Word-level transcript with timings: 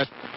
That's 0.00 0.29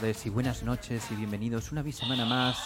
tardes 0.00 0.26
y 0.26 0.30
buenas 0.30 0.62
noches 0.62 1.10
y 1.10 1.14
bienvenidos 1.16 1.72
una 1.72 1.82
vez 1.82 1.96
semana 1.96 2.24
más 2.24 2.56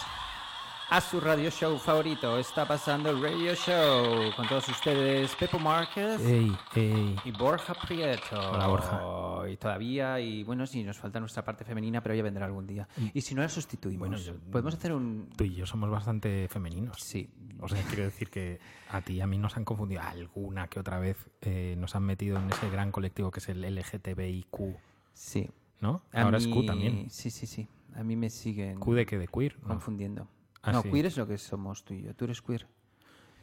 a 0.89 1.01
su 1.01 1.19
radio 1.19 1.49
show 1.49 1.77
favorito. 1.79 2.37
Está 2.37 2.67
pasando 2.67 3.09
el 3.09 3.21
radio 3.23 3.55
show 3.55 4.31
con 4.35 4.47
todos 4.47 4.67
ustedes, 4.69 5.33
Pepo 5.35 5.57
Márquez 5.57 6.19
Ey, 6.21 6.55
ey. 6.75 7.15
y 7.25 7.31
Borja 7.31 7.73
Prieto. 7.73 8.35
Hola, 8.51 8.67
Borja. 8.67 9.49
Y 9.49 9.57
todavía, 9.57 10.19
y 10.19 10.43
bueno, 10.43 10.67
sí, 10.67 10.83
nos 10.83 10.97
falta 10.97 11.19
nuestra 11.19 11.43
parte 11.43 11.63
femenina, 11.65 12.01
pero 12.03 12.13
ya 12.13 12.21
vendrá 12.23 12.45
algún 12.45 12.67
día. 12.67 12.87
Y 13.13 13.21
si 13.21 13.33
no 13.33 13.41
la 13.41 13.49
sustituimos, 13.49 14.07
Bueno, 14.09 14.17
yo- 14.17 14.35
podemos 14.51 14.75
hacer 14.75 14.93
un... 14.93 15.29
Tú 15.35 15.43
y 15.45 15.55
yo 15.55 15.65
somos 15.65 15.89
bastante 15.89 16.47
femeninos. 16.49 16.97
Sí, 16.99 17.29
O 17.61 17.67
sea, 17.67 17.81
quiero 17.83 18.03
decir 18.03 18.29
que 18.29 18.59
a 18.91 19.01
ti 19.01 19.13
y 19.13 19.21
a 19.21 19.27
mí 19.27 19.37
nos 19.39 19.57
han 19.57 19.65
confundido 19.65 20.01
alguna 20.03 20.67
que 20.67 20.79
otra 20.79 20.99
vez. 20.99 21.17
eh, 21.41 21.75
nos 21.79 21.95
han 21.95 22.03
metido 22.03 22.37
en 22.37 22.49
ese 22.51 22.69
gran 22.69 22.91
colectivo 22.91 23.31
que 23.31 23.39
es 23.39 23.49
el 23.49 23.61
LGTBIQ, 23.63 24.77
sí. 25.13 25.49
¿No? 25.83 26.01
A 26.13 26.21
Ahora 26.23 26.37
es 26.37 26.47
Q 26.47 26.65
también. 26.65 27.09
Sí, 27.11 27.29
sí, 27.29 27.45
sí. 27.45 27.67
A 27.93 28.03
mí 28.03 28.15
me 28.15 28.29
siguen 28.31 28.79
¿Q 28.79 28.95
de 28.95 29.05
qué? 29.05 29.19
¿De 29.19 29.27
queer? 29.27 29.59
No, 29.61 29.67
confundiendo. 29.67 30.27
Ah, 30.63 30.71
no, 30.71 30.81
sí. 30.81 30.89
queer 30.89 31.05
es 31.05 31.17
lo 31.17 31.27
que 31.27 31.37
somos 31.37 31.83
tú 31.83 31.93
y 31.93 32.01
yo. 32.01 32.15
Tú 32.15 32.25
eres 32.25 32.41
queer. 32.41 32.65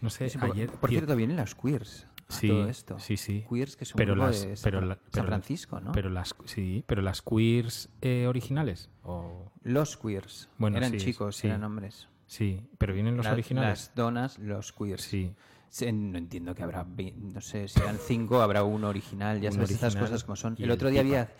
no 0.00 0.10
sé, 0.10 0.32
ayer... 0.40 0.70
por 0.70 0.90
cierto, 0.90 1.14
vienen 1.14 1.36
las 1.36 1.54
queers 1.54 2.06
a 2.28 2.32
Sí, 2.32 2.48
todo 2.48 2.68
esto. 2.68 2.98
sí, 2.98 3.16
sí. 3.16 3.44
Queers 3.48 3.76
que 3.76 3.84
son 3.84 3.96
pero 3.98 4.16
las, 4.16 4.40
de 4.40 4.56
San, 4.56 4.72
pero 4.72 5.26
Francisco, 5.26 5.80
¿no? 5.80 5.92
Pero 5.92 6.08
las, 6.10 6.34
sí, 6.46 6.82
pero 6.86 7.02
las 7.02 7.20
queers 7.22 7.90
eh, 8.00 8.26
originales. 8.26 8.88
O, 9.02 9.52
los 9.62 9.96
queers. 9.98 10.48
Bueno, 10.56 10.78
eran 10.78 10.92
sí, 10.92 10.98
chicos, 10.98 11.36
sí. 11.36 11.46
eran 11.48 11.62
hombres. 11.62 12.08
sí, 12.26 12.66
pero 12.78 12.94
vienen 12.94 13.16
los 13.16 13.26
La- 13.26 13.32
originales. 13.32 13.68
Las 13.88 13.94
donas, 13.94 14.38
los 14.38 14.72
queers. 14.72 15.02
Sí. 15.02 15.34
Sí, 15.68 15.92
No 15.92 16.18
entiendo 16.18 16.52
que 16.54 16.64
habrá, 16.64 16.84
no 16.84 17.40
sé, 17.40 17.68
si 17.68 17.78
eran 17.78 17.98
cinco, 17.98 18.42
habrá 18.42 18.64
uno 18.64 18.88
original, 18.88 19.40
ya 19.40 19.52
sabes 19.52 19.70
estas 19.70 19.94
cosas 19.94 20.24
como 20.24 20.34
son. 20.34 20.54
El 20.58 20.64
el 20.64 20.70
otro 20.72 20.88
día 20.90 21.00
había 21.00 21.30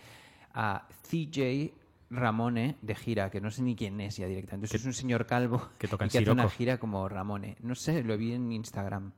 a 0.53 0.87
CJ 1.09 1.73
Ramone 2.09 2.77
de 2.81 2.95
gira, 2.95 3.29
que 3.29 3.39
no 3.39 3.49
sé 3.51 3.61
ni 3.61 3.75
quién 3.75 3.99
es 4.01 4.17
ya 4.17 4.27
directamente. 4.27 4.65
Entonces 4.67 4.81
es 4.81 4.85
un 4.87 4.93
señor 4.93 5.25
calvo 5.25 5.69
que 5.77 5.87
toca 5.87 6.05
y 6.05 6.09
que 6.09 6.17
hace 6.19 6.31
una 6.31 6.49
gira 6.49 6.77
como 6.77 7.07
Ramone. 7.07 7.57
No 7.61 7.75
sé, 7.75 8.03
lo 8.03 8.17
vi 8.17 8.33
en 8.33 8.51
Instagram, 8.51 9.13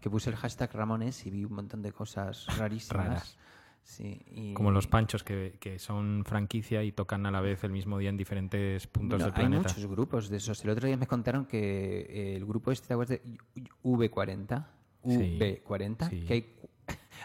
que 0.00 0.08
puse 0.08 0.30
el 0.30 0.36
hashtag 0.36 0.72
Ramones 0.72 1.26
y 1.26 1.30
vi 1.30 1.44
un 1.44 1.52
montón 1.54 1.82
de 1.82 1.92
cosas 1.92 2.46
rarísimas. 2.56 3.06
Raras. 3.06 3.38
Sí, 3.82 4.20
y- 4.32 4.52
Como 4.54 4.70
los 4.70 4.86
panchos 4.86 5.24
que, 5.24 5.56
que 5.60 5.78
son 5.78 6.22
franquicia 6.26 6.82
y 6.84 6.92
tocan 6.92 7.24
a 7.24 7.30
la 7.30 7.40
vez 7.40 7.64
el 7.64 7.70
mismo 7.72 7.96
día 7.98 8.10
en 8.10 8.18
diferentes 8.18 8.86
puntos 8.86 9.18
No, 9.18 9.24
del 9.26 9.34
hay 9.34 9.40
planeta. 9.40 9.68
muchos 9.68 9.86
grupos 9.86 10.28
de 10.28 10.36
esos. 10.36 10.62
El 10.62 10.70
otro 10.70 10.86
día 10.86 10.96
me 10.98 11.06
contaron 11.06 11.46
que 11.46 12.36
el 12.36 12.44
grupo 12.44 12.70
este 12.70 12.88
¿te 12.88 12.94
acuerdas 12.94 13.18
de 13.20 13.38
V40, 13.82 14.66
Sí, 15.04 15.38
V40, 15.38 16.10
sí. 16.10 16.20
que 16.26 16.32
hay, 16.34 16.54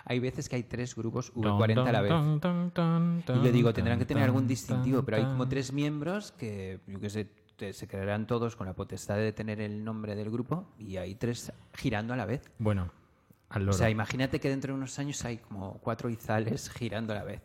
hay 0.06 0.20
veces 0.20 0.50
que 0.50 0.56
hay 0.56 0.64
tres 0.64 0.96
grupos 0.96 1.31
Dun, 1.34 1.59
V40 1.59 1.88
a 1.88 1.92
la 1.92 2.02
vez. 2.02 2.12
Y 3.42 3.46
yo 3.46 3.52
digo, 3.52 3.74
tendrán 3.74 4.00
que 4.00 4.06
tener 4.06 4.24
algún 4.24 4.48
distintivo, 4.48 5.04
pero 5.04 5.18
hay 5.18 5.24
como 5.24 5.48
tres 5.48 5.72
miembros 5.74 6.31
que, 6.31 6.80
yo 6.88 7.00
qué 7.00 7.09
sé, 7.09 7.30
se 7.72 7.88
crearán 7.88 8.28
todos 8.28 8.56
con 8.56 8.68
la 8.68 8.74
potestad 8.74 9.18
de 9.18 9.31
tener 9.31 9.62
el 9.62 9.84
nombre 9.84 10.16
del 10.16 10.30
grupo 10.30 10.74
y 10.78 10.98
hay 10.98 11.16
tres 11.16 11.52
girando 11.74 12.14
a 12.14 12.18
la 12.18 12.26
vez. 12.26 12.52
Bueno, 12.58 12.92
al 13.50 13.70
O 13.70 13.74
sea, 13.74 13.90
imagínate 13.90 14.40
que 14.40 14.50
dentro 14.50 14.74
de 14.74 14.78
unos 14.78 14.98
años 15.00 15.24
hay 15.26 15.38
como 15.38 15.78
cuatro 15.80 16.10
izales 16.10 16.70
girando 16.72 17.14
a 17.14 17.18
la 17.18 17.24
vez. 17.24 17.42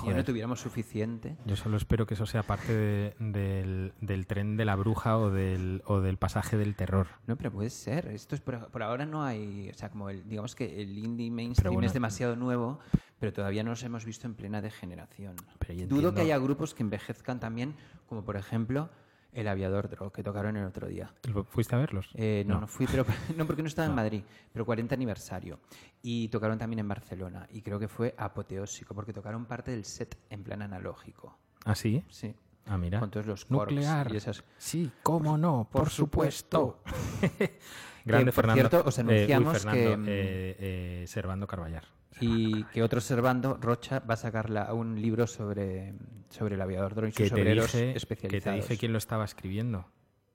Ya 0.00 0.06
no 0.06 0.10
Joder. 0.12 0.24
tuviéramos 0.24 0.60
suficiente. 0.60 1.36
Yo 1.46 1.56
solo 1.56 1.76
espero 1.76 2.06
que 2.06 2.14
eso 2.14 2.26
sea 2.26 2.42
parte 2.42 2.72
de- 2.74 3.14
del, 3.18 3.92
del 4.00 4.26
tren 4.26 4.56
de 4.56 4.64
la 4.64 4.76
bruja 4.76 5.18
o 5.18 5.30
del, 5.30 5.82
o 5.86 6.00
del 6.00 6.16
pasaje 6.16 6.56
del 6.56 6.74
terror. 6.74 7.06
No, 7.26 7.36
pero 7.36 7.50
puede 7.52 7.70
ser. 7.70 8.08
Esto 8.08 8.34
es 8.34 8.40
por, 8.40 8.68
por 8.70 8.82
ahora 8.82 9.06
no 9.06 9.22
hay, 9.24 9.70
o 9.70 9.74
sea, 9.74 9.90
como 9.90 10.10
el, 10.10 10.26
digamos 10.28 10.54
que 10.54 10.80
el 10.82 10.96
indie 10.98 11.30
mainstream 11.30 11.74
bueno. 11.74 11.86
es 11.86 11.92
demasiado 11.92 12.36
nuevo, 12.36 12.78
pero 13.18 13.32
todavía 13.32 13.62
no 13.62 13.70
los 13.70 13.82
hemos 13.82 14.04
visto 14.04 14.26
en 14.26 14.34
plena 14.34 14.62
degeneración. 14.62 15.36
Pero 15.58 15.74
Dudo 15.74 15.82
entiendo- 15.82 16.14
que 16.14 16.20
haya 16.22 16.38
grupos 16.38 16.74
que 16.74 16.82
envejezcan 16.82 17.38
también, 17.40 17.74
como 18.08 18.24
por 18.24 18.36
ejemplo 18.36 18.88
el 19.32 19.48
Aviador 19.48 19.88
Dro, 19.88 20.10
que 20.12 20.22
tocaron 20.22 20.56
el 20.56 20.64
otro 20.64 20.88
día. 20.88 21.12
¿Fuiste 21.50 21.74
a 21.74 21.78
verlos? 21.78 22.10
Eh, 22.14 22.44
no, 22.46 22.60
no, 22.60 22.66
fui, 22.66 22.86
pero 22.86 23.04
no 23.36 23.46
porque 23.46 23.62
no 23.62 23.68
estaba 23.68 23.86
en 23.88 23.94
Madrid, 23.94 24.22
pero 24.52 24.64
40 24.66 24.94
aniversario. 24.94 25.60
Y 26.02 26.28
tocaron 26.28 26.58
también 26.58 26.80
en 26.80 26.88
Barcelona. 26.88 27.46
Y 27.50 27.62
creo 27.62 27.78
que 27.78 27.88
fue 27.88 28.14
apoteósico, 28.18 28.94
porque 28.94 29.12
tocaron 29.12 29.46
parte 29.46 29.70
del 29.70 29.84
set 29.84 30.16
en 30.30 30.42
plan 30.42 30.62
analógico. 30.62 31.38
¿Ah, 31.64 31.74
sí? 31.74 32.02
Sí. 32.08 32.34
Ah, 32.66 32.76
mira. 32.78 33.00
Con 33.00 33.10
todos 33.10 33.26
los 33.26 33.50
Nuclear. 33.50 34.12
y 34.12 34.16
esas- 34.16 34.44
Sí, 34.58 34.90
cómo 35.02 35.36
no, 35.38 35.68
por, 35.70 35.82
Por 35.82 35.90
supuesto. 35.90 36.80
supuesto. 36.84 37.50
Grande 38.04 38.30
Que, 38.30 38.34
por 38.34 38.44
Fernando. 38.46 38.68
cierto, 38.68 38.88
os 38.88 38.98
eh, 38.98 39.02
uy, 39.02 39.10
anunciamos 39.14 39.58
Fernando, 39.58 39.90
que, 39.90 39.96
mm, 39.96 40.04
eh, 40.08 40.56
eh, 40.58 41.04
Servando 41.06 41.46
Carballar. 41.46 41.84
Y 42.20 42.64
que 42.64 42.82
otro 42.82 43.00
Servando, 43.00 43.56
Rocha, 43.60 44.00
va 44.00 44.14
a 44.14 44.16
sacar 44.16 44.50
la- 44.50 44.74
un 44.74 45.00
libro 45.00 45.26
sobre, 45.26 45.94
sobre 46.28 46.54
el 46.56 46.60
aviador 46.60 46.94
dron 46.94 47.08
y 47.08 47.12
sus 47.12 47.16
Que 47.28 47.30
te, 47.34 47.40
obreros 47.40 47.66
dije, 47.72 47.78
que 47.86 47.92
te 47.92 47.98
especializados. 47.98 48.60
dije 48.62 48.76
quién 48.78 48.92
lo 48.92 48.98
estaba 48.98 49.24
escribiendo. 49.24 49.86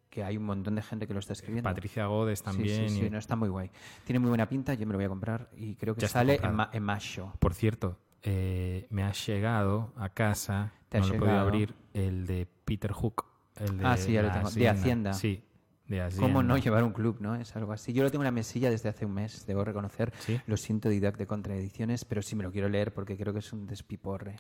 Que 0.10 0.24
hay 0.24 0.38
un 0.38 0.46
montón 0.46 0.76
de 0.76 0.82
gente 0.82 1.06
que 1.08 1.14
lo 1.14 1.20
está 1.20 1.34
escribiendo. 1.34 1.70
Patricia 1.70 2.06
Godes 2.06 2.42
también. 2.42 2.90
Sí, 2.90 3.00
sí, 3.02 3.06
y- 3.06 3.10
no, 3.10 3.18
está 3.18 3.36
muy 3.36 3.50
guay. 3.50 3.70
Tiene 4.06 4.20
muy 4.20 4.30
buena 4.30 4.48
pinta, 4.48 4.74
yo 4.74 4.86
me 4.88 4.94
lo 4.94 4.98
voy 4.98 5.06
a 5.06 5.10
comprar 5.10 5.50
y 5.58 5.76
creo 5.76 5.94
que 5.94 6.02
Ya 6.02 6.08
sale 6.08 6.40
en, 6.42 6.56
ma- 6.56 6.70
en. 6.74 6.88
Por 7.38 7.54
cierto, 7.54 8.00
eh, 8.24 8.88
me 8.90 9.04
ha 9.04 9.12
llegado 9.12 9.92
a 9.98 10.10
casa, 10.10 10.72
Te 10.90 11.00
no 11.00 11.08
lo 11.08 11.14
he 11.16 11.20
podido 11.20 11.40
abrir, 11.40 11.76
el 11.94 12.26
de 12.26 12.48
Peter 12.64 12.92
Hook. 12.94 13.26
El 13.58 13.78
de 13.78 13.86
Ah, 13.86 13.98
sí, 13.98 14.14
ya 14.14 14.22
lo 14.24 14.32
tengo. 14.32 14.50
De 14.50 14.70
Hacienda. 14.70 15.14
Sí, 15.14 15.44
de. 15.88 16.08
¿Cómo 16.20 16.44
no 16.44 16.58
llevar 16.58 16.84
un 16.84 16.94
club, 16.94 17.18
no? 17.20 17.36
Es 17.36 17.56
algo 17.56 17.72
así. 17.72 17.94
Yo 17.94 18.04
lo 18.04 18.12
tengo 18.12 18.24
en 18.24 18.28
la 18.28 18.32
mesilla 18.32 18.70
desde 18.70 18.90
hace 18.90 19.06
un 19.06 19.14
mes, 19.14 19.46
debo 19.46 19.64
reconocer. 19.64 20.12
Sí. 20.20 20.40
Lo 20.48 20.58
siento, 20.58 20.90
Didac 20.90 21.18
de 21.18 21.28
Contraediciones, 21.28 22.06
pero 22.06 22.22
sí 22.22 22.36
me 22.36 22.44
lo 22.44 22.52
quiero 22.52 22.70
leer 22.70 22.94
porque 22.94 23.18
creo 23.18 23.34
que 23.34 23.40
es 23.40 23.54
un 23.54 23.68
despiporre. 23.68 24.38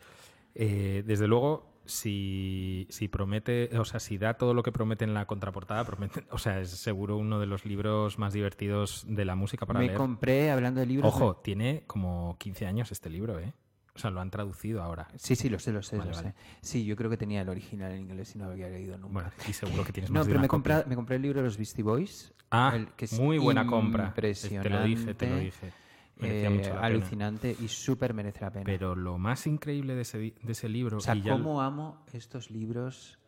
Eh, 0.58 1.04
desde 1.06 1.28
luego, 1.28 1.76
si, 1.86 2.88
si 2.90 3.10
promete, 3.10 3.78
o 3.78 3.84
sea, 3.84 4.00
si 4.00 4.18
da 4.18 4.36
todo 4.36 4.54
lo 4.54 4.64
que 4.64 4.72
promete 4.72 5.04
en 5.04 5.14
la 5.14 5.26
contraportada, 5.26 5.84
promete, 5.84 6.24
o 6.32 6.38
sea, 6.38 6.62
es 6.62 6.70
seguro 6.70 7.18
uno 7.18 7.40
de 7.40 7.46
los 7.46 7.66
libros 7.66 8.18
más 8.18 8.34
divertidos 8.34 9.06
de 9.08 9.26
la 9.26 9.36
música 9.36 9.66
para 9.66 9.80
me 9.80 9.88
leer. 9.88 9.98
compré, 9.98 10.52
hablando 10.52 10.80
de 10.80 10.86
libros... 10.86 11.14
Ojo, 11.14 11.36
tiene 11.38 11.84
como 11.88 12.38
15 12.40 12.66
años 12.68 12.92
este 12.92 13.10
libro, 13.10 13.38
¿eh? 13.40 13.54
O 13.96 14.00
sea, 14.00 14.10
lo 14.12 14.20
han 14.20 14.30
traducido 14.30 14.82
ahora. 14.84 15.08
Sí, 15.16 15.36
sí, 15.36 15.50
lo 15.50 15.58
sé, 15.58 15.72
lo 15.72 15.82
sé, 15.82 15.98
Vale, 15.98 16.10
lo 16.10 16.16
vale. 16.16 16.30
sé. 16.30 16.36
Sí, 16.62 16.86
yo 16.86 16.96
creo 16.96 17.10
que 17.10 17.18
tenía 17.18 17.42
el 17.42 17.50
original 17.50 17.92
en 17.94 18.02
inglés 18.02 18.36
y 18.36 18.40
no 18.40 18.46
lo 18.46 18.52
había 18.52 18.68
leído 18.70 18.98
nunca. 18.98 19.14
Bueno, 19.14 19.32
y 19.48 19.54
seguro 19.54 19.84
que 19.86 19.94
tienes 19.94 20.12
no, 20.12 20.16
más 20.16 20.26
de 20.26 20.32
pero 20.32 20.40
una 20.40 20.42
me, 20.42 20.48
compré, 20.50 20.84
me 20.86 20.96
compré 20.96 21.16
el 21.16 21.22
libro 21.22 21.40
de 21.40 21.46
los 21.46 21.58
Beastie 21.58 21.84
Boys. 21.84 22.34
Ah, 22.52 22.74
el 22.76 22.88
que 22.94 23.06
es 23.06 23.14
muy 23.14 23.38
buena 23.38 23.66
compra. 23.66 24.08
Te 24.08 24.09
Impresionante. 24.09 24.70
lo 24.70 24.84
dije, 24.84 25.14
te 25.16 25.28
lo 25.28 25.38
dije. 25.38 25.74
Merecía 26.20 26.50
eh, 26.50 26.56
mucho 26.56 26.76
la 26.76 26.86
pena. 26.86 26.86
alucinante 26.88 27.56
y 27.58 27.68
súper 27.68 28.14
merece 28.14 28.42
la 28.42 28.52
pena. 28.52 28.66
Pero 28.66 28.96
lo 28.96 29.18
más 29.18 29.47
increíble 29.47 29.96
de 29.96 30.02
ese, 30.02 30.18
de 30.18 30.52
ese 30.52 30.70
libro... 30.70 30.98
o 30.98 31.02
sea, 31.02 31.14
ya- 31.16 31.34
cómo 31.34 31.62
amo 31.62 32.03
estos 32.14 32.52
libros 32.52 33.20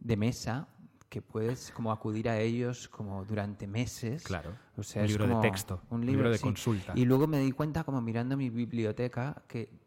de 0.00 0.16
mesa 0.16 0.68
que 1.08 1.22
puedes 1.22 1.70
como 1.72 1.92
acudir 1.92 2.28
a 2.28 2.38
ellos 2.40 2.88
como 2.88 3.24
durante 3.24 3.66
meses. 3.66 4.22
Claro, 4.24 4.56
O 4.76 4.82
sea, 4.82 5.02
un 5.02 5.06
es 5.06 5.12
libro 5.12 5.26
de 5.26 5.36
texto, 5.36 5.82
un 5.90 6.00
un 6.00 6.06
libro, 6.06 6.24
libro 6.24 6.30
de 6.30 6.38
sí. 6.38 6.40
consulta. 6.40 6.94
Y 6.94 7.04
luego 7.04 7.26
me 7.26 7.38
di 7.40 7.52
cuenta 7.52 7.84
como 7.84 8.00
mirando 8.00 8.36
mi 8.36 8.48
biblioteca 8.50 9.42
que 9.48 9.79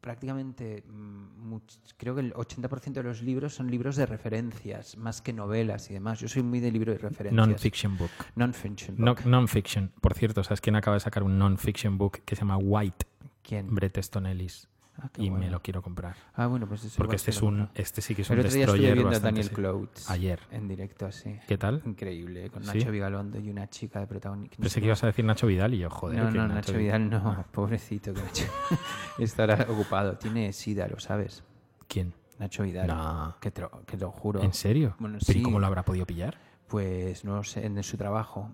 prácticamente 0.00 0.84
mm, 0.86 1.56
creo 1.96 2.14
que 2.14 2.20
el 2.20 2.32
80% 2.34 2.92
de 2.92 3.02
los 3.02 3.22
libros 3.22 3.54
son 3.54 3.70
libros 3.70 3.96
de 3.96 4.06
referencias 4.06 4.96
más 4.96 5.20
que 5.22 5.32
novelas 5.32 5.90
y 5.90 5.94
demás. 5.94 6.20
Yo 6.20 6.28
soy 6.28 6.42
muy 6.42 6.60
de 6.60 6.70
libro 6.70 6.92
de 6.92 6.98
referencias. 6.98 7.34
Non-fiction 7.46 7.96
book. 7.96 8.10
Non-fiction. 8.36 8.96
No- 8.98 9.14
book. 9.14 9.24
Non-fiction. 9.26 9.92
Por 10.00 10.14
cierto, 10.14 10.42
¿sabes 10.44 10.60
quién 10.60 10.76
acaba 10.76 10.94
de 10.94 11.00
sacar 11.00 11.22
un 11.22 11.38
non-fiction 11.38 11.98
book 11.98 12.20
que 12.24 12.36
se 12.36 12.40
llama 12.40 12.56
White? 12.56 13.06
¿Quién? 13.42 13.74
Bret 13.74 13.96
Easton 13.96 14.26
Ellis. 14.26 14.68
Ah, 15.00 15.08
y 15.16 15.30
me 15.30 15.36
bueno. 15.36 15.52
lo 15.52 15.62
quiero 15.62 15.80
comprar. 15.80 16.16
Ah, 16.34 16.46
bueno, 16.48 16.66
pues 16.66 16.82
eso 16.84 16.96
Porque 16.98 17.14
este 17.16 17.30
es 17.30 17.40
un, 17.40 17.58
compro. 17.58 17.72
este 17.80 18.00
sí 18.02 18.14
que 18.16 18.22
es 18.22 18.30
El 18.30 18.40
un 18.40 18.46
otro 18.46 18.52
día 18.52 18.64
estuve 18.64 18.78
destroyer 18.78 18.94
viendo 18.98 19.16
a 19.16 19.20
Daniel. 19.20 19.50
Clouds. 19.50 20.10
Ayer. 20.10 20.40
En 20.50 20.66
directo, 20.66 21.06
así. 21.06 21.38
¿Qué 21.46 21.56
tal? 21.56 21.82
Increíble, 21.84 22.50
con 22.50 22.64
¿Sí? 22.64 22.78
Nacho 22.78 22.90
Vigalondo 22.90 23.38
y 23.38 23.48
una 23.48 23.68
chica 23.70 24.00
de 24.00 24.08
protagonista. 24.08 24.56
Pensé 24.60 24.80
que 24.80 24.86
ibas 24.86 25.04
a 25.04 25.06
decir 25.06 25.24
Nacho 25.24 25.46
Vidal 25.46 25.74
y 25.74 25.78
yo, 25.78 25.88
joder. 25.90 26.18
No, 26.18 26.30
no, 26.32 26.48
Nacho 26.48 26.72
Vidal 26.76 27.08
no, 27.08 27.44
pobrecito 27.52 28.12
que 28.12 28.22
Nacho 28.22 28.44
estará 29.18 29.66
ocupado. 29.70 30.16
Tiene 30.18 30.52
sida, 30.52 30.88
lo 30.88 30.98
sabes. 30.98 31.44
¿Quién? 31.86 32.12
Nacho 32.38 32.64
Vidal. 32.64 32.88
No. 32.88 33.36
Que 33.40 33.50
te, 33.52 33.60
lo- 33.62 33.70
que 33.86 33.96
te 33.96 34.04
lo 34.04 34.10
juro. 34.10 34.42
¿En 34.42 34.52
serio? 34.52 34.96
Bueno, 34.98 35.18
¿Pero 35.24 35.38
y 35.38 35.40
sí. 35.40 35.44
cómo 35.44 35.60
lo 35.60 35.66
habrá 35.66 35.84
podido 35.84 36.06
pillar? 36.06 36.38
Pues 36.66 37.24
no 37.24 37.36
lo 37.36 37.44
sé, 37.44 37.64
en 37.66 37.80
su 37.82 37.96
trabajo. 37.96 38.52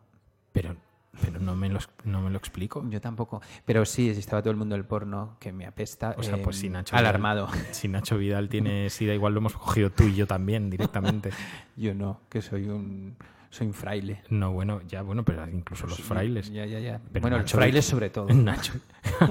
Pero, 0.52 0.76
pero 1.20 1.38
no, 1.40 1.54
me 1.56 1.68
lo, 1.68 1.78
no 2.04 2.20
me 2.22 2.30
lo 2.30 2.38
explico. 2.38 2.84
Yo 2.90 3.00
tampoco. 3.00 3.42
Pero 3.64 3.84
sí, 3.84 4.08
estaba 4.10 4.42
todo 4.42 4.50
el 4.50 4.56
mundo 4.56 4.74
del 4.74 4.84
porno 4.84 5.36
que 5.40 5.52
me 5.52 5.66
apesta. 5.66 6.14
O 6.18 6.22
sea, 6.22 6.36
pues 6.42 6.56
si 6.56 6.68
Nacho 6.68 6.96
Alarmado. 6.96 7.46
Vidal, 7.48 7.66
si 7.74 7.88
Nacho 7.88 8.18
Vidal 8.18 8.48
tiene 8.48 8.90
sida, 8.90 9.14
igual 9.14 9.34
lo 9.34 9.40
hemos 9.40 9.54
cogido 9.54 9.90
tú 9.90 10.04
y 10.04 10.14
yo 10.14 10.26
también 10.26 10.70
directamente. 10.70 11.30
Yo 11.76 11.92
no, 11.94 12.20
que 12.28 12.40
soy 12.40 12.68
un, 12.68 13.16
soy 13.50 13.66
un 13.66 13.74
fraile. 13.74 14.22
No, 14.30 14.52
bueno, 14.52 14.80
ya, 14.86 15.02
bueno, 15.02 15.24
pero 15.24 15.48
incluso 15.48 15.86
los 15.88 15.98
frailes. 16.00 16.50
Ya, 16.52 16.66
ya, 16.66 16.78
ya. 16.78 17.00
Pero 17.12 17.22
bueno, 17.22 17.36
los 17.38 17.46
Nacho- 17.46 17.56
frailes 17.56 17.84
sobre 17.84 18.10
todo. 18.10 18.28
Nacho. 18.32 18.74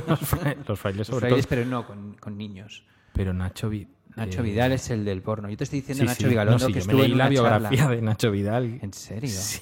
los, 0.08 0.20
fra- 0.20 0.56
los 0.68 0.80
frailes 0.80 1.10
Los 1.10 1.20
frailes, 1.20 1.46
todo. 1.48 1.50
pero 1.50 1.66
no, 1.70 1.88
con, 1.88 2.16
con 2.16 2.38
niños. 2.38 2.84
Pero 3.14 3.34
Nacho 3.34 3.70
Vi- 3.70 3.88
Nacho 4.16 4.42
eh, 4.42 4.44
Vidal 4.44 4.74
es 4.74 4.90
el 4.90 5.06
del 5.06 5.22
porno. 5.22 5.50
Yo 5.50 5.56
te 5.58 5.64
estoy 5.64 5.80
diciendo 5.80 6.04
sí, 6.04 6.08
Nacho 6.08 6.22
sí. 6.24 6.28
Vigalondo 6.30 6.60
No, 6.60 6.68
sí, 6.68 6.74
que 6.74 6.80
yo 6.82 6.86
me 6.88 6.94
leí 6.94 7.12
en 7.14 7.18
la 7.18 7.30
biografía 7.30 7.78
charla. 7.80 7.96
de 7.96 8.02
Nacho 8.02 8.32
Vidal. 8.32 8.80
¿En 8.82 8.94
serio? 8.94 9.30
Sí. 9.30 9.60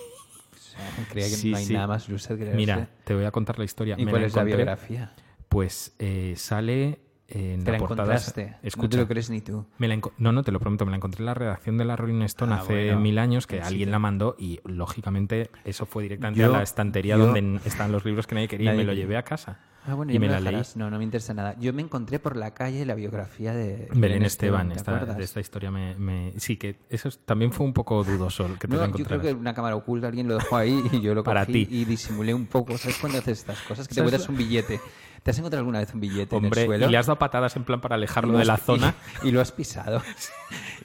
Creía 1.09 1.27
que 1.27 1.35
Sí, 1.35 1.51
no 1.51 1.57
hay 1.57 1.65
sí. 1.65 1.73
nada 1.73 1.87
más 1.87 2.09
loser 2.09 2.37
que 2.37 2.45
Mira, 2.45 2.75
leerse. 2.75 2.93
te 3.03 3.15
voy 3.15 3.25
a 3.25 3.31
contar 3.31 3.57
la 3.59 3.65
historia. 3.65 3.95
¿Y 3.97 4.05
Me 4.05 4.11
cuál 4.11 4.23
es 4.23 4.35
la 4.35 4.43
biografía? 4.43 5.13
Pues 5.49 5.93
eh, 5.99 6.33
sale 6.37 6.99
en 7.33 7.63
Te 7.63 7.71
la 7.71 7.77
la 7.77 7.77
portada. 7.79 8.01
encontraste. 8.13 8.45
No 8.51 8.57
Escucha, 8.63 8.89
te 8.89 8.97
lo 8.97 9.07
crees 9.07 9.29
ni 9.29 9.41
tú. 9.41 9.65
me 9.77 9.87
la 9.87 9.99
no, 10.17 10.31
no, 10.31 10.43
te 10.43 10.51
lo 10.51 10.59
prometo, 10.59 10.85
me 10.85 10.91
la 10.91 10.97
encontré 10.97 11.19
en 11.21 11.25
la 11.27 11.33
redacción 11.33 11.77
de 11.77 11.85
la 11.85 11.95
Rolling 11.95 12.21
Stone 12.23 12.53
Ah, 12.53 12.57
hace 12.61 12.85
bueno. 12.87 12.99
mil 12.99 13.17
años, 13.19 13.47
que 13.47 13.57
Sí, 13.57 13.63
alguien 13.67 13.91
la 13.91 13.99
mandó 13.99 14.35
y 14.37 14.59
lógicamente 14.65 15.49
eso 15.65 15.85
fue 15.85 16.03
directamente 16.03 16.39
Yo- 16.41 16.53
a 16.53 16.57
la 16.57 16.63
estantería 16.63 17.17
yo- 17.17 17.27
donde 17.27 17.59
están 17.65 17.91
los 17.91 18.05
libros 18.05 18.27
que 18.27 18.35
nadie 18.35 18.47
quería 18.47 18.65
y 18.65 18.67
Nadie 18.73 18.79
me 18.79 18.85
lo 18.85 18.93
llevé 18.93 19.17
a 19.17 19.23
casa. 19.23 19.59
Ah, 19.83 19.95
bueno, 19.95 20.11
y 20.11 20.19
me 20.19 20.27
me 20.27 20.33
la 20.33 20.39
leí. 20.51 20.61
No, 20.75 20.91
no 20.91 20.99
me 20.99 21.03
interesa 21.03 21.33
nada. 21.33 21.55
Yo 21.59 21.73
me 21.73 21.81
encontré 21.81 22.19
por 22.19 22.35
la 22.37 22.53
calle 22.53 22.85
la 22.85 22.93
biografía 22.93 23.51
de 23.51 23.87
Belén 23.95 24.21
Esteban, 24.21 24.69
¿te 24.69 24.75
esta, 24.75 25.05
de 25.15 25.23
esta 25.23 25.39
historia 25.39 25.71
me, 25.71 25.95
me- 25.95 26.33
Sí, 26.37 26.55
que 26.57 26.75
eso 26.91 27.07
es- 27.07 27.17
también 27.25 27.51
fue 27.51 27.65
un 27.65 27.73
poco 27.73 28.03
dudoso 28.03 28.45
el 28.45 28.59
que 28.59 28.67
te 28.67 28.75
No, 28.75 28.95
yo 28.95 29.03
creo 29.05 29.19
que 29.19 29.33
una 29.33 29.55
cámara 29.55 29.75
oculta 29.75 30.05
alguien 30.07 30.27
lo 30.27 30.35
dejó 30.35 30.55
ahí 30.57 30.83
y 30.91 31.01
yo 31.01 31.15
lo 31.15 31.23
Para 31.23 31.47
cogí 31.47 31.65
ti. 31.65 31.77
y 31.81 31.85
disimulé 31.85 32.31
un 32.31 32.45
poco. 32.45 32.77
¿Sabes 32.77 32.97
cuando 32.99 33.17
haces 33.17 33.39
estas 33.39 33.59
cosas? 33.61 33.87
Que 33.87 33.95
te 33.95 34.01
¿Sabes 34.01 34.13
encuentras 34.13 34.29
un 34.29 34.37
billete. 34.37 34.79
¿Te 35.23 35.31
has 35.31 35.37
encontrado 35.37 35.59
alguna 35.59 35.79
vez 35.79 35.93
un 35.93 35.99
billete 35.99 36.35
en 36.35 36.45
el 36.45 36.53
suelo? 36.53 36.87
y 36.87 36.91
le 36.91 36.97
has 36.97 37.05
dado 37.05 37.19
patadas 37.19 37.55
en 37.55 37.63
plan 37.63 37.79
para 37.79 37.93
alejarlo 37.95 38.33
lo 38.33 38.39
de 38.39 38.45
la 38.45 38.57
zona. 38.57 38.95
Y, 39.23 39.27
y 39.27 39.31
lo 39.31 39.41
has 39.41 39.51
pisado. 39.51 40.01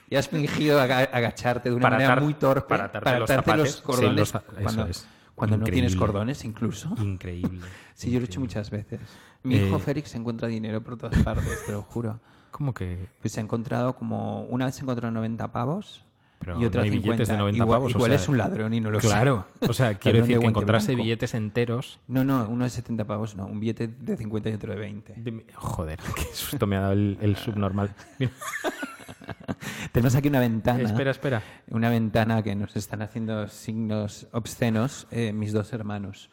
Y 0.09 0.15
has 0.15 0.29
fingido 0.29 0.79
aga- 0.79 1.09
agacharte 1.11 1.67
de 1.69 1.75
una 1.75 1.81
Para 1.83 1.97
manera 1.97 2.21
muy 2.21 2.33
torpe 2.33 2.69
para 2.69 2.85
atarte 2.85 3.19
los 3.19 3.29
atarte 3.29 3.51
cordones 3.83 4.33
los 4.33 4.41
cuando, 4.63 4.85
es. 4.87 5.05
cuando 5.35 5.57
no 5.57 5.65
tienes 5.65 5.97
cordones 5.97 6.45
incluso. 6.45 6.95
Increíble. 6.97 7.59
Sí, 7.93 8.09
yo 8.11 8.19
lo 8.19 8.25
he 8.25 8.27
hecho 8.27 8.39
muchas 8.39 8.69
veces. 8.69 9.01
Mi 9.43 9.55
Eh, 9.55 9.67
hijo 9.67 9.79
Félix 9.79 10.15
encuentra 10.15 10.47
dinero 10.47 10.81
por 10.81 10.97
todas 10.97 11.21
partes, 11.23 11.65
te 11.65 11.73
lo 11.73 11.81
juro. 11.81 12.21
¿Cómo 12.51 12.73
que...? 12.73 13.09
Pues 13.19 13.33
se 13.33 13.41
ha 13.41 13.43
encontrado 13.43 13.97
como... 13.97 14.43
Una 14.43 14.63
vez 14.65 14.75
se 14.75 14.83
encontró 14.83 15.11
90 15.11 15.51
pavos 15.51 16.05
Pero 16.39 16.61
y 16.61 16.65
otra 16.65 16.81
no 16.81 16.85
hay 16.85 16.91
50. 16.91 17.11
billetes 17.11 17.27
de 17.29 17.37
90 17.37 17.57
igual, 17.63 17.77
pavos, 17.79 17.93
o 17.93 17.97
igual 17.97 18.11
sea, 18.11 18.15
es 18.19 18.29
un 18.29 18.37
ladrón 18.37 18.73
y 18.73 18.79
no 18.79 18.91
lo 18.91 18.99
Claro. 18.99 19.45
sabe. 19.59 19.69
O 19.69 19.73
sea, 19.73 19.93
quiero 19.99 20.19
decir 20.19 20.39
que 20.39 20.47
blanco. 20.49 20.95
billetes 20.95 21.33
enteros... 21.33 21.99
No, 22.07 22.23
no, 22.23 22.47
uno 22.49 22.63
de 22.63 22.69
70 22.69 23.05
pavos 23.05 23.35
no. 23.35 23.45
Un 23.47 23.59
billete 23.59 23.87
de 23.87 24.15
50 24.17 24.49
y 24.49 24.53
otro 24.53 24.73
de 24.73 24.79
20. 24.79 25.13
de- 25.17 25.45
Joder, 25.55 25.99
qué 26.15 26.23
susto 26.33 26.67
me 26.67 26.77
ha 26.77 26.81
dado 26.81 26.93
el, 26.93 27.17
el 27.21 27.35
subnormal. 27.35 27.89
Tenemos 29.91 30.15
aquí 30.15 30.27
una 30.27 30.39
ventana. 30.39 30.83
espera, 30.83 31.11
espera. 31.11 31.41
Una 31.69 31.89
ventana 31.89 32.43
que 32.43 32.55
nos 32.55 32.75
están 32.75 33.01
haciendo 33.01 33.47
signos 33.47 34.27
obscenos 34.31 35.07
eh, 35.11 35.33
mis 35.33 35.53
dos 35.53 35.73
hermanos. 35.73 36.29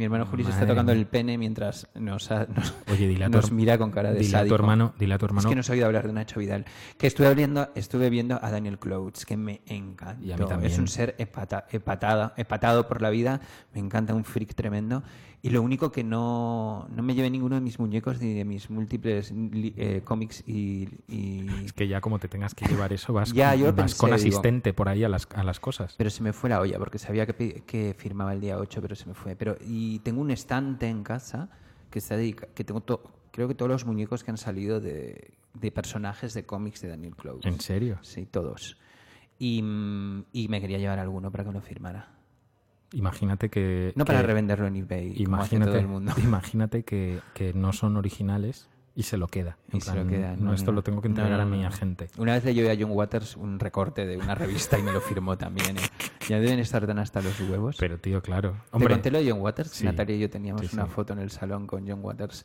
Mi 0.00 0.04
hermano 0.06 0.24
Julio 0.24 0.46
se 0.46 0.52
está 0.52 0.66
tocando 0.66 0.92
el 0.92 1.06
pene 1.06 1.36
mientras 1.36 1.86
nos, 1.94 2.30
ha- 2.30 2.46
nos, 2.46 2.72
Oye, 2.90 3.06
mira 3.52 3.76
con 3.76 3.90
cara 3.90 4.10
de 4.14 4.24
sádico. 4.24 4.54
hermano, 4.54 4.94
dile 4.98 5.12
a 5.12 5.18
tu 5.18 5.26
Es 5.26 5.28
hermano 5.28 5.48
que 5.50 5.54
no 5.54 5.60
he 5.60 5.70
oído 5.70 5.84
hablar 5.84 6.06
de 6.06 6.14
Nacho 6.14 6.40
Vidal. 6.40 6.64
Que 6.96 7.06
estuve, 7.06 7.26
abriendo, 7.26 7.68
estuve 7.74 8.08
viendo 8.08 8.42
a 8.42 8.50
Daniel 8.50 8.78
Clouds, 8.78 9.26
que 9.26 9.36
me 9.36 9.60
encanta. 9.66 10.58
Es 10.62 10.78
un 10.78 10.88
ser 10.88 11.16
epata- 11.18 11.66
epatado 11.68 12.88
por 12.88 13.02
la 13.02 13.10
vida. 13.10 13.42
Me 13.74 13.80
encanta, 13.80 14.14
un 14.14 14.24
freak 14.24 14.54
tremendo. 14.54 15.02
Y 15.42 15.48
lo 15.50 15.62
único 15.62 15.90
que 15.90 16.04
no, 16.04 16.86
no 16.94 17.02
me 17.02 17.14
llevé 17.14 17.30
ninguno 17.30 17.54
de 17.54 17.62
mis 17.62 17.78
muñecos 17.78 18.20
ni 18.20 18.34
de 18.34 18.44
mis 18.44 18.68
múltiples 18.68 19.32
eh, 19.34 20.02
cómics 20.04 20.44
y, 20.46 20.86
y- 21.08 21.46
Es 21.64 21.72
que 21.72 21.88
ya 21.88 22.02
como 22.02 22.18
te 22.18 22.28
tengas 22.28 22.54
que 22.54 22.66
llevar 22.66 22.92
eso, 22.92 23.14
vas, 23.14 23.32
Ya, 23.34 23.54
yo 23.54 23.66
vas 23.66 23.74
pensé, 23.74 23.96
con 23.98 24.10
digo- 24.10 24.16
asistente 24.16 24.74
por 24.74 24.88
ahí 24.90 25.02
a 25.02 25.08
las, 25.08 25.26
a 25.34 25.42
las 25.42 25.58
cosas. 25.58 25.94
Pero 25.96 26.10
se 26.10 26.22
me 26.22 26.34
fue 26.34 26.50
la 26.50 26.60
olla 26.60 26.78
porque 26.78 26.98
sabía 26.98 27.26
que, 27.26 27.62
que 27.66 27.94
firmaba 27.96 28.34
el 28.34 28.40
día 28.42 28.58
8, 28.58 28.82
pero 28.82 28.94
se 28.94 29.06
me 29.06 29.14
fue. 29.14 29.34
Pero 29.34 29.56
y 29.66 30.00
tengo 30.00 30.20
un 30.20 30.30
estante 30.30 30.88
en 30.88 31.02
casa 31.02 31.48
que 31.90 32.00
está 32.00 32.16
dedica 32.18 32.46
que 32.54 32.62
tengo 32.62 32.82
to- 32.82 33.02
creo 33.30 33.48
que 33.48 33.54
todos 33.54 33.70
los 33.70 33.86
muñecos 33.86 34.22
que 34.22 34.30
han 34.30 34.36
salido 34.36 34.78
de, 34.78 35.30
de 35.54 35.72
personajes 35.72 36.34
de 36.34 36.44
cómics 36.44 36.82
de 36.82 36.88
Daniel 36.88 37.16
Close. 37.16 37.48
¿En 37.48 37.60
serio? 37.60 37.98
Sí, 38.02 38.26
todos. 38.26 38.76
Y, 39.38 39.62
mm, 39.62 40.24
y 40.34 40.48
me 40.48 40.60
quería 40.60 40.76
llevar 40.76 40.98
alguno 40.98 41.30
para 41.30 41.44
que 41.44 41.52
lo 41.52 41.62
firmara. 41.62 42.10
Imagínate 42.92 43.48
que... 43.48 43.92
No 43.96 44.04
para 44.04 44.20
que- 44.20 44.26
revenderlo 44.26 44.66
en 44.66 44.76
eBay, 44.76 45.10
como 45.24 45.36
Imagínate, 45.36 45.70
todo 45.70 45.80
el 45.80 45.86
mundo. 45.88 46.12
imagínate 46.22 46.82
que, 46.84 47.20
que 47.34 47.52
no 47.54 47.72
son 47.72 47.96
originales 47.96 48.68
y 48.96 49.04
se 49.04 49.16
lo 49.16 49.28
queda. 49.28 49.56
En 49.70 49.78
Y 49.78 49.80
se 49.80 49.94
lo 49.94 50.06
queda. 50.06 50.36
No, 50.36 50.52
esto 50.52 50.72
lo 50.72 50.82
tengo 50.82 51.00
que 51.00 51.08
entregar 51.08 51.36
no, 51.36 51.42
a 51.42 51.46
mi 51.46 51.64
agente. 51.64 52.08
Una 52.18 52.34
vez 52.34 52.44
le 52.44 52.52
llevé 52.54 52.72
a 52.72 52.76
John 52.78 52.90
Waters 52.90 53.36
un 53.36 53.58
recorte 53.60 54.04
de 54.06 54.16
una 54.16 54.34
revista 54.34 54.78
y 54.78 54.82
me 54.82 54.92
lo 54.92 55.00
firmó 55.00 55.38
también. 55.38 55.76
¿eh? 55.78 55.80
Ya 56.28 56.40
deben 56.40 56.58
estar 56.58 56.86
tan 56.86 56.98
hasta 56.98 57.22
los 57.22 57.38
huevos. 57.40 57.76
Pero 57.78 57.98
tío, 57.98 58.20
claro. 58.20 58.52
¿Te 58.52 58.76
Hombre, 58.76 58.94
conté 58.94 59.10
lo 59.12 59.18
de 59.22 59.30
John 59.30 59.40
Waters? 59.40 59.70
Sí. 59.70 59.84
Natalia 59.84 60.16
y 60.16 60.18
yo 60.20 60.28
teníamos 60.28 60.62
Sí, 60.66 60.70
una 60.74 60.86
foto 60.86 61.12
en 61.12 61.20
el 61.20 61.30
salón 61.30 61.66
con 61.68 61.86
John 61.88 62.00
Waters 62.02 62.44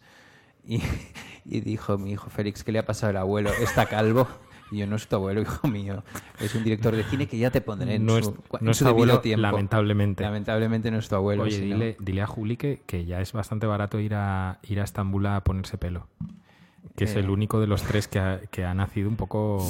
y, 0.64 0.82
y 1.46 1.62
dijo 1.62 1.98
mi 1.98 2.12
hijo 2.12 2.30
Félix, 2.30 2.64
¿qué 2.64 2.72
le 2.72 2.80
ha 2.80 2.86
pasado 2.86 3.10
al 3.10 3.18
abuelo? 3.18 3.50
¿Está 3.60 3.88
calvo? 3.88 4.28
Y 4.76 4.80
yo, 4.80 4.88
no 4.88 4.96
es 4.98 5.08
tu 5.08 5.16
abuelo, 5.16 5.42
hijo 5.44 5.68
mío. 5.68 6.04
Es 6.40 6.54
un 6.54 6.64
director 6.64 6.96
de 6.96 7.04
cine 7.04 7.28
que 7.28 7.38
ya 7.38 7.50
te 7.50 7.62
pondré 7.62 7.96
en 7.96 8.06
no 8.06 8.18
es, 8.18 8.26
su, 8.26 8.32
en 8.32 8.66
no 8.66 8.72
es 8.72 8.78
tu 8.80 8.84
debido 8.86 9.04
abuelo, 9.04 9.20
tiempo. 9.22 9.42
lamentablemente. 9.42 10.24
Lamentablemente 10.24 10.92
no 10.92 10.98
es 11.00 11.08
tu 11.10 11.16
abuelo. 11.16 11.44
Oye, 11.44 11.52
sino- 11.58 11.76
dile, 11.76 11.98
dile 12.00 12.22
a 12.22 12.28
Juli 12.28 12.58
que, 12.58 12.82
que 12.86 13.06
ya 13.06 13.22
es 13.22 13.32
bastante 13.34 13.66
barato 13.68 14.00
ir 14.00 14.14
a, 14.16 14.60
ir 14.64 14.80
a 14.82 14.84
Estambul 14.84 15.26
a 15.28 15.44
ponerse 15.44 15.78
pelo. 15.78 16.08
Que 16.96 17.06
es 17.06 17.16
Eh. 17.16 17.20
el 17.20 17.30
único 17.30 17.60
de 17.60 17.68
los 17.68 17.84
tres 17.84 18.08
que 18.08 18.20
ha, 18.20 18.40
que 18.52 18.64
ha 18.64 18.74
nacido 18.74 19.10
un 19.10 19.16
poco, 19.18 19.66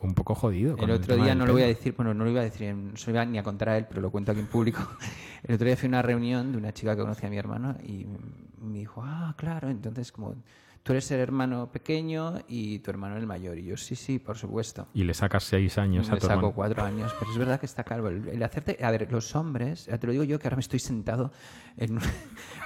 un 0.00 0.14
poco 0.14 0.34
jodido. 0.34 0.76
con 0.76 0.88
El 0.88 0.96
otro 0.96 1.16
día 1.16 1.34
no 1.34 1.44
lo 1.44 1.52
voy 1.52 1.62
a 1.62 1.66
decir, 1.66 1.94
bueno, 1.96 2.14
no 2.14 2.24
lo 2.24 2.30
iba 2.30 2.40
a 2.40 2.44
decir, 2.44 2.74
no 2.74 2.96
se 2.96 3.10
iba 3.10 3.24
ni 3.24 3.36
a 3.38 3.42
contar 3.42 3.68
a 3.70 3.78
él, 3.78 3.86
pero 3.88 4.00
lo 4.00 4.10
cuento 4.10 4.32
aquí 4.32 4.40
en 4.40 4.46
público. 4.46 4.80
El 5.44 5.54
otro 5.56 5.66
día 5.66 5.76
fui 5.76 5.86
a 5.86 5.90
una 5.90 6.02
reunión 6.02 6.52
de 6.52 6.58
una 6.58 6.72
chica 6.72 6.94
que 6.94 7.02
conocía 7.02 7.26
a 7.28 7.30
mi 7.30 7.36
hermano 7.36 7.76
y 7.82 8.06
me 8.60 8.78
dijo, 8.78 9.02
ah, 9.04 9.34
claro, 9.36 9.68
entonces 9.70 10.12
como 10.12 10.36
tú 10.82 10.92
eres 10.92 11.10
el 11.12 11.20
hermano 11.20 11.70
pequeño 11.70 12.40
y 12.48 12.80
tu 12.80 12.90
hermano 12.90 13.16
el 13.16 13.26
mayor. 13.26 13.56
Y 13.58 13.64
yo, 13.66 13.76
sí, 13.76 13.94
sí, 13.94 14.18
por 14.18 14.36
supuesto. 14.36 14.88
Y 14.94 15.04
le 15.04 15.14
sacas 15.14 15.44
seis 15.44 15.78
años 15.78 16.08
a 16.10 16.14
Le 16.14 16.20
tu 16.20 16.26
saco 16.26 16.38
hermano. 16.40 16.54
cuatro 16.54 16.82
años, 16.82 17.14
pero 17.18 17.30
es 17.30 17.38
verdad 17.38 17.60
que 17.60 17.66
está 17.66 17.84
calvo. 17.84 18.08
El, 18.08 18.28
el 18.28 18.42
hacerte, 18.42 18.78
a 18.84 18.90
ver, 18.90 19.10
los 19.12 19.34
hombres, 19.36 19.86
ya 19.86 19.98
te 19.98 20.06
lo 20.06 20.12
digo 20.12 20.24
yo 20.24 20.38
que 20.38 20.48
ahora 20.48 20.56
me 20.56 20.60
estoy 20.62 20.78
sentado 20.80 21.30
en, 21.76 21.98
o 21.98 22.00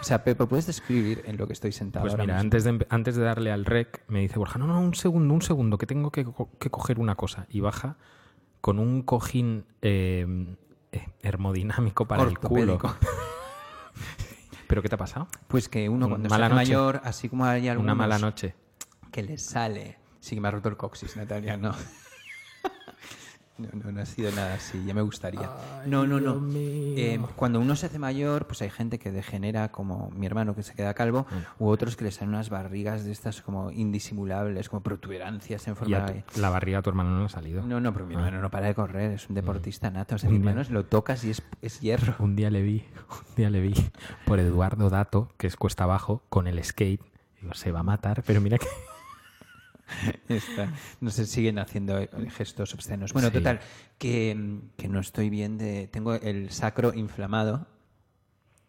sea, 0.02 0.24
Pepe, 0.24 0.46
puedes 0.46 0.66
describir 0.66 1.22
en 1.26 1.36
lo 1.36 1.46
que 1.46 1.52
estoy 1.52 1.72
sentado 1.72 2.04
Pues 2.04 2.12
ahora 2.14 2.24
mira, 2.24 2.34
mismo? 2.34 2.46
antes 2.46 2.64
de, 2.64 2.86
antes 2.88 3.16
de 3.16 3.22
darle 3.24 3.52
al 3.52 3.64
rec, 3.64 4.02
me 4.08 4.20
dice 4.20 4.38
Borja, 4.38 4.58
no, 4.58 4.66
no, 4.66 4.80
un 4.80 4.94
segundo, 4.94 5.34
un 5.34 5.42
segundo, 5.42 5.76
que 5.78 5.86
tengo 5.86 6.10
que, 6.10 6.24
co- 6.24 6.50
que 6.58 6.70
coger 6.70 6.98
una 6.98 7.14
cosa. 7.16 7.46
Y 7.50 7.60
baja 7.60 7.96
con 8.62 8.78
un 8.78 9.02
cojín 9.02 9.64
eh, 9.82 10.26
eh, 10.92 11.06
hermodinámico 11.22 12.06
para 12.06 12.22
el 12.24 12.38
culo. 12.38 12.78
¿Pero 14.68 14.82
qué 14.82 14.88
te 14.88 14.94
ha 14.94 14.98
pasado? 14.98 15.28
Pues 15.48 15.68
que 15.68 15.88
uno 15.88 16.08
cuando 16.08 16.28
Mala 16.28 16.46
se 16.48 16.52
hace 16.54 16.54
noche. 16.62 16.72
mayor, 16.74 17.00
así 17.04 17.28
como 17.28 17.44
hay 17.44 17.68
algunos 17.68 17.84
Una 17.92 17.94
mala 17.94 18.18
noche. 18.18 18.54
que 19.12 19.22
le 19.22 19.38
sale. 19.38 19.98
Sí 20.20 20.34
que 20.34 20.40
me 20.40 20.48
ha 20.48 20.50
roto 20.50 20.68
el 20.68 20.76
coxis, 20.76 21.16
Natalia, 21.16 21.56
no. 21.56 21.72
No, 23.58 23.68
no, 23.72 23.90
no 23.90 24.00
ha 24.02 24.04
sido 24.06 24.30
nada 24.32 24.54
así, 24.54 24.84
ya 24.84 24.92
me 24.92 25.00
gustaría. 25.00 25.48
no, 25.86 26.06
no, 26.06 26.20
no. 26.20 26.42
Eh, 26.54 27.18
cuando 27.36 27.58
uno 27.58 27.74
se 27.74 27.86
hace 27.86 27.98
mayor, 27.98 28.46
pues 28.46 28.60
hay 28.60 28.68
gente 28.68 28.98
que 28.98 29.10
degenera, 29.10 29.70
como 29.72 30.10
mi 30.10 30.26
hermano 30.26 30.54
que 30.54 30.62
se 30.62 30.74
queda 30.74 30.92
calvo, 30.92 31.26
u 31.58 31.68
otros 31.68 31.96
que 31.96 32.04
le 32.04 32.10
salen 32.10 32.30
unas 32.34 32.50
barrigas 32.50 33.04
de 33.04 33.12
estas 33.12 33.40
como 33.40 33.70
indisimulables, 33.70 34.68
como 34.68 34.82
protuberancias 34.82 35.66
en 35.68 35.76
forma 35.76 36.00
de... 36.00 36.24
la 36.36 36.50
barriga 36.50 36.78
a 36.80 36.82
tu 36.82 36.90
hermano 36.90 37.10
no 37.18 37.24
ha 37.24 37.28
salido. 37.30 37.62
No, 37.66 37.80
no, 37.80 37.92
pero 37.94 38.06
mi 38.06 38.14
Ah. 38.14 38.18
hermano 38.18 38.42
no 38.42 38.50
para 38.50 38.66
de 38.66 38.74
correr, 38.74 39.12
es 39.12 39.28
un 39.28 39.34
deportista 39.34 39.90
nato. 39.90 40.16
O 40.16 40.18
sea, 40.18 40.28
mi 40.28 40.36
hermano 40.36 40.62
lo 40.68 40.84
tocas 40.84 41.24
y 41.24 41.30
es, 41.30 41.42
es 41.62 41.80
hierro. 41.80 42.14
Un 42.18 42.36
día 42.36 42.50
le 42.50 42.60
vi, 42.62 42.84
un 43.10 43.34
día 43.36 43.48
le 43.50 43.60
vi 43.60 43.74
por 44.26 44.38
Eduardo 44.38 44.90
Dato, 44.90 45.30
que 45.38 45.46
es 45.46 45.56
cuesta 45.56 45.84
abajo, 45.84 46.22
con 46.28 46.46
el 46.46 46.62
skate. 46.62 47.00
Digo, 47.40 47.54
se 47.54 47.72
va 47.72 47.80
a 47.80 47.84
matar, 47.84 48.22
pero 48.26 48.40
mira 48.42 48.58
que... 48.58 48.66
Está. 50.28 50.72
No 51.00 51.10
se 51.10 51.26
siguen 51.26 51.58
haciendo 51.58 51.98
eh, 51.98 52.08
gestos 52.30 52.74
obscenos. 52.74 53.12
Bueno, 53.12 53.28
Sí. 53.28 53.34
total, 53.34 53.60
que, 53.98 54.60
que 54.76 54.88
no 54.88 55.00
estoy 55.00 55.30
bien 55.30 55.58
de... 55.58 55.88
Tengo 55.88 56.14
el 56.14 56.50
sacro 56.50 56.92
inflamado. 56.94 57.66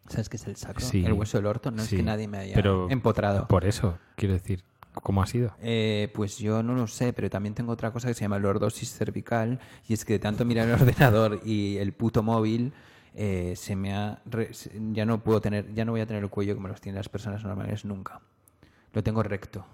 ¿Sabes 0.08 0.28
qué 0.28 0.36
es 0.36 0.46
el 0.46 0.56
sacro? 0.56 0.86
Sí. 0.86 1.04
El 1.04 1.12
hueso 1.12 1.38
del 1.38 1.46
orto. 1.46 1.70
No 1.70 1.82
es 1.82 1.88
que 1.88 2.02
nadie 2.02 2.28
me 2.28 2.38
haya 2.38 2.54
pero 2.54 2.88
empotrado. 2.90 3.46
Por 3.48 3.64
eso, 3.64 3.98
quiero 4.16 4.34
decir, 4.34 4.64
¿Cómo 5.02 5.22
ha 5.22 5.26
sido? 5.26 5.54
Eh, 5.60 6.10
pues 6.14 6.38
yo 6.38 6.62
no 6.62 6.74
lo 6.74 6.86
sé, 6.88 7.12
pero 7.12 7.30
también 7.30 7.54
tengo 7.54 7.70
otra 7.72 7.92
cosa 7.92 8.08
que 8.08 8.14
se 8.14 8.22
llama 8.22 8.38
lordosis 8.40 8.90
cervical 8.92 9.60
y 9.86 9.92
es 9.94 10.04
que 10.04 10.14
de 10.14 10.18
tanto 10.18 10.44
mirar 10.44 10.66
el 10.66 10.74
ordenador 10.80 11.40
y 11.44 11.76
el 11.76 11.92
puto 11.92 12.22
móvil 12.24 12.72
eh, 13.14 13.54
se 13.56 13.76
me 13.76 13.94
ha 13.94 14.20
re- 14.26 14.50
ya 14.92 15.04
no 15.04 15.22
puedo 15.22 15.40
tener 15.40 15.72
ya 15.72 15.84
no 15.84 15.92
voy 15.92 16.00
a 16.00 16.06
tener 16.06 16.22
el 16.24 16.30
cuello 16.30 16.54
como 16.56 16.66
los 16.68 16.80
tienen 16.80 16.96
las 16.96 17.08
personas 17.08 17.44
normales 17.44 17.84
nunca. 17.84 18.20
Lo 18.92 19.02
tengo 19.04 19.22
recto. 19.22 19.64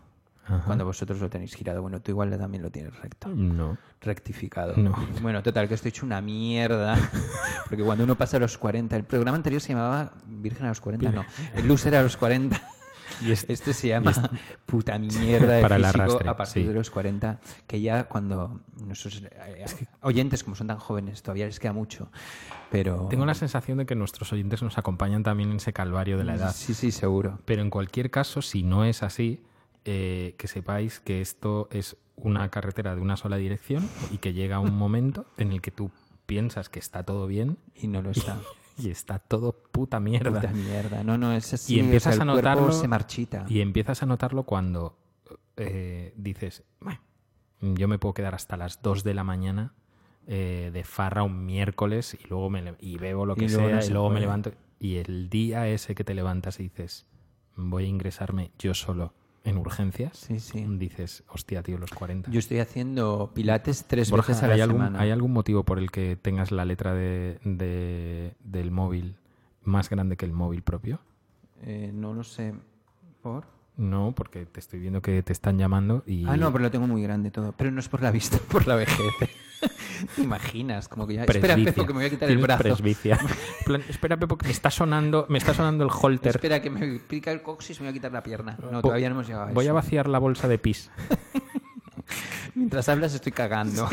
Cuando 0.67 0.85
vosotros 0.85 1.21
lo 1.21 1.31
tenéis 1.31 1.55
girado, 1.55 1.81
bueno, 1.83 2.01
tú 2.01 2.11
igual 2.11 2.37
también 2.39 2.63
lo 2.63 2.71
tienes 2.71 2.95
recto, 3.01 3.29
No. 3.29 3.79
rectificado. 4.01 4.77
No. 4.77 4.95
Bueno, 5.23 5.43
total, 5.43 5.69
que 5.69 5.75
estoy 5.75 5.89
hecho 5.89 6.05
una 6.05 6.21
mierda. 6.21 6.97
Porque 7.69 7.83
cuando 7.83 8.05
uno 8.05 8.15
pasa 8.17 8.37
a 8.37 8.41
los 8.41 8.59
40, 8.59 8.95
el 8.97 9.05
programa 9.05 9.37
anterior 9.37 9.61
se 9.63 9.73
llamaba 9.73 10.13
Virgen 10.27 10.67
a 10.67 10.69
los 10.69 10.81
40, 10.81 11.11
no, 11.13 11.25
el 11.55 11.67
loser 11.67 11.97
a 11.97 12.03
los 12.03 12.17
40. 12.17 12.61
Y 13.23 13.31
es- 13.33 13.47
Este 13.49 13.73
se 13.75 13.89
llama 13.89 14.13
puta 14.67 14.99
mierda 14.99 15.53
de 15.55 15.63
Para 15.63 15.77
el 15.77 15.85
físico 15.85 16.03
arrastre, 16.03 16.29
a 16.29 16.37
partir 16.37 16.63
sí. 16.63 16.69
de 16.69 16.75
los 16.75 16.91
40, 16.91 17.39
que 17.67 17.81
ya 17.81 18.05
cuando 18.05 18.61
nuestros 18.85 19.23
eh, 19.23 19.65
oyentes, 20.03 20.43
como 20.43 20.57
son 20.57 20.67
tan 20.67 20.79
jóvenes, 20.79 21.23
todavía 21.23 21.47
les 21.47 21.61
queda 21.61 21.73
mucho, 21.73 22.11
pero... 22.71 23.07
Tengo 23.11 23.25
la 23.27 23.35
sensación 23.35 23.79
de 23.79 23.87
que 23.87 23.95
nuestros 23.95 24.33
oyentes 24.33 24.63
nos 24.63 24.79
acompañan 24.79 25.23
también 25.23 25.51
en 25.51 25.57
ese 25.57 25.73
calvario 25.73 26.19
de 26.19 26.25
la 26.25 26.35
edad. 26.35 26.53
Sí, 26.55 26.75
sí, 26.75 26.91
seguro. 26.91 27.39
Pero 27.45 27.63
en 27.63 27.71
cualquier 27.71 28.11
caso, 28.11 28.43
si 28.43 28.63
no 28.63 28.85
es 28.85 29.03
así, 29.03 29.43
eh, 29.85 30.35
que 30.39 30.49
sepáis 30.49 31.01
que 31.01 31.21
esto 31.21 31.69
es 31.71 31.97
una 32.17 32.49
carretera 32.51 32.95
de 32.95 33.01
una 33.01 33.17
sola 33.17 33.37
dirección 33.37 33.89
y 34.11 34.19
que 34.19 34.33
llega 34.33 34.61
un 34.61 34.77
momento 34.77 35.27
en 35.37 35.53
el 35.53 35.61
que 35.61 35.71
tú 35.71 35.91
piensas 36.27 36.69
que 36.69 36.79
está 36.79 37.03
todo 37.03 37.27
bien 37.27 37.59
Y 37.75 37.89
no 37.89 38.03
lo 38.03 38.11
está. 38.11 38.41
y 38.79 38.91
está 38.91 39.19
todo 39.19 39.53
puta 39.53 40.01
mierda. 40.01 40.41
Puta 40.41 40.53
mierda. 40.53 41.05
No, 41.05 41.19
no, 41.19 41.33
es 41.33 41.53
así. 41.55 41.77
y 41.77 41.81
empiezas 41.81 42.15
o 42.15 42.17
sea, 42.17 42.23
a 42.23 42.27
notarlo 42.27 42.73
se 42.73 42.89
marchita. 42.89 43.45
y 43.49 43.61
empiezas 43.61 44.03
a 44.03 44.07
notarlo 44.07 44.45
cuando 44.45 44.99
eh, 45.57 46.13
dices 46.17 46.65
"Bueno, 46.81 47.01
yo 47.61 47.89
me 47.89 47.99
puedo 47.99 48.15
quedar 48.15 48.35
hasta 48.35 48.57
las 48.57 48.83
2 48.83 49.05
de 49.05 49.15
la 49.15 49.25
mañana 49.25 49.75
eh, 50.27 50.71
de 50.73 50.85
farra 50.85 51.23
un 51.23 51.45
miércoles 51.45 52.17
y 52.19 52.29
luego 52.29 52.51
me 52.51 52.75
y 52.81 52.97
bebo 52.99 53.27
lo 53.27 53.35
Y 53.35 53.41
que 53.41 53.49
luego 53.49 53.69
sea 53.69 53.85
y 53.85 53.91
luego 53.91 54.11
me 54.11 54.21
levanto 54.21 54.53
y 54.81 54.97
el 54.97 55.29
día 55.29 55.69
ese 55.69 55.95
que 55.95 56.03
te 56.03 56.15
levantas 56.15 56.61
y 56.61 56.65
dices 56.65 57.07
voy 57.57 57.85
a 57.85 57.89
ingresarme 57.89 58.51
yo 58.59 58.75
solo 58.75 59.13
en 59.45 59.59
urgencias 59.59 60.17
Sí, 60.19 60.41
sí. 60.41 60.65
dices 60.79 61.23
hostia 61.29 61.63
tío 61.63 61.77
los 61.79 61.91
40 61.91 62.31
Yo 62.31 62.39
estoy 62.39 62.59
haciendo 62.61 63.31
pilates 63.35 63.85
tres 63.87 64.11
Borja, 64.11 64.29
veces 64.33 64.43
a 64.43 64.49
la 64.49 64.55
¿hay, 64.55 64.61
algún. 64.63 64.97
¿hay 64.97 65.11
algún 65.11 65.33
motivo 65.33 65.63
por 65.65 65.79
el 65.79 65.91
que 65.91 66.17
tengas 66.17 66.51
la 66.51 66.65
letra 66.65 66.95
de, 66.95 67.39
de- 67.45 68.35
del 68.43 68.71
móvil 68.71 69.17
más 69.63 69.89
grande 69.91 70.17
que 70.17 70.25
el 70.27 70.33
móvil 70.33 70.63
propio? 70.63 70.99
Eh, 71.63 71.91
no 71.95 72.13
lo 72.15 72.25
sé. 72.25 72.55
¿Por? 73.23 73.45
No, 73.77 74.13
porque 74.15 74.47
te 74.47 74.61
estoy 74.61 74.79
viendo 74.81 75.03
que 75.03 75.23
te 75.23 75.33
están 75.33 75.59
llamando 75.59 76.03
y... 76.07 76.25
Ah, 76.27 76.37
no, 76.37 76.53
pero 76.53 76.63
lo 76.65 76.71
tengo 76.71 76.87
muy 76.87 77.03
grande 77.03 77.31
todo. 77.31 77.53
Pero 77.57 77.71
no 77.71 77.81
es 77.81 77.89
por 77.89 78.03
la 78.03 78.11
vista, 78.11 78.39
por 78.51 78.67
la 78.67 78.77
vejez. 78.77 78.99
¿Te 80.17 80.23
imaginas? 80.23 80.89
Como 80.89 81.07
que 81.07 81.15
ya... 81.15 81.25
Espera. 81.25 81.55
Pepo, 81.57 81.87
que 81.87 81.93
me 81.93 81.99
voy 82.01 82.07
a 82.07 82.11
quitar 82.11 82.31
el 82.31 82.39
brazo. 82.39 82.63
presbicia. 82.63 83.19
Plan, 83.67 83.83
espera, 83.89 84.17
Pepo, 84.17 84.37
que 84.39 84.47
me 84.47 84.53
está 84.53 84.71
sonando, 84.71 85.27
me 85.29 85.39
está 85.39 85.55
sonando 85.55 85.85
el 85.85 85.91
holter. 85.93 86.37
Espera, 86.37 86.61
que 86.61 86.71
me 86.71 86.99
pica 87.01 87.31
el 87.33 87.43
coxis 87.43 87.79
y 87.79 87.81
me 87.83 87.89
voy 87.89 87.91
a 87.91 87.95
quitar 87.95 88.13
la 88.13 88.23
pierna. 88.23 88.57
No, 88.71 88.81
todavía 88.83 89.09
no 89.09 89.15
hemos 89.17 89.27
llegado 89.27 89.47
a 89.49 89.53
Voy 89.53 89.65
a 89.67 89.69
eso. 89.69 89.75
vaciar 89.75 90.09
la 90.09 90.19
bolsa 90.19 90.49
de 90.49 90.59
pis. 90.59 90.91
Mientras 92.55 92.89
hablas 92.89 93.15
estoy 93.15 93.33
cagando. 93.33 93.89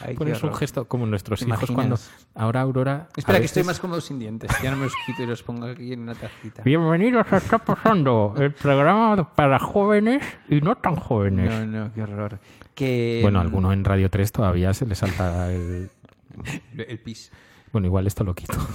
Ay, 0.00 0.08
qué 0.08 0.14
Pones 0.14 0.42
un 0.42 0.54
gesto 0.54 0.86
como 0.86 1.06
nuestros 1.06 1.40
¿Te 1.40 1.46
hijos 1.46 1.70
cuando... 1.70 1.98
Ahora 2.34 2.60
Aurora... 2.60 3.08
Espera, 3.16 3.38
que 3.38 3.46
estoy 3.46 3.60
veces- 3.60 3.66
más 3.66 3.80
cómodo 3.80 4.00
sin 4.00 4.18
dientes. 4.18 4.50
Ya 4.62 4.70
no 4.70 4.76
me 4.76 4.84
los 4.84 4.92
quito 5.06 5.22
y 5.22 5.26
los 5.26 5.42
pongo 5.42 5.66
aquí 5.66 5.92
en 5.92 6.00
una 6.00 6.14
tacita. 6.14 6.62
Bienvenidos 6.62 7.26
a 7.32 7.38
Está 7.38 7.58
Pasando, 7.58 8.34
el 8.38 8.52
programa 8.52 9.34
para 9.34 9.58
jóvenes 9.58 10.22
y 10.48 10.60
no 10.60 10.76
tan 10.76 10.96
jóvenes. 10.96 11.50
No, 11.50 11.66
no, 11.66 11.92
qué 11.94 12.02
horror. 12.02 12.38
Que, 12.76 13.18
Bueno, 13.22 13.38
a 13.40 13.42
alguno 13.42 13.72
en 13.72 13.84
Radio 13.84 14.08
3 14.10 14.30
todavía 14.30 14.72
se 14.74 14.86
le 14.86 14.94
salta 14.94 15.50
el... 15.52 15.90
El 16.76 16.98
pis. 17.00 17.32
Bueno, 17.72 17.86
igual 17.88 18.06
esto 18.06 18.22
lo 18.22 18.34
quito. 18.34 18.54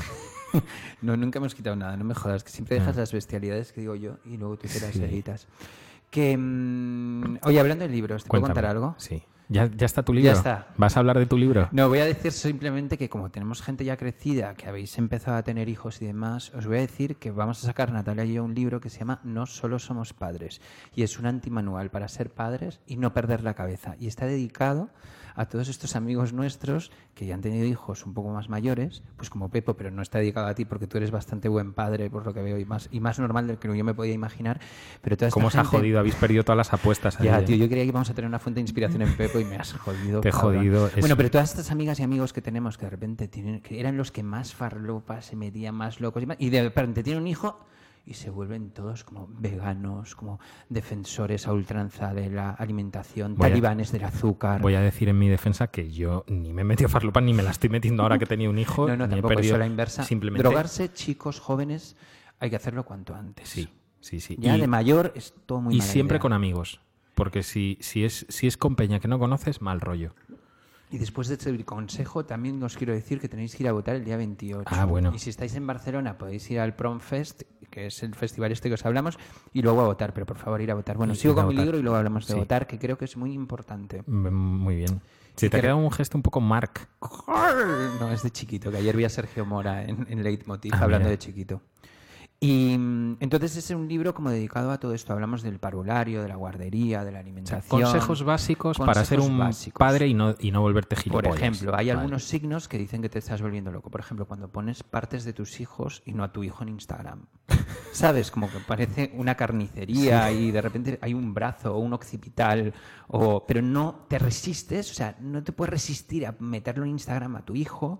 No, 1.01 1.15
nunca 1.15 1.39
hemos 1.39 1.55
quitado 1.55 1.77
nada, 1.77 1.95
no 1.95 2.03
me 2.03 2.13
jodas, 2.13 2.43
que 2.43 2.49
siempre 2.51 2.77
dejas 2.77 2.97
las 2.97 3.13
bestialidades 3.13 3.71
que 3.71 3.79
digo 3.79 3.95
yo 3.95 4.17
y 4.25 4.35
luego 4.35 4.57
tú 4.57 4.67
te 4.67 4.81
las 4.81 4.89
Ah. 4.89 4.91
Sí. 4.91 5.03
editas. 5.05 5.47
Que, 6.09 6.35
mm, 6.37 7.37
oye, 7.43 7.57
hablando 7.61 7.87
de 7.87 7.89
libros, 7.89 8.23
¿te 8.23 8.29
puedo 8.29 8.41
Cuéntame. 8.41 8.55
contar 8.55 8.65
algo? 8.75 8.95
Sí. 8.97 9.23
¿Ya, 9.51 9.69
¿Ya 9.75 9.85
está 9.85 10.01
tu 10.01 10.13
libro? 10.13 10.31
está. 10.31 10.67
¿Vas 10.77 10.95
a 10.95 11.01
hablar 11.01 11.19
de 11.19 11.25
tu 11.25 11.37
libro? 11.37 11.67
No, 11.73 11.89
voy 11.89 11.99
a 11.99 12.05
decir 12.05 12.31
simplemente 12.31 12.97
que 12.97 13.09
como 13.09 13.29
tenemos 13.31 13.61
gente 13.61 13.83
ya 13.83 13.97
crecida, 13.97 14.53
que 14.55 14.69
habéis 14.69 14.97
empezado 14.97 15.35
a 15.35 15.43
tener 15.43 15.67
hijos 15.67 16.01
y 16.01 16.05
demás, 16.05 16.53
os 16.55 16.65
voy 16.67 16.77
a 16.77 16.81
decir 16.81 17.17
que 17.17 17.31
vamos 17.31 17.61
a 17.61 17.67
sacar 17.67 17.91
Natalia 17.91 18.23
y 18.23 18.33
yo 18.33 18.45
un 18.45 18.55
libro 18.55 18.79
que 18.79 18.89
se 18.89 18.99
llama 18.99 19.19
No 19.25 19.45
solo 19.45 19.77
somos 19.77 20.13
padres. 20.13 20.61
Y 20.95 21.03
es 21.03 21.19
un 21.19 21.25
antimanual 21.25 21.89
para 21.89 22.07
ser 22.07 22.29
padres 22.29 22.79
y 22.87 22.95
no 22.95 23.13
perder 23.13 23.43
la 23.43 23.53
cabeza. 23.53 23.95
Y 23.99 24.07
está 24.07 24.25
dedicado 24.25 24.89
a 25.35 25.45
todos 25.45 25.69
estos 25.69 25.95
amigos 25.95 26.33
nuestros 26.33 26.91
que 27.13 27.25
ya 27.25 27.35
han 27.35 27.41
tenido 27.41 27.65
hijos 27.65 28.05
un 28.05 28.13
poco 28.13 28.29
más 28.29 28.49
mayores, 28.49 29.03
pues 29.17 29.29
como 29.29 29.49
Pepo, 29.49 29.75
pero 29.75 29.91
no 29.91 30.01
está 30.01 30.19
dedicado 30.19 30.47
a 30.47 30.55
ti 30.55 30.65
porque 30.65 30.87
tú 30.87 30.97
eres 30.97 31.11
bastante 31.11 31.49
buen 31.49 31.73
padre, 31.73 32.09
por 32.09 32.25
lo 32.25 32.33
que 32.33 32.41
veo, 32.41 32.57
y 32.57 32.65
más, 32.65 32.89
y 32.91 32.99
más 32.99 33.19
normal 33.19 33.47
del 33.47 33.57
que 33.57 33.75
yo 33.75 33.83
me 33.83 33.93
podía 33.93 34.13
imaginar. 34.13 34.59
Pero 35.01 35.17
toda 35.17 35.27
esta 35.27 35.33
¿Cómo 35.33 35.47
os 35.47 35.55
ha 35.55 35.63
gente- 35.63 35.77
jodido? 35.77 35.99
Habéis 35.99 36.15
perdido 36.15 36.43
todas 36.43 36.57
las 36.57 36.73
apuestas. 36.73 37.17
ya, 37.19 37.39
¿eh? 37.39 37.43
tío, 37.43 37.55
yo 37.55 37.67
creía 37.67 37.83
que 37.83 37.89
íbamos 37.89 38.09
a 38.09 38.13
tener 38.13 38.27
una 38.27 38.39
fuente 38.39 38.57
de 38.59 38.61
inspiración 38.61 39.01
en 39.01 39.15
Pepo 39.15 39.39
y 39.39 39.45
me 39.45 39.55
has 39.55 39.73
jodido. 39.73 40.21
Te 40.21 40.29
he 40.29 40.31
jodido, 40.31 40.87
es- 40.87 40.99
Bueno, 40.99 41.15
pero 41.17 41.29
todas 41.31 41.49
estas 41.49 41.71
amigas 41.71 41.99
y 41.99 42.03
amigos 42.03 42.33
que 42.33 42.41
tenemos 42.41 42.77
que 42.77 42.85
de 42.85 42.89
repente 42.91 43.27
tienen, 43.27 43.61
que 43.61 43.79
eran 43.79 43.97
los 43.97 44.11
que 44.11 44.23
más 44.23 44.53
farlopas 44.53 45.25
se 45.25 45.35
metían 45.35 45.75
más 45.75 45.99
locos 46.01 46.21
y, 46.23 46.25
más- 46.25 46.37
y 46.39 46.49
de 46.49 46.63
repente 46.63 47.03
tienen 47.03 47.21
un 47.21 47.27
hijo 47.27 47.59
y 48.05 48.15
se 48.15 48.29
vuelven 48.29 48.71
todos 48.71 49.03
como 49.03 49.27
veganos, 49.29 50.15
como 50.15 50.39
defensores 50.69 51.47
a 51.47 51.53
ultranza 51.53 52.13
de 52.13 52.29
la 52.29 52.49
alimentación, 52.51 53.35
Voy 53.35 53.45
a- 53.45 53.49
talibanes 53.49 53.91
del 53.91 54.03
azúcar. 54.03 54.61
Voy 54.61 54.75
a 54.75 54.81
decir 54.81 55.07
en 55.09 55.19
mi 55.19 55.29
defensa 55.29 55.67
que 55.67 55.91
yo 55.91 56.25
ni 56.27 56.51
me 56.53 56.61
he 56.61 56.65
metido 56.65 56.89
farlopa 56.89 57.21
ni 57.21 57.33
me 57.33 57.43
la 57.43 57.51
estoy 57.51 57.69
metiendo 57.69 58.03
ahora 58.03 58.17
que 58.17 58.25
he 58.25 58.27
tenido 58.27 58.49
un 58.51 58.57
hijo. 58.59 58.87
no, 58.87 58.97
no, 58.97 59.05
ni 59.07 59.13
he 59.13 59.15
tampoco, 59.17 59.35
perdido. 59.35 59.53
eso 59.53 59.55
a 59.55 59.59
la 59.59 59.67
inversa. 59.67 60.03
Simplemente. 60.03 60.43
Drogarse, 60.47 60.91
chicos 60.93 61.39
jóvenes, 61.39 61.95
hay 62.39 62.49
que 62.49 62.55
hacerlo 62.55 62.83
cuanto 62.85 63.13
antes. 63.13 63.47
Sí, 63.47 63.69
sí, 63.99 64.19
sí. 64.19 64.35
Ya 64.39 64.57
y 64.57 64.61
de 64.61 64.67
mayor 64.67 65.11
es 65.15 65.33
todo 65.45 65.61
muy 65.61 65.75
y 65.75 65.77
mala 65.77 65.91
siempre 65.91 66.15
idea. 66.15 66.21
con 66.21 66.33
amigos. 66.33 66.81
Porque 67.13 67.43
si, 67.43 67.77
si, 67.81 68.03
es, 68.03 68.25
si 68.29 68.47
es 68.47 68.57
con 68.57 68.75
peña 68.75 68.99
que 68.99 69.07
no 69.07 69.19
conoces, 69.19 69.61
mal 69.61 69.79
rollo. 69.81 70.15
Y 70.91 70.97
después 70.97 71.29
de 71.29 71.35
este 71.35 71.63
consejo, 71.63 72.25
también 72.25 72.61
os 72.61 72.75
quiero 72.75 72.93
decir 72.93 73.19
que 73.21 73.29
tenéis 73.29 73.55
que 73.55 73.63
ir 73.63 73.69
a 73.69 73.71
votar 73.71 73.95
el 73.95 74.03
día 74.03 74.17
28. 74.17 74.63
Ah, 74.65 74.83
bueno. 74.85 75.13
Y 75.15 75.19
si 75.19 75.29
estáis 75.29 75.55
en 75.55 75.65
Barcelona, 75.65 76.17
podéis 76.17 76.51
ir 76.51 76.59
al 76.59 76.75
Prom 76.75 76.99
Fest, 76.99 77.43
que 77.69 77.85
es 77.87 78.03
el 78.03 78.13
festival 78.13 78.51
este 78.51 78.67
que 78.67 78.73
os 78.75 78.85
hablamos, 78.85 79.17
y 79.53 79.61
luego 79.61 79.79
a 79.81 79.85
votar. 79.85 80.13
Pero 80.13 80.25
por 80.25 80.37
favor, 80.37 80.59
ir 80.61 80.69
a 80.69 80.75
votar. 80.75 80.97
Bueno, 80.97 81.13
Y- 81.13 81.15
sigo 81.15 81.33
con 81.33 81.47
mi 81.47 81.55
libro 81.55 81.77
y 81.79 81.81
luego 81.81 81.95
hablamos 81.97 82.27
de 82.27 82.33
Sí. 82.33 82.39
votar, 82.39 82.67
que 82.67 82.77
creo 82.77 82.97
que 82.97 83.05
es 83.05 83.15
muy 83.15 83.31
importante. 83.33 84.03
Mm, 84.05 84.27
Muy 84.61 84.75
bien. 84.75 85.01
Si 85.37 85.45
Y 85.45 85.49
te 85.49 85.55
ha 85.55 85.59
que- 85.59 85.61
quedado 85.67 85.77
un 85.79 85.91
gesto 85.91 86.17
un 86.17 86.23
poco 86.23 86.41
Mark. 86.41 86.89
No, 87.99 88.11
es 88.11 88.21
de 88.23 88.31
chiquito, 88.31 88.69
que 88.69 88.77
ayer 88.77 88.95
vi 88.97 89.05
a 89.05 89.09
Sergio 89.09 89.45
Mora 89.45 89.83
en, 89.85 90.05
en 90.09 90.23
Leitmotiv 90.23 90.73
Ah, 90.75 90.79
hablando 90.83 91.05
mira. 91.05 91.11
de 91.11 91.19
chiquito. 91.19 91.61
Y 92.43 92.75
mm, 92.75 93.17
entonces 93.19 93.55
es 93.55 93.69
un 93.69 93.87
libro 93.87 94.15
como 94.15 94.31
dedicado 94.31 94.71
a 94.71 94.79
todo 94.79 94.95
esto. 94.95 95.13
Hablamos 95.13 95.43
del 95.43 95.59
parvulario, 95.59 96.23
de 96.23 96.27
la 96.27 96.35
guardería, 96.37 97.05
de 97.05 97.11
la 97.11 97.19
O 97.19 97.21
sea, 97.21 97.21
alimentación. 97.21 97.81
consejos 97.83 98.23
básicos 98.23 98.77
para 98.79 99.05
ser 99.05 99.19
un 99.19 99.37
básicos. 99.37 99.77
padre 99.77 100.07
y 100.07 100.15
no, 100.15 100.33
y 100.39 100.49
no 100.49 100.61
volverte 100.61 100.95
Por 100.95 101.03
gilipollas. 101.03 101.35
ejemplo, 101.35 101.71
hay 101.75 101.89
Vale. 101.89 101.91
algunos 101.91 102.23
signos 102.23 102.67
que 102.67 102.79
dicen 102.79 103.03
que 103.03 103.09
te 103.09 103.19
estás 103.19 103.43
volviendo 103.43 103.71
loco. 103.71 103.91
Por 103.91 104.01
ejemplo, 104.01 104.25
cuando 104.25 104.47
pones 104.51 104.81
partes 104.81 105.23
de 105.23 105.33
tus 105.33 105.59
hijos 105.61 106.01
y 106.03 106.13
no 106.13 106.23
a 106.23 106.31
tu 106.31 106.43
hijo 106.43 106.63
en 106.63 106.69
Instagram. 106.69 107.27
¿Sabes? 107.93 108.31
Como 108.31 108.49
que 108.49 108.57
parece 108.67 109.11
una 109.15 109.35
carnicería 109.35 110.31
y 110.31 110.49
de 110.49 110.61
repente 110.61 110.97
hay 111.03 111.13
un 111.13 111.35
brazo 111.35 111.75
o 111.75 111.77
un 111.79 111.93
occipital, 111.93 112.73
o... 113.07 113.45
pero 113.45 113.61
no 113.61 114.05
te 114.09 114.17
resistes, 114.17 114.89
o 114.89 114.95
sea, 114.95 115.15
no 115.21 115.43
te 115.43 115.51
puedes 115.51 115.69
resistir 115.73 116.25
a 116.25 116.35
meterlo 116.39 116.85
en 116.85 116.89
Instagram 116.91 117.35
a 117.35 117.45
tu 117.45 117.53
hijo, 117.55 117.99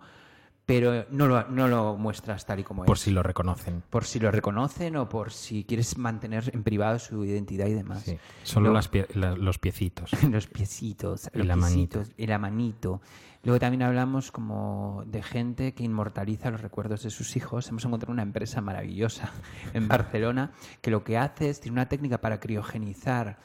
pero 0.66 1.06
no 1.12 1.28
lo, 1.28 1.48
no 1.50 1.68
lo 1.68 1.98
muestras 1.98 2.46
tal 2.46 2.60
y 2.60 2.64
como 2.64 2.86
Por 2.86 2.96
es. 2.98 3.04
si 3.04 3.12
lo 3.12 3.24
reconocen. 3.24 3.84
Por 3.90 4.06
si 4.06 4.20
lo 4.20 4.32
reconocen 4.32 4.96
o 4.96 5.10
por 5.10 5.32
si 5.32 5.64
quieres 5.66 5.98
mantener 5.98 6.50
en 6.54 6.64
privado 6.64 6.98
su 7.00 7.26
identidad 7.26 7.66
y 7.68 7.74
demás. 7.74 8.04
Sí. 8.04 8.18
Solo 8.44 8.66
Luego- 8.66 8.76
las 8.76 8.92
pie- 8.92 9.08
la- 9.16 9.36
los 9.36 9.58
piecitos. 9.60 10.12
los 10.32 10.48
piecitos, 10.48 11.30
Y 11.34 11.40
los 11.40 11.48
la 11.48 11.56
manito. 11.56 12.00
piecitos, 12.00 12.16
y 12.18 12.28
la 12.28 12.38
manito. 12.38 13.02
Luego 13.44 13.60
también 13.60 13.82
hablamos 13.82 14.32
como 14.32 15.04
de 15.08 15.24
gente 15.24 15.74
que 15.74 15.84
inmortaliza 15.84 16.52
los 16.52 16.62
recuerdos 16.62 17.02
de 17.02 17.10
sus 17.10 17.36
hijos. 17.36 17.68
Hemos 17.70 17.84
encontrado 17.86 18.14
una 18.14 18.22
empresa 18.22 18.62
maravillosa 18.62 19.32
en 19.74 19.88
Barcelona 19.88 20.52
que 20.82 20.92
lo 20.92 21.04
que 21.04 21.18
hace 21.18 21.50
es, 21.50 21.60
tiene 21.60 21.74
una 21.74 21.90
técnica 21.90 22.20
para 22.20 22.40
criogenizar 22.40 23.40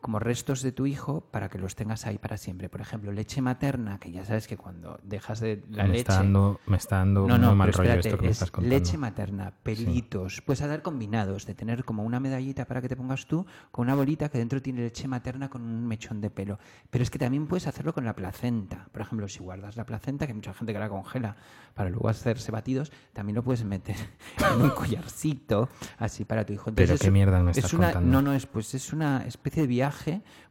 como 0.00 0.18
restos 0.20 0.62
de 0.62 0.70
tu 0.72 0.86
hijo 0.86 1.22
para 1.32 1.48
que 1.48 1.58
los 1.58 1.74
tengas 1.74 2.06
ahí 2.06 2.18
para 2.18 2.36
siempre. 2.36 2.68
Por 2.68 2.80
ejemplo, 2.80 3.10
leche 3.10 3.42
materna, 3.42 3.98
que 3.98 4.12
ya 4.12 4.24
sabes 4.24 4.46
que 4.46 4.56
cuando 4.56 5.00
dejas 5.02 5.40
de 5.40 5.64
la 5.70 5.82
me, 5.84 5.88
leche... 5.90 6.00
está 6.02 6.14
dando, 6.14 6.60
me 6.66 6.76
está 6.76 6.96
dando 6.98 7.26
No, 7.26 7.36
no, 7.36 7.54
mal 7.56 7.66
pero 7.70 7.78
rollo 7.78 7.90
espérate, 7.90 8.08
esto 8.08 8.18
que 8.18 8.24
me 8.26 8.30
es 8.30 8.36
estás 8.36 8.50
contando. 8.52 8.76
leche 8.76 8.96
materna, 8.96 9.52
pelitos, 9.62 10.40
puedes 10.42 10.62
hacer 10.62 10.82
combinados, 10.82 11.46
de 11.46 11.54
tener 11.54 11.84
como 11.84 12.04
una 12.04 12.20
medallita 12.20 12.64
para 12.64 12.80
que 12.80 12.88
te 12.88 12.94
pongas 12.96 13.26
tú, 13.26 13.44
con 13.72 13.86
una 13.86 13.96
bolita 13.96 14.28
que 14.28 14.38
dentro 14.38 14.62
tiene 14.62 14.82
leche 14.82 15.08
materna 15.08 15.48
con 15.50 15.62
un 15.62 15.86
mechón 15.86 16.20
de 16.20 16.30
pelo. 16.30 16.58
Pero 16.90 17.02
es 17.02 17.10
que 17.10 17.18
también 17.18 17.48
puedes 17.48 17.66
hacerlo 17.66 17.92
con 17.92 18.04
la 18.04 18.14
placenta. 18.14 18.86
Por 18.92 19.02
ejemplo, 19.02 19.26
si 19.26 19.40
guardas 19.40 19.76
la 19.76 19.84
placenta, 19.84 20.26
que 20.26 20.32
hay 20.32 20.36
mucha 20.36 20.54
gente 20.54 20.72
que 20.72 20.78
la 20.78 20.88
congela 20.88 21.36
para 21.74 21.90
luego 21.90 22.08
hacerse 22.08 22.52
batidos, 22.52 22.92
también 23.12 23.34
lo 23.36 23.42
puedes 23.42 23.64
meter 23.64 23.96
en 24.54 24.62
un 24.62 24.70
collarcito, 24.70 25.68
así 25.98 26.24
para 26.24 26.44
tu 26.46 26.52
hijo. 26.52 26.70
Pero 26.72 26.94
es 26.94 27.00
qué 27.00 27.10
mierda 27.10 27.42
me 27.42 27.50
es 27.50 27.58
estás 27.58 27.72
una- 27.74 27.86
contando. 27.92 28.10
No, 28.12 28.22
no, 28.22 28.32
es, 28.32 28.46
pues 28.46 28.74
es 28.74 28.92
una 28.92 29.24
especie 29.26 29.62
de 29.62 29.66
viaje 29.68 29.87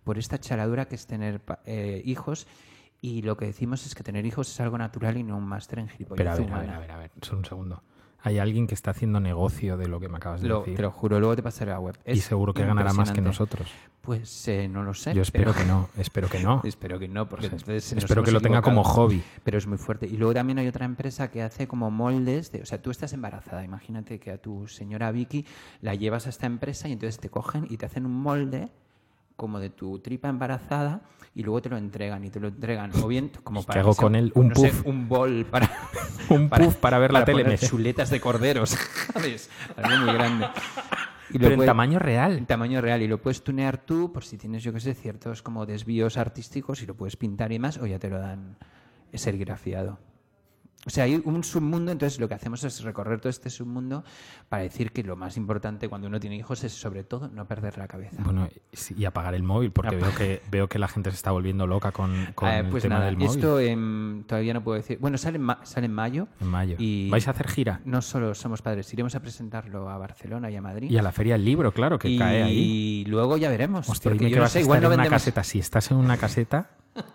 por 0.04 0.18
esta 0.18 0.40
charadura 0.40 0.86
que 0.88 0.96
es 0.96 1.08
tener 1.08 1.42
eh, 1.66 2.02
hijos. 2.06 2.48
Y 3.02 3.22
lo 3.22 3.38
que 3.38 3.46
decimos 3.46 3.86
es 3.86 3.94
que 3.94 4.04
tener 4.04 4.26
hijos 4.26 4.50
es 4.50 4.60
algo 4.60 4.78
natural 4.78 5.18
y 5.18 5.24
no 5.24 5.38
un 5.38 5.46
máster 5.46 5.80
en 5.80 5.88
gilipollas 5.88 6.18
Pero 6.18 6.32
a 6.32 6.36
ver, 6.36 6.52
a 6.54 6.60
ver, 6.60 6.70
a 6.72 6.80
ver, 6.80 6.92
a 6.92 6.98
ver, 6.98 7.12
solo 7.22 7.40
un 7.40 7.46
segundo. 7.46 7.84
Hay 8.24 8.40
alguien 8.40 8.66
que 8.66 8.74
está 8.74 8.92
haciendo 8.92 9.20
negocio 9.20 9.78
de 9.78 9.88
lo 9.88 10.00
que 10.00 10.10
me 10.10 10.18
acabas 10.18 10.42
de 10.42 10.48
Lo- 10.48 10.60
decir. 10.62 10.76
te 10.76 10.82
lo 10.82 10.90
juro, 10.90 11.20
luego 11.20 11.36
te 11.36 11.44
pasaré 11.44 11.70
la 11.72 11.80
web. 11.80 11.96
y 12.06 12.18
seguro 12.18 12.54
que 12.54 12.66
ganará 12.66 12.92
más 12.92 13.12
que 13.12 13.22
nosotros. 13.22 13.70
Pues 14.02 14.48
eh, 14.48 14.68
no 14.68 14.82
lo 14.84 14.96
sé. 14.96 15.14
Yo 15.14 15.22
espero 15.22 15.54
pero- 15.54 15.64
que 15.64 15.66
no, 15.72 15.90
espero 15.98 16.28
que 16.28 16.40
no. 16.40 16.62
Espero 16.66 16.98
que 16.98 17.08
no, 17.08 17.30
porque 17.30 17.46
entonces 17.46 17.94
espero 17.94 18.24
que 18.24 18.32
lo 18.32 18.42
tenga 18.42 18.64
como 18.64 18.84
hobby. 18.84 19.22
Pero 19.44 19.60
es 19.60 19.68
muy 19.68 19.78
fuerte. 19.78 20.08
Y 20.08 20.18
luego 20.18 20.34
también 20.34 20.58
hay 20.58 20.68
otra 20.68 20.86
empresa 20.86 21.30
que 21.30 21.44
hace 21.44 21.68
como 21.68 21.92
moldes. 21.92 22.52
De, 22.52 22.64
o 22.64 22.66
sea, 22.66 22.82
tú 22.82 22.90
estás 22.90 23.14
embarazada. 23.14 23.64
Imagínate 23.64 24.20
que 24.20 24.32
a 24.32 24.38
tu 24.42 24.68
señora 24.68 25.12
Vicky 25.12 25.46
la 25.82 25.94
llevas 25.94 26.26
a 26.26 26.30
esta 26.32 26.48
empresa 26.48 26.88
y 26.90 26.94
entonces 26.94 27.20
te 27.20 27.30
cogen 27.30 27.68
y 27.70 27.78
te 27.78 27.86
hacen 27.86 28.06
un 28.06 28.20
molde 28.20 28.70
como 29.38 29.60
de 29.62 29.70
tu 29.70 30.00
tripa 30.00 30.28
embarazada 30.28 31.02
y 31.34 31.44
luego 31.44 31.62
te 31.62 31.70
lo 31.70 31.78
entregan 31.78 32.26
y 32.26 32.30
te 32.30 32.40
lo 32.42 32.50
entregan 32.50 32.92
o 33.02 33.08
bien 33.08 33.32
como 33.44 33.62
¿Y 33.62 33.64
qué 33.64 33.68
para 33.68 33.82
hago 33.82 33.94
sea, 33.94 34.02
con 34.04 34.16
él? 34.16 34.32
Un 34.36 34.50
no 34.50 34.56
sé, 34.56 34.70
puff. 34.70 34.86
un 34.86 35.08
bol 35.08 35.46
para 35.50 35.72
Un 36.30 36.50
puff 36.50 36.76
para 36.76 36.98
ver 37.00 37.14
la 37.14 37.24
tele, 37.24 37.58
chuletas 37.58 38.10
de 38.10 38.20
corderos 38.20 38.72
¿sabes? 39.14 39.50
algo 39.78 40.06
muy 40.06 40.14
grande 40.14 40.48
Y 41.30 41.40
Pero 41.40 41.56
en 41.56 41.66
tamaño 41.66 42.00
real. 42.00 42.38
en 42.38 42.46
tamaño 42.46 42.80
real 42.80 43.02
y 43.02 43.08
lo 43.08 43.22
puedes 43.22 43.44
tunear 43.44 43.78
tú 43.78 44.14
por 44.14 44.24
si 44.24 44.38
tienes, 44.38 44.64
yo 44.64 44.72
que 44.72 44.80
sé, 44.80 44.94
ciertos 44.94 45.42
como 45.42 45.66
desvíos 45.66 46.16
artísticos 46.18 46.82
y 46.82 46.86
lo 46.86 46.96
puedes 46.96 47.18
pintar 47.18 47.52
y 47.52 47.60
más 47.60 47.78
o 47.78 47.86
ya 47.86 48.00
te 48.00 48.10
lo 48.10 48.18
dan 48.18 48.56
serigrafiado. 49.14 50.00
O 50.86 50.90
sea, 50.90 51.04
hay 51.04 51.22
un 51.26 51.44
submundo, 51.44 51.92
entonces 51.92 52.18
lo 52.18 52.30
que 52.30 52.36
hacemos 52.36 52.64
es 52.64 52.82
recorrer 52.82 53.20
todo 53.20 53.30
este 53.30 53.50
submundo 53.50 54.06
para 54.48 54.64
decir 54.64 54.94
que 54.94 55.04
lo 55.04 55.18
más 55.18 55.36
importante 55.36 55.90
cuando 55.90 56.08
uno 56.08 56.18
tiene 56.18 56.38
hijos 56.38 56.64
es 56.64 56.72
sobre 56.72 57.04
todo 57.04 57.28
no 57.28 57.46
perder 57.46 57.78
la 57.78 57.88
cabeza. 57.90 58.24
Bueno, 58.24 58.48
y 58.96 59.04
apagar 59.04 59.34
el 59.36 59.44
móvil, 59.44 59.72
porque 59.72 59.98
veo 59.98 60.16
que, 60.16 60.42
veo 60.50 60.70
que 60.70 60.80
la 60.80 60.88
gente 60.88 61.10
se 61.10 61.18
está 61.18 61.32
volviendo 61.32 61.68
loca 61.68 61.92
con, 61.92 62.28
con 62.36 62.48
Eh, 62.48 62.60
el 62.60 62.68
pues 62.70 62.84
tema 62.84 62.96
nada, 62.96 63.08
del 63.08 63.18
móvil. 63.18 63.30
esto 63.32 63.60
em, 63.60 64.24
todavía 64.24 64.54
no 64.54 64.64
puedo 64.64 64.78
decir. 64.78 64.98
Bueno, 65.02 65.18
sale 65.18 65.36
en, 65.38 65.42
ma- 65.44 65.60
sale 65.66 65.88
en 65.88 65.94
mayo. 65.94 66.30
En 66.40 66.48
mayo. 66.48 66.78
Y 66.80 67.10
¿Vais 67.10 67.28
a 67.28 67.32
hacer 67.32 67.50
gira? 67.50 67.82
No 67.84 68.02
solo 68.02 68.34
somos 68.34 68.62
padres, 68.62 68.94
iremos 68.94 69.14
a 69.16 69.20
presentarlo 69.20 69.90
a 69.90 69.98
Barcelona 69.98 70.50
y 70.52 70.56
a 70.56 70.62
Madrid. 70.62 70.90
Y 70.90 70.98
a 70.98 71.02
la 71.02 71.12
feria 71.12 71.34
del 71.34 71.44
libro, 71.44 71.74
claro, 71.74 72.00
que 72.00 72.08
y 72.08 72.18
cae 72.18 72.44
ahí. 72.44 73.04
luego 73.08 73.36
ya 73.36 73.50
veremos. 73.50 73.90
Hostia, 73.90 74.12
dime 74.12 74.30
que 74.30 74.36
no 74.38 74.44
vas 74.44 74.52
sé, 74.54 74.60
a 74.60 74.62
igual 74.62 74.78
estar 74.78 74.90
no 74.90 74.94
en 74.94 75.00
una 75.02 75.10
caseta. 75.10 75.44
Si 75.44 75.60
estás 75.60 75.92
en 75.92 75.98
una 75.98 76.16
caseta, 76.16 76.70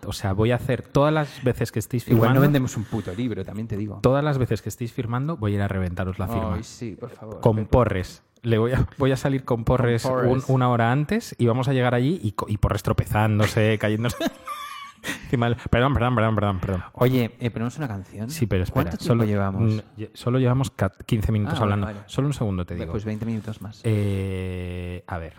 o 0.05 0.13
sea, 0.13 0.33
voy 0.33 0.51
a 0.51 0.55
hacer 0.55 0.81
todas 0.81 1.13
las 1.13 1.43
veces 1.43 1.71
que 1.71 1.79
estéis 1.79 2.03
firmando. 2.03 2.25
igual 2.25 2.35
no 2.35 2.41
vendemos 2.41 2.77
un 2.77 2.83
puto 2.85 3.13
libro, 3.13 3.43
también 3.45 3.67
te 3.67 3.77
digo. 3.77 3.99
Todas 4.01 4.23
las 4.23 4.37
veces 4.37 4.61
que 4.61 4.69
estéis 4.69 4.91
firmando, 4.93 5.37
voy 5.37 5.53
a 5.53 5.55
ir 5.55 5.61
a 5.61 5.67
reventaros 5.67 6.19
la 6.19 6.27
firma. 6.27 6.55
Ay, 6.55 6.63
sí, 6.63 6.95
por 6.99 7.09
favor. 7.09 7.39
con 7.39 7.65
porres. 7.65 8.23
Le 8.41 8.57
voy 8.57 8.73
a, 8.73 8.85
voy 8.97 9.11
a 9.13 9.15
salir 9.17 9.45
con 9.45 9.63
porres, 9.63 10.03
Con 10.03 10.13
porres. 10.13 10.49
un- 10.49 10.55
una 10.55 10.69
hora 10.69 10.91
antes 10.91 11.33
y 11.37 11.45
vamos 11.47 11.67
a 11.69 11.73
llegar 11.73 11.95
allí 11.95 12.19
y, 12.21 12.57
porres 12.57 12.83
tropezándose, 12.83 13.77
cayéndose. 13.81 14.17
Perdón, 15.69 15.93
perdón, 15.93 16.15
perdón, 16.15 16.35
perdón, 16.35 16.59
perdón. 16.59 16.83
Oye, 16.93 17.31
eh, 17.39 17.49
ponemos 17.49 17.77
una 17.77 17.87
canción. 17.87 18.29
Sí, 18.29 18.45
pero 18.45 18.63
espera. 18.63 18.83
¿Cuánto 18.83 18.97
tiempo 18.97 19.05
solo, 19.13 19.23
llevamos? 19.25 19.83
lle- 19.97 20.09
Solo 20.13 20.39
llevamos 20.39 20.71
ca- 20.71 20.91
15 21.05 21.31
minutos 21.31 21.59
Ah, 21.59 21.63
hablando. 21.63 21.87
vale. 21.87 21.99
Solo 22.05 22.27
un 22.27 22.33
segundo 22.33 22.65
te 22.65 22.75
digo. 22.75 22.91
Pues 22.91 23.03
20 23.03 23.25
minutos 23.25 23.61
más. 23.61 23.81
Eh, 23.83 25.03
a 25.07 25.17
ver. 25.17 25.33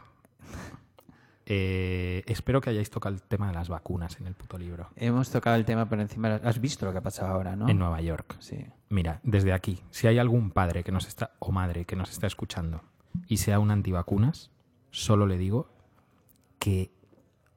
Eh, 1.46 2.22
espero 2.26 2.60
que 2.60 2.70
hayáis 2.70 2.90
tocado 2.90 3.14
el 3.14 3.22
tema 3.22 3.48
de 3.48 3.54
las 3.54 3.68
vacunas 3.68 4.18
en 4.18 4.26
el 4.26 4.34
puto 4.34 4.56
libro. 4.56 4.88
Hemos 4.96 5.30
tocado 5.30 5.56
el 5.56 5.64
tema 5.64 5.86
por 5.88 6.00
encima. 6.00 6.36
Has 6.36 6.60
visto 6.60 6.86
lo 6.86 6.92
que 6.92 6.98
ha 6.98 7.02
pasado 7.02 7.32
ahora, 7.32 7.54
¿no? 7.54 7.68
En 7.68 7.78
Nueva 7.78 8.00
York. 8.00 8.36
Sí. 8.38 8.66
Mira, 8.88 9.20
desde 9.22 9.52
aquí, 9.52 9.80
si 9.90 10.06
hay 10.06 10.18
algún 10.18 10.50
padre 10.50 10.84
que 10.84 10.92
nos 10.92 11.06
está, 11.06 11.32
o 11.38 11.52
madre 11.52 11.84
que 11.84 11.96
nos 11.96 12.10
está 12.10 12.26
escuchando 12.26 12.82
y 13.26 13.38
sea 13.38 13.58
un 13.58 13.70
antivacunas, 13.70 14.50
solo 14.90 15.26
le 15.26 15.36
digo 15.36 15.68
que, 16.58 16.92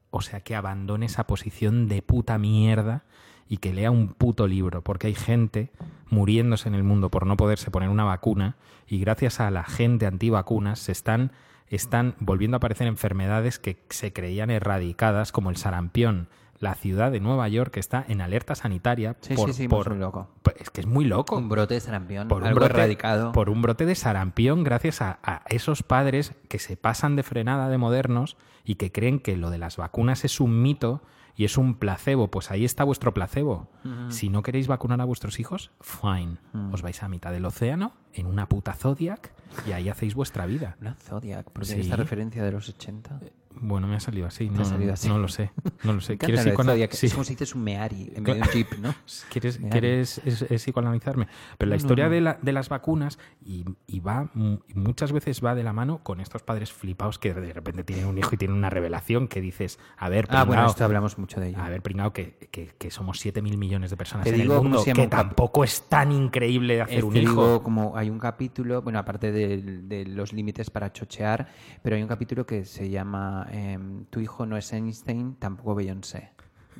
o 0.09 0.21
sea, 0.21 0.41
que 0.41 0.55
abandone 0.55 1.05
esa 1.05 1.25
posición 1.25 1.87
de 1.87 2.01
puta 2.01 2.37
mierda 2.37 3.05
y 3.47 3.57
que 3.57 3.73
lea 3.73 3.91
un 3.91 4.09
puto 4.09 4.47
libro, 4.47 4.83
porque 4.83 5.07
hay 5.07 5.15
gente 5.15 5.71
muriéndose 6.09 6.67
en 6.67 6.75
el 6.75 6.83
mundo 6.83 7.09
por 7.09 7.25
no 7.25 7.37
poderse 7.37 7.71
poner 7.71 7.89
una 7.89 8.03
vacuna 8.03 8.57
y 8.87 8.99
gracias 8.99 9.39
a 9.39 9.51
la 9.51 9.63
gente 9.63 10.05
antivacunas 10.05 10.79
se 10.79 10.91
están, 10.91 11.31
están 11.69 12.15
volviendo 12.19 12.55
a 12.55 12.59
aparecer 12.59 12.87
enfermedades 12.87 13.59
que 13.59 13.83
se 13.89 14.13
creían 14.13 14.49
erradicadas, 14.49 15.31
como 15.31 15.49
el 15.49 15.57
sarampión. 15.57 16.29
La 16.59 16.73
ciudad 16.73 17.11
de 17.11 17.19
Nueva 17.19 17.47
York 17.49 17.77
está 17.77 18.03
en 18.07 18.19
alerta 18.19 18.55
sanitaria 18.55 19.15
Sí, 19.21 19.35
por, 19.35 19.49
sí, 19.49 19.53
sí, 19.53 19.67
por- 19.67 19.89
muy 19.91 19.99
loco. 19.99 20.29
pues 20.41 20.55
es 20.59 20.69
que 20.71 20.81
es 20.81 20.87
muy 20.87 21.05
loco. 21.05 21.37
Un 21.37 21.49
brote 21.49 21.75
de 21.75 21.79
sarampión. 21.79 22.27
por 22.27 22.41
un, 22.41 22.53
brote, 22.55 22.73
erradicado. 22.73 23.31
por 23.31 23.49
un 23.51 23.61
brote 23.61 23.85
de 23.85 23.93
sarampión 23.93 24.63
gracias 24.63 25.01
a, 25.03 25.19
a 25.21 25.43
esos 25.49 25.83
padres 25.83 26.33
que 26.49 26.57
se 26.57 26.75
pasan 26.75 27.15
de 27.15 27.21
frenada 27.21 27.69
de 27.69 27.77
modernos 27.77 28.37
y 28.65 28.75
que 28.75 28.91
creen 28.91 29.19
que 29.19 29.37
lo 29.37 29.51
de 29.51 29.59
las 29.59 29.77
vacunas 29.77 30.25
es 30.25 30.39
un 30.39 30.63
mito 30.63 31.03
y 31.35 31.45
es 31.45 31.59
un 31.59 31.75
placebo. 31.75 32.31
Pues 32.31 32.49
ahí 32.49 32.65
está 32.65 32.83
vuestro 32.83 33.13
placebo. 33.13 33.69
Si 34.09 34.29
no 34.29 34.41
queréis 34.41 34.67
vacunar 34.67 34.99
a 34.99 35.05
vuestros 35.05 35.39
hijos, 35.39 35.69
fine. 35.79 36.37
Os 36.71 36.81
vais 36.81 37.03
a 37.03 37.07
mitad 37.07 37.31
del 37.31 37.45
océano 37.45 37.91
en 38.13 38.25
una 38.25 38.49
puta 38.49 38.73
Zodiac 38.73 39.31
y 39.67 39.71
ahí 39.71 39.89
hacéis 39.89 40.13
vuestra 40.15 40.45
vida. 40.45 40.75
Una 40.81 40.95
Zodiac, 40.95 41.49
porque 41.51 41.69
Sí. 41.73 41.79
esta 41.81 41.95
referencia 41.95 42.43
de 42.43 42.51
los 42.51 42.69
80. 42.69 43.19
Bueno, 43.61 43.87
me 43.87 43.95
ha 43.95 43.99
salido 43.99 44.27
así. 44.27 44.47
ha 44.47 44.57
No, 44.57 44.65
salido 44.65 44.93
así. 44.93 45.07
no 45.09 45.17
lo 45.19 45.27
sé. 45.27 45.51
No 45.83 45.93
lo 45.93 46.01
sé. 46.01 46.17
¿Quieres, 46.17 46.39
lo 46.39 46.43
de 46.45 46.51
psicoana- 46.51 46.71
Zodiac, 46.73 46.91
sí. 46.91 47.05
Es 47.07 47.13
como 47.13 47.23
si 47.23 47.33
dices 47.33 47.55
un 47.55 47.63
Meari 47.63 48.11
en 48.15 48.23
vez 48.23 48.35
de 48.35 48.41
un 48.41 48.47
Jeep, 48.49 48.77
¿no? 48.79 48.93
¿Quieres, 49.31 49.59
Meari. 49.59 49.71
quieres 49.71 50.21
es- 50.25 50.41
es 50.43 50.61
psicoanalizarme? 50.63 51.27
Pero 51.57 51.69
la 51.69 51.75
historia 51.75 52.09
De, 52.09 52.21
la- 52.21 52.37
de 52.41 52.51
las 52.51 52.69
vacunas 52.69 53.19
y, 53.45 53.65
y 53.87 53.99
va 53.99 54.29
muchas 54.73 55.11
veces 55.11 55.43
va 55.43 55.55
de 55.55 55.63
la 55.63 55.73
mano 55.73 55.99
con 56.03 56.19
estos 56.19 56.43
padres 56.43 56.71
flipados 56.71 57.19
que 57.19 57.33
de 57.33 57.53
repente 57.53 57.83
tienen 57.83 58.05
un 58.05 58.17
hijo 58.17 58.29
y 58.33 58.37
tienen 58.37 58.57
una 58.57 58.69
revelación 58.69 59.27
que 59.27 59.41
dices, 59.41 59.79
a 59.97 60.09
ver, 60.09 60.27
Ah, 60.29 60.43
bueno, 60.43 60.65
esto 60.67 60.83
hablamos 60.83 61.17
mucho 61.17 61.39
de 61.39 61.49
ello. 61.49 61.59
a 61.59 61.69
ver, 61.69 61.81
pringao, 61.81 62.13
que, 62.13 62.37
que, 62.51 62.71
que 62.77 62.91
somos 62.91 63.19
7 63.19 63.41
mil 63.41 63.57
millones 63.57 63.89
de 63.89 63.97
personas 63.97 64.23
Te 64.25 64.31
en 64.31 64.41
digo 64.41 64.55
el 64.57 64.61
mundo, 64.63 64.83
que 64.83 65.07
tampoco 65.07 65.63
es 65.63 65.87
tan 65.89 66.11
increíble 66.11 66.81
hacer 66.81 66.99
Eh, 66.99 67.03
un 67.03 67.13
te 67.13 67.19
hijo. 67.21 67.31
digo, 67.31 67.63
como 67.63 67.97
hay 67.97 68.09
un 68.09 68.19
capítulo, 68.19 68.81
bueno, 68.81 68.99
aparte 68.99 69.31
de, 69.31 69.57
de 69.83 70.05
los 70.05 70.33
límites 70.33 70.69
para 70.69 70.91
chochear, 70.93 71.47
pero 71.81 71.95
hay 71.95 72.01
un 72.01 72.07
capítulo 72.07 72.45
que 72.45 72.65
se 72.65 72.89
llama 72.89 73.46
em, 73.51 74.05
Tu 74.05 74.19
hijo 74.19 74.45
no 74.45 74.57
es 74.57 74.71
Einstein, 74.73 75.35
tampoco 75.35 75.75
Beyoncé. 75.75 76.31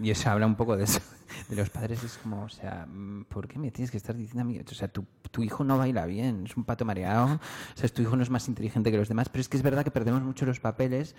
Y 0.02 0.12
eso 0.12 0.30
habla 0.30 0.46
un 0.46 0.56
poco 0.56 0.78
de 0.78 0.84
eso. 0.84 1.00
De 1.50 1.56
los 1.56 1.70
padres 1.70 2.04
es 2.04 2.18
como, 2.20 2.44
o 2.44 2.50
sea, 2.50 2.86
mm, 2.86 3.26
¿por 3.26 3.48
qué 3.48 3.60
me 3.60 3.72
tienes 3.72 3.92
que 3.92 3.98
estar 3.98 4.16
diciendo 4.16 4.42
a 4.42 4.46
mí? 4.46 4.60
O 4.60 4.74
sea, 4.76 4.88
tu, 4.88 5.06
tu 5.32 5.44
hijo 5.44 5.64
no 5.64 5.78
baila 5.78 6.06
bien, 6.06 6.44
es 6.46 6.56
un 6.56 6.64
pato 6.64 6.86
mareado. 6.86 7.36
O 7.36 7.40
sea, 7.78 7.90
tu 7.90 8.02
hijo 8.02 8.16
no 8.16 8.24
es 8.24 8.30
más 8.30 8.48
inteligente 8.48 8.92
que 8.92 8.98
los 8.98 9.10
demás. 9.10 9.28
Pero 9.30 9.42
es 9.42 9.50
que 9.50 9.58
es 9.58 9.64
verdad 9.64 9.84
que 9.84 9.92
perdemos 9.92 10.22
mucho 10.22 10.46
los 10.46 10.60
papeles 10.60 11.16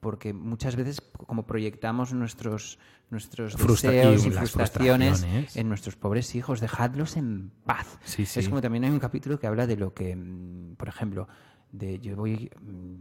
porque 0.00 0.32
muchas 0.32 0.74
veces 0.74 1.00
como 1.00 1.46
proyectamos 1.46 2.12
nuestros 2.12 2.78
nuestros 3.10 3.54
Frustra- 3.56 3.90
deseos 3.92 4.24
y 4.24 4.28
y, 4.28 4.30
frustraciones 4.32 5.20
frustraciones. 5.20 5.56
en 5.56 5.68
nuestros 5.68 5.94
pobres 5.96 6.34
hijos, 6.34 6.60
dejadlos 6.60 7.16
en 7.16 7.52
paz. 7.66 7.98
Sí, 8.04 8.24
sí. 8.26 8.40
Es 8.40 8.48
como 8.48 8.60
también 8.62 8.82
hay 8.84 8.90
un 8.90 8.98
capítulo 8.98 9.38
que 9.38 9.46
habla 9.46 9.66
de 9.68 9.76
lo 9.76 9.92
que, 9.94 10.16
mm, 10.16 10.74
por 10.76 10.88
ejemplo, 10.88 11.28
de 11.72 11.98
yo 12.00 12.14
voy, 12.16 12.50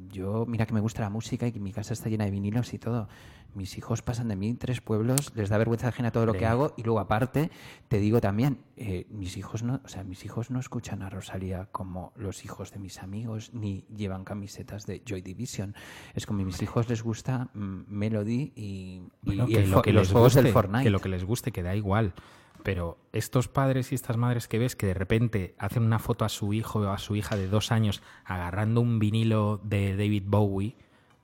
yo 0.10 0.46
mira 0.48 0.66
que 0.66 0.74
me 0.74 0.80
gusta 0.80 1.02
la 1.02 1.10
música 1.10 1.46
y 1.48 1.52
que 1.52 1.60
mi 1.60 1.72
casa 1.72 1.94
está 1.94 2.10
llena 2.10 2.26
de 2.26 2.32
vinilos 2.32 2.74
y 2.74 2.80
todo. 2.80 3.08
Mis 3.54 3.78
hijos 3.78 4.02
pasan 4.02 4.30
de 4.30 4.38
mí 4.38 4.54
tres 4.54 4.80
pueblos, 4.80 5.34
les 5.36 5.50
da 5.50 5.58
vergüenza 5.58 5.90
ajena 5.90 6.12
todo 6.12 6.26
lo 6.26 6.32
que 6.34 6.46
hago 6.46 6.74
y 6.78 6.84
luego 6.84 7.02
aparte 7.02 7.52
te 7.90 8.00
digo 8.00 8.22
también, 8.22 8.60
eh, 8.78 9.08
mis 9.10 9.36
hijos 9.36 9.62
no, 9.62 9.82
o 9.84 9.88
sea, 9.90 10.06
mis 10.06 10.24
hijos 10.24 10.52
no 10.52 10.60
escuchan 10.62 11.02
a 11.02 11.10
Rosalía 11.10 11.68
como 11.74 12.14
los 12.16 12.46
hijos 12.46 12.72
de 12.72 12.80
mis 12.80 13.00
amigos 13.04 13.54
ni 13.54 13.84
llevan 13.94 14.24
camisetas 14.24 14.86
de 14.86 15.02
Joy 15.06 15.22
Division. 15.22 15.76
Es 16.14 16.26
como 16.26 16.42
a 16.42 16.46
mis 16.46 16.62
hijos 16.62 16.88
les 16.88 17.04
gusta 17.04 17.50
mm, 17.54 17.82
Melody 17.90 18.54
y, 18.56 18.62
y- 18.62 19.02
Bueno, 19.22 19.46
y 19.50 19.54
que 19.54 19.60
el 19.64 19.70
lo 19.72 19.78
fo- 19.80 19.82
que 19.82 19.90
y 19.90 19.94
los 19.94 20.12
juegos 20.14 20.34
guste, 20.34 20.44
del 20.44 20.54
Fortnite. 20.54 20.84
Que 20.84 20.90
lo 20.90 21.00
que 21.02 21.10
les 21.10 21.26
guste, 21.26 21.52
que 21.52 21.62
da 21.62 21.76
igual. 21.76 22.14
Pero 22.64 22.98
estos 23.14 23.48
padres 23.48 23.92
y 23.92 23.96
estas 23.96 24.18
madres 24.18 24.48
que 24.48 24.60
ves 24.60 24.76
que 24.76 24.88
de 24.88 24.94
repente 24.94 25.56
hacen 25.58 25.84
una 25.84 26.00
foto 26.00 26.26
a 26.26 26.30
su 26.30 26.54
hijo 26.54 26.80
o 26.80 26.90
a 26.90 26.98
su 26.98 27.16
hija 27.16 27.36
de 27.36 27.48
dos 27.48 27.72
años 27.72 28.02
agarrando 28.26 28.82
un 28.82 29.00
vinilo 29.00 29.60
de 29.64 29.96
David 29.96 30.24
Bowie, 30.28 30.76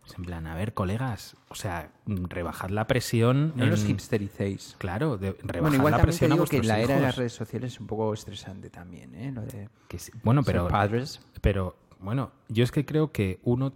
es 0.05 0.15
en 0.17 0.23
plan, 0.23 0.47
a 0.47 0.55
ver, 0.55 0.73
colegas, 0.73 1.35
o 1.49 1.55
sea, 1.55 1.91
rebajad 2.05 2.69
la 2.69 2.87
presión. 2.87 3.51
no 3.55 3.65
los 3.65 3.83
en- 3.83 3.91
hipstericéis. 3.91 4.75
Claro, 4.77 5.17
de, 5.17 5.31
rebajad 5.33 5.61
Bueno, 5.61 5.75
igual 5.75 5.91
la 5.91 5.97
también 5.97 5.99
te 5.99 6.03
presión 6.19 6.31
a 6.31 6.35
digo 6.35 6.45
que 6.45 6.63
la 6.63 6.79
era 6.79 6.95
de 6.95 7.01
las 7.01 7.15
redes 7.17 7.33
sociales 7.33 7.73
es 7.73 7.79
un 7.81 7.87
poco 7.87 8.13
estresante 8.13 8.69
también, 8.69 9.13
¿eh? 9.15 9.31
Lo 9.33 9.41
de 9.41 9.69
Que 9.89 9.99
sí. 9.99 10.11
Bueno, 10.23 10.43
ser 10.43 10.53
pero 10.55 10.67
padres. 10.69 11.19
Pero 11.41 11.75
bueno, 11.99 12.31
yo 12.47 12.63
es 12.63 12.71
que 12.71 12.85
creo 12.85 13.11
que 13.11 13.39
uno, 13.43 13.73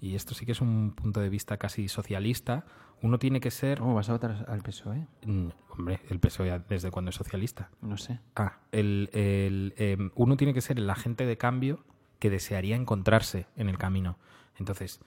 y 0.00 0.14
esto 0.14 0.32
sí 0.34 0.46
que 0.46 0.52
es 0.52 0.60
un 0.60 0.92
punto 0.92 1.18
de 1.20 1.28
vista 1.28 1.56
casi 1.56 1.88
socialista, 1.88 2.64
uno 3.02 3.18
tiene 3.18 3.40
que 3.40 3.50
ser... 3.50 3.78
¿Cómo 3.78 3.94
vas 3.94 4.08
a 4.08 4.12
votar 4.12 4.44
al 4.48 4.62
PSOE? 4.62 5.06
Mm, 5.24 5.48
Hombre, 5.70 6.00
el 6.08 6.18
PSOE 6.18 6.60
desde 6.68 6.90
cuando 6.90 7.10
es 7.10 7.14
socialista. 7.16 7.70
No 7.80 7.96
sé. 7.96 8.20
Ah, 8.36 8.58
el, 8.72 9.10
el, 9.12 9.74
em, 9.76 10.10
uno 10.16 10.36
tiene 10.36 10.52
que 10.54 10.60
ser 10.60 10.78
el 10.78 10.88
agente 10.90 11.26
de 11.26 11.36
cambio 11.38 11.80
que 12.18 12.30
desearía 12.30 12.76
encontrarse 12.76 13.46
en 13.56 13.68
el 13.68 13.78
camino. 13.78 14.16
Entonces, 14.58 15.00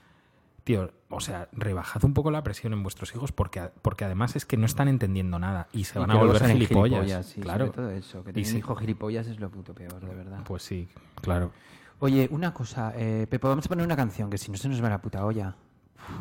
tío, 0.64 0.94
o 1.10 1.20
sea, 1.20 1.50
rebajad 1.52 2.04
un 2.06 2.14
poco 2.14 2.32
la 2.32 2.42
presión 2.44 2.72
en 2.72 2.84
vuestros 2.84 3.14
hijos 3.14 3.32
porque, 3.34 3.70
porque 3.82 4.06
además 4.06 4.36
es 4.38 4.46
que 4.46 4.56
no 4.56 4.66
están 4.66 4.88
entendiendo 4.88 5.38
nada 5.40 5.68
y 5.74 5.84
se 5.84 5.98
Y 5.98 6.02
van 6.02 6.12
a 6.12 6.16
volver 6.16 6.38
salen 6.40 6.58
gilipollas. 6.58 7.26
sí, 7.26 7.42
claro. 7.42 7.66
sobre 7.68 7.76
todo 7.76 7.92
eso. 7.92 8.24
Que 8.24 8.40
Y 8.40 8.46
sí. 8.46 8.60
hijo 8.60 8.76
gilipollas 8.76 9.28
es 9.28 9.40
lo 9.40 9.50
puto 9.50 9.74
peor, 9.74 10.00
de 10.00 10.16
verdad. 10.16 10.42
Pues 10.46 10.64
sí, 10.64 10.88
claro. 11.22 11.52
Oye, 12.00 12.28
una 12.32 12.54
cosa, 12.54 12.94
eh, 12.96 13.28
Pepo, 13.30 13.48
vamos 13.50 13.66
a 13.66 13.70
poner 13.70 13.86
una 13.86 13.96
canción 13.98 14.30
que 14.30 14.38
si 14.38 14.50
no 14.52 14.58
se 14.58 14.70
nos 14.70 14.82
va 14.84 14.90
la 14.90 15.02
puta 15.02 15.26
olla. 15.26 15.56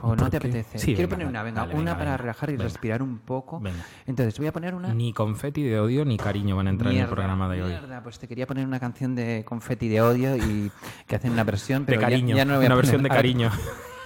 ¿O 0.03 0.11
no 0.11 0.17
¿Por 0.17 0.31
te 0.31 0.37
apetece? 0.39 0.79
Sí, 0.79 0.95
Quiero 0.95 1.03
venga, 1.09 1.11
poner 1.17 1.27
una, 1.29 1.43
venga, 1.43 1.61
dale, 1.63 1.75
una 1.75 1.83
venga, 1.93 1.99
para 1.99 2.17
relajar 2.17 2.51
y 2.51 2.57
respirar 2.57 3.03
un 3.03 3.19
poco. 3.19 3.61
Venga. 3.61 3.85
Entonces, 4.07 4.39
voy 4.39 4.47
a 4.47 4.53
poner 4.53 4.75
una. 4.75 4.95
Ni 4.95 5.13
confeti 5.13 5.63
de 5.63 5.79
odio 5.81 6.05
ni 6.05 6.17
cariño 6.17 6.57
van 6.57 6.69
a 6.69 6.71
entrar 6.71 6.93
en 6.93 7.01
el 7.01 7.07
programa 7.09 7.49
de 7.49 7.63
hoy. 7.63 7.71
Mierda, 7.71 8.03
pues 8.03 8.19
te 8.19 8.29
quería 8.29 8.47
poner 8.47 8.67
una 8.67 8.79
canción 8.81 9.15
de 9.15 9.45
confeti 9.45 9.89
de 9.89 10.01
odio 10.01 10.37
y 10.37 10.71
que 11.07 11.17
hacen 11.17 11.33
una 11.33 11.45
versión, 11.45 11.83
De 11.83 11.87
pero 11.87 12.01
ya- 12.03 12.07
cariño, 12.09 12.37
ya, 12.37 12.45
no 12.45 12.53
la 12.53 12.57
voy 12.59 12.67
a 12.67 12.69
una 12.69 12.75
poner. 12.77 12.85
versión 12.87 13.03
de 13.03 13.09
cariño. 13.09 13.51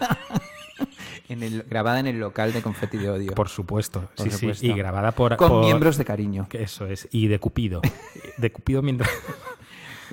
en 1.29 1.43
el- 1.43 1.63
grabada 1.65 2.01
en 2.01 2.07
el 2.07 2.19
local 2.21 2.53
de 2.53 2.63
confeti 2.63 2.99
de 2.99 3.11
odio. 3.11 3.33
Por 3.35 3.49
supuesto, 3.49 4.09
Por 4.17 4.27
sí, 4.27 4.31
supuesto. 4.31 4.61
sí. 4.61 4.71
Y 4.71 4.75
grabada 4.75 5.13
por. 5.13 5.37
con 5.37 5.49
por- 5.49 5.65
miembros 5.65 5.97
de 5.97 6.05
cariño. 6.05 6.47
que 6.49 6.63
Eso 6.63 6.87
es. 6.87 7.09
Y 7.13 7.29
de 7.29 7.39
Cupido. 7.39 7.81
De 8.39 8.53
Cupido 8.53 8.83
mientras. 8.83 9.11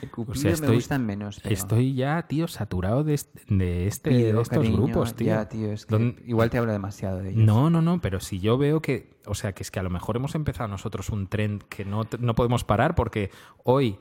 Cupido 0.09 0.33
O 0.33 0.35
sea, 0.35 0.49
me 0.51 0.53
estoy- 0.55 0.75
gustan 0.75 1.05
menos. 1.05 1.39
pero- 1.41 1.53
Estoy 1.53 1.93
ya, 1.93 2.21
tío, 2.27 2.47
saturado 2.47 3.03
de, 3.03 3.13
este- 3.13 3.41
de, 3.47 3.87
este, 3.87 4.09
de 4.09 4.29
estos 4.29 4.49
cariño, 4.49 4.77
grupos, 4.77 5.15
tío. 5.15 5.27
Ya, 5.27 5.47
tío, 5.49 5.71
es 5.71 5.85
que 5.85 5.91
Don- 5.91 6.15
igual 6.25 6.49
te 6.49 6.57
hablo 6.57 6.71
demasiado 6.71 7.19
de 7.19 7.31
ellos. 7.31 7.43
No, 7.45 7.69
no, 7.69 7.81
no, 7.81 8.01
pero 8.01 8.19
si 8.19 8.39
yo 8.39 8.57
veo 8.57 8.81
que, 8.81 9.11
o 9.25 9.35
sea, 9.35 9.53
que 9.53 9.63
es 9.63 9.71
que 9.71 9.79
a 9.79 9.83
lo 9.83 9.89
mejor 9.89 10.15
hemos 10.17 10.35
empezado 10.35 10.67
nosotros 10.67 11.09
un 11.09 11.27
trend 11.27 11.63
que 11.63 11.85
no, 11.85 12.03
no 12.19 12.35
podemos 12.35 12.63
parar 12.63 12.95
porque 12.95 13.29
hoy, 13.63 13.97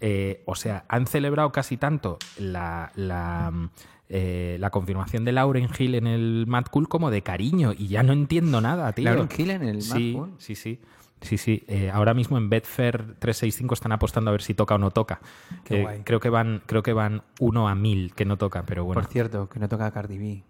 eh, 0.00 0.42
o 0.46 0.54
sea, 0.56 0.84
han 0.88 1.06
celebrado 1.06 1.52
casi 1.52 1.76
tanto 1.76 2.18
la, 2.38 2.90
la, 2.96 3.50
mm, 3.52 3.70
eh, 4.14 4.56
la 4.60 4.70
confirmación 4.70 5.24
de 5.24 5.32
Lauren 5.32 5.68
Hill 5.78 5.94
en 5.94 6.06
el 6.06 6.44
Mad 6.46 6.64
Cool 6.70 6.88
como 6.88 7.10
de 7.10 7.22
cariño 7.22 7.72
y 7.76 7.86
ya 7.88 8.02
no 8.02 8.12
entiendo 8.12 8.60
nada, 8.60 8.92
tío. 8.92 9.04
Lauren 9.04 9.28
Hill 9.36 9.50
en 9.50 9.62
el 9.62 9.76
Mad 9.76 9.82
sí, 9.96 10.12
Cool. 10.14 10.34
Sí, 10.38 10.54
sí. 10.54 10.80
Sí, 11.22 11.38
sí. 11.38 11.64
Eh, 11.68 11.90
ahora 11.90 12.14
mismo 12.14 12.36
en 12.36 12.50
Betfair 12.50 12.98
365 13.18 13.74
están 13.74 13.92
apostando 13.92 14.30
a 14.30 14.32
ver 14.32 14.42
si 14.42 14.54
toca 14.54 14.74
o 14.74 14.78
no 14.78 14.90
toca. 14.90 15.20
Qué 15.64 15.78
Eh, 15.78 15.82
guay. 15.82 16.00
Creo 16.04 16.20
que 16.20 16.28
van, 16.28 16.62
creo 16.66 16.82
que 16.82 16.92
van 16.92 17.22
uno 17.40 17.68
a 17.68 17.74
mil 17.74 18.12
que 18.14 18.24
no 18.24 18.36
toca, 18.36 18.64
pero 18.64 18.84
bueno. 18.84 19.00
Por 19.00 19.10
cierto, 19.10 19.48
que 19.48 19.58
no 19.58 19.68
toca 19.68 19.90
Cardi 19.90 20.18
B. 20.18 20.44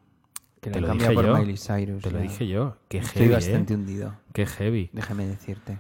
Que 0.61 0.71
Te 0.71 0.81
lo 0.81 0.89
cambia 0.89 1.09
dije 1.09 1.15
por 1.15 1.27
yo. 1.27 1.37
Miley 1.39 1.57
Cyrus. 1.57 2.03
Te 2.03 2.11
lo 2.11 2.19
dije 2.21 2.47
yo. 2.47 2.77
Qué 2.89 2.99
Estoy 2.99 3.23
heavy, 3.23 3.35
bastante 3.35 3.73
¿eh? 3.73 3.77
hundido. 3.77 4.15
Qué 4.33 4.47
heavy. 4.47 4.91
Déjame 4.93 5.27
decirte. 5.27 5.79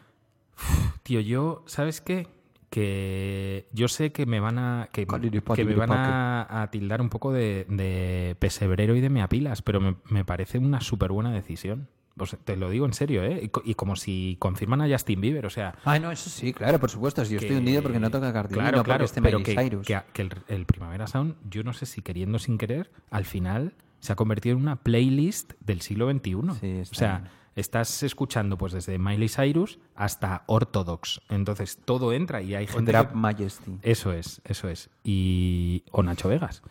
Tío, 1.02 1.20
yo, 1.20 1.62
¿sabes 1.66 2.00
qué? 2.00 2.28
Que 2.68 3.68
yo 3.72 3.86
sé 3.88 4.12
que 4.12 4.26
me 4.26 4.40
van 4.40 4.58
a 4.58 4.88
que, 4.92 5.06
me 5.06 5.74
van 5.74 5.90
a 5.92 6.68
tildar 6.72 7.00
un 7.00 7.10
poco 7.10 7.32
de, 7.32 7.66
de 7.68 8.34
pesebrero 8.38 8.96
y 8.96 9.00
de 9.00 9.10
meapilas, 9.10 9.62
pero 9.62 9.80
me, 9.80 9.96
me 10.08 10.24
parece 10.24 10.58
una 10.58 10.80
súper 10.80 11.12
buena 11.12 11.32
decisión. 11.32 11.88
O 12.18 12.26
te 12.26 12.56
lo 12.56 12.68
digo 12.70 12.84
en 12.86 12.92
serio, 12.92 13.24
¿eh? 13.24 13.40
Y, 13.44 13.48
co- 13.48 13.62
y 13.64 13.74
como 13.74 13.96
si 13.96 14.36
confirman 14.38 14.82
a 14.82 14.88
Justin 14.88 15.20
Bieber, 15.20 15.46
o 15.46 15.50
sea... 15.50 15.74
Ah, 15.84 15.98
no, 15.98 16.10
eso 16.12 16.28
sí, 16.28 16.52
claro, 16.52 16.78
por 16.78 16.90
supuesto. 16.90 17.24
Si 17.24 17.32
yo 17.34 17.38
que- 17.40 17.46
estoy 17.46 17.58
hundido 17.58 17.82
porque 17.82 17.98
no 17.98 18.10
toca 18.10 18.32
Cardi 18.32 18.54
claro, 18.54 18.76
no 18.78 18.84
claro, 18.84 19.04
esté 19.04 19.22
pero 19.22 19.38
Miley 19.38 19.54
que, 19.56 19.62
Cyrus. 19.62 19.86
que- 19.86 20.00
que 20.12 20.22
el, 20.22 20.30
el 20.48 20.66
Primavera 20.66 21.06
Sound, 21.06 21.34
yo 21.48 21.62
no 21.64 21.72
sé 21.72 21.86
si 21.86 22.02
queriendo 22.02 22.36
o 22.36 22.38
sin 22.38 22.58
querer, 22.58 22.90
al 23.10 23.24
final 23.24 23.72
se 24.00 24.12
ha 24.12 24.16
convertido 24.16 24.56
en 24.56 24.62
una 24.62 24.76
playlist 24.76 25.52
del 25.60 25.80
siglo 25.80 26.10
XXI. 26.10 26.32
Sí, 26.60 26.80
o 26.92 26.94
sea, 26.94 27.18
bien. 27.20 27.30
estás 27.56 28.02
escuchando 28.02 28.58
pues 28.58 28.72
desde 28.72 28.98
Miley 28.98 29.28
Cyrus 29.28 29.78
hasta 29.94 30.42
Orthodox. 30.48 31.20
Entonces 31.30 31.78
todo 31.84 32.12
entra 32.12 32.42
y 32.42 32.54
hay 32.54 32.64
O 32.66 32.68
gente... 32.68 32.92
Drap 32.92 33.10
que- 33.12 33.16
Majesty. 33.16 33.78
Eso 33.82 34.12
es, 34.12 34.42
eso 34.44 34.68
es. 34.68 34.90
Y... 35.04 35.84
O 35.92 36.02
Nacho 36.02 36.28
Vegas. 36.28 36.62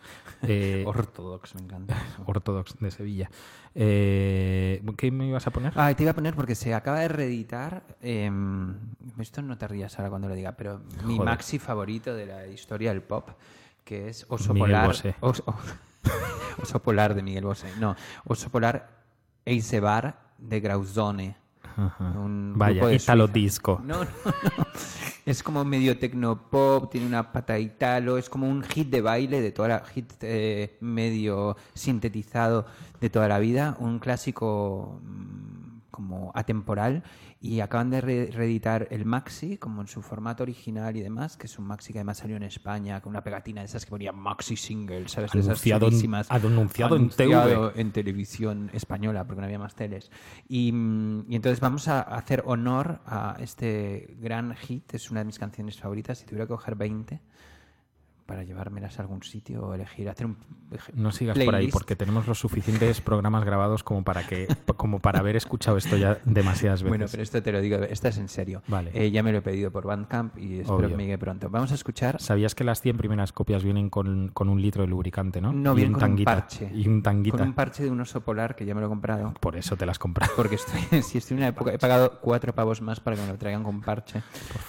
Eh, 0.42 0.82
Ortodox, 0.86 1.54
me 1.54 1.62
encanta. 1.62 1.94
eso. 1.94 2.22
Orthodox 2.26 2.76
de 2.78 2.90
Sevilla. 2.90 3.30
Eh, 3.74 4.82
¿Qué 4.96 5.10
me 5.10 5.26
ibas 5.26 5.46
a 5.46 5.50
poner? 5.50 5.72
Ah, 5.76 5.92
te 5.94 6.02
iba 6.02 6.12
a 6.12 6.14
poner 6.14 6.34
porque 6.34 6.54
se 6.54 6.74
acaba 6.74 7.00
de 7.00 7.08
reeditar. 7.08 7.82
em, 8.00 8.74
esto 9.18 9.40
no 9.42 9.56
te 9.56 9.68
rías 9.68 9.98
ahora 9.98 10.10
cuando 10.10 10.28
lo 10.28 10.34
diga, 10.34 10.52
pero 10.52 10.80
mi 11.04 11.18
maxi 11.18 11.58
favorito 11.58 12.14
de 12.14 12.26
la 12.26 12.46
historia 12.48 12.90
del 12.92 13.02
pop, 13.02 13.30
que 13.84 14.08
es 14.08 14.26
Oso 14.28 14.52
Miguel 14.52 14.70
Polar. 14.70 14.86
Bosé. 14.86 15.14
Oso, 15.20 15.44
Oso 16.62 16.82
Polar 16.82 17.14
de 17.14 17.22
Miguel 17.22 17.44
Bosé. 17.44 17.68
No, 17.78 17.96
Oso 18.24 18.50
Polar 18.50 18.88
Eisebar 19.44 20.20
de 20.38 20.60
Grauzone. 20.60 21.36
Ajá. 21.76 22.04
un 22.18 22.54
Vaya, 22.56 22.92
Italo 22.92 23.26
Suiza. 23.26 23.32
Disco. 23.32 23.80
No, 23.84 24.04
no, 24.04 24.04
no. 24.04 24.66
Es 25.24 25.44
como 25.44 25.64
medio 25.64 25.98
tecnopop, 25.98 26.90
tiene 26.90 27.06
una 27.06 27.30
pata 27.30 27.56
italo, 27.56 28.18
es 28.18 28.28
como 28.28 28.48
un 28.48 28.64
hit 28.64 28.88
de 28.90 29.00
baile 29.00 29.40
de 29.40 29.52
toda 29.52 29.68
la 29.68 29.84
hit 29.84 30.12
eh, 30.22 30.76
medio 30.80 31.56
sintetizado 31.74 32.66
de 33.00 33.08
toda 33.08 33.28
la 33.28 33.38
vida, 33.38 33.76
un 33.78 34.00
clásico 34.00 35.00
mm, 35.04 35.90
como 35.92 36.32
atemporal 36.34 37.04
y 37.44 37.58
acaban 37.58 37.90
de 37.90 38.00
re- 38.00 38.30
reeditar 38.32 38.86
el 38.92 39.04
maxi 39.04 39.58
como 39.58 39.80
en 39.80 39.88
su 39.88 40.00
formato 40.00 40.44
original 40.44 40.96
y 40.96 41.00
demás, 41.00 41.36
que 41.36 41.46
es 41.48 41.58
un 41.58 41.66
maxi 41.66 41.92
que 41.92 41.98
además 41.98 42.18
salió 42.18 42.36
en 42.36 42.44
España 42.44 43.00
con 43.00 43.10
una 43.10 43.24
pegatina 43.24 43.62
de 43.62 43.64
esas 43.66 43.84
que 43.84 43.90
ponía 43.90 44.12
maxi 44.12 44.56
single, 44.56 45.08
¿sabes? 45.08 45.32
De 45.32 45.40
esas 45.40 45.48
Anunciado 45.50 45.86
en- 45.86 45.90
chulísimas. 45.90 46.30
anunciado 46.30 46.94
en 46.94 47.02
Anunciado 47.02 47.72
en 47.74 47.90
televisión 47.90 48.70
española, 48.72 49.26
porque 49.26 49.40
no 49.40 49.46
había 49.46 49.58
más 49.58 49.74
teles. 49.74 50.10
Y, 50.48 50.70
mm, 50.72 51.24
y 51.32 51.34
entonces 51.34 51.58
vamos 51.58 51.88
a 51.88 52.00
hacer 52.02 52.44
honor 52.46 53.00
a 53.06 53.36
este 53.40 54.14
gran 54.20 54.54
hit, 54.54 54.94
es 54.94 55.10
una 55.10 55.20
de 55.20 55.24
mis 55.26 55.38
canciones 55.40 55.80
favoritas. 55.80 56.18
Si 56.18 56.26
tuviera 56.26 56.44
que 56.44 56.50
coger 56.52 56.76
20 56.76 57.20
para 58.32 58.44
llevármelas 58.44 58.98
a 58.98 59.02
algún 59.02 59.22
sitio 59.22 59.62
o 59.62 59.74
elegir, 59.74 60.08
hacer 60.08 60.24
un. 60.24 60.38
No 60.94 61.12
sigas 61.12 61.38
por 61.38 61.54
ahí 61.54 61.68
porque 61.68 61.96
tenemos 61.96 62.26
los 62.26 62.38
suficientes 62.38 63.02
programas 63.02 63.44
grabados 63.44 63.84
como 63.84 64.04
para 64.04 64.26
que 64.26 64.48
como 64.78 65.00
para 65.00 65.18
haber 65.18 65.36
escuchado 65.36 65.76
esto 65.76 65.98
ya 65.98 66.16
demasiadas 66.24 66.82
veces. 66.82 66.88
Bueno, 66.88 67.04
pero 67.10 67.22
esto 67.22 67.42
te 67.42 67.52
lo 67.52 67.60
digo, 67.60 67.76
esta 67.76 68.08
es 68.08 68.16
en 68.16 68.28
serio. 68.28 68.62
Vale. 68.68 68.90
Eh, 68.94 69.10
ya 69.10 69.22
me 69.22 69.32
lo 69.32 69.38
he 69.38 69.42
pedido 69.42 69.70
por 69.70 69.84
Bandcamp 69.84 70.38
y 70.38 70.60
espero 70.60 70.76
Obvio. 70.76 70.88
que 70.88 70.96
me 70.96 71.02
llegue 71.02 71.18
pronto. 71.18 71.50
Vamos 71.50 71.72
a 71.72 71.74
escuchar. 71.74 72.22
¿Sabías 72.22 72.54
que 72.54 72.64
las 72.64 72.80
100 72.80 72.96
primeras 72.96 73.32
copias 73.32 73.62
vienen 73.64 73.90
con, 73.90 74.28
con 74.28 74.48
un 74.48 74.62
litro 74.62 74.80
de 74.80 74.88
lubricante, 74.88 75.42
no? 75.42 75.52
No, 75.52 75.74
un 75.74 75.92
con 75.92 76.00
tanguita. 76.00 76.30
un 76.30 76.40
parche. 76.40 76.70
Y 76.72 76.88
un 76.88 77.02
tanguita. 77.02 77.36
Con 77.36 77.48
un 77.48 77.52
parche 77.52 77.84
de 77.84 77.90
un 77.90 78.00
oso 78.00 78.22
polar 78.22 78.56
que 78.56 78.64
ya 78.64 78.74
me 78.74 78.80
lo 78.80 78.86
he 78.86 78.90
comprado. 78.90 79.34
Por 79.40 79.56
eso 79.56 79.76
te 79.76 79.84
las 79.84 79.98
compras. 79.98 80.30
Porque 80.36 80.54
estoy, 80.54 81.02
si 81.02 81.18
estoy 81.18 81.34
en 81.34 81.42
una 81.42 81.48
época, 81.48 81.70
he 81.74 81.78
pagado 81.78 82.18
cuatro 82.22 82.54
pavos 82.54 82.80
más 82.80 82.98
para 82.98 83.14
que 83.14 83.20
me 83.20 83.28
lo 83.28 83.36
traigan 83.36 83.62
con 83.62 83.82
parche. 83.82 84.22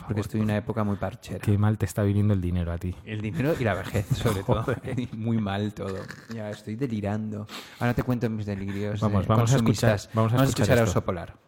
porque 0.05 0.19
estoy 0.19 0.41
en 0.41 0.47
una 0.47 0.57
época 0.57 0.83
muy 0.83 0.97
parchera. 0.97 1.39
Qué 1.39 1.57
mal 1.57 1.77
te 1.77 1.85
está 1.85 2.03
viniendo 2.03 2.33
el 2.33 2.41
dinero 2.41 2.73
a 2.73 2.77
ti. 2.77 2.93
El 3.05 3.21
dinero 3.21 3.52
y 3.59 3.63
la 3.63 3.73
vejez, 3.75 4.05
sobre 4.17 4.43
todo. 4.43 4.65
Muy 5.13 5.37
mal 5.37 5.73
todo. 5.73 5.97
Ya 6.33 6.49
estoy 6.49 6.75
delirando. 6.75 7.47
Ahora 7.79 7.93
te 7.93 8.03
cuento 8.03 8.29
mis 8.29 8.45
delirios. 8.45 8.99
Vamos, 9.01 9.23
eh, 9.23 9.27
vamos 9.27 9.53
a 9.53 9.55
escuchar- 9.57 9.99
vamos 10.13 10.33
a 10.33 10.43
escuchar 10.43 10.77
a 10.77 10.81
esto. 10.83 10.91
Oso 10.91 11.05
Polar. 11.05 11.42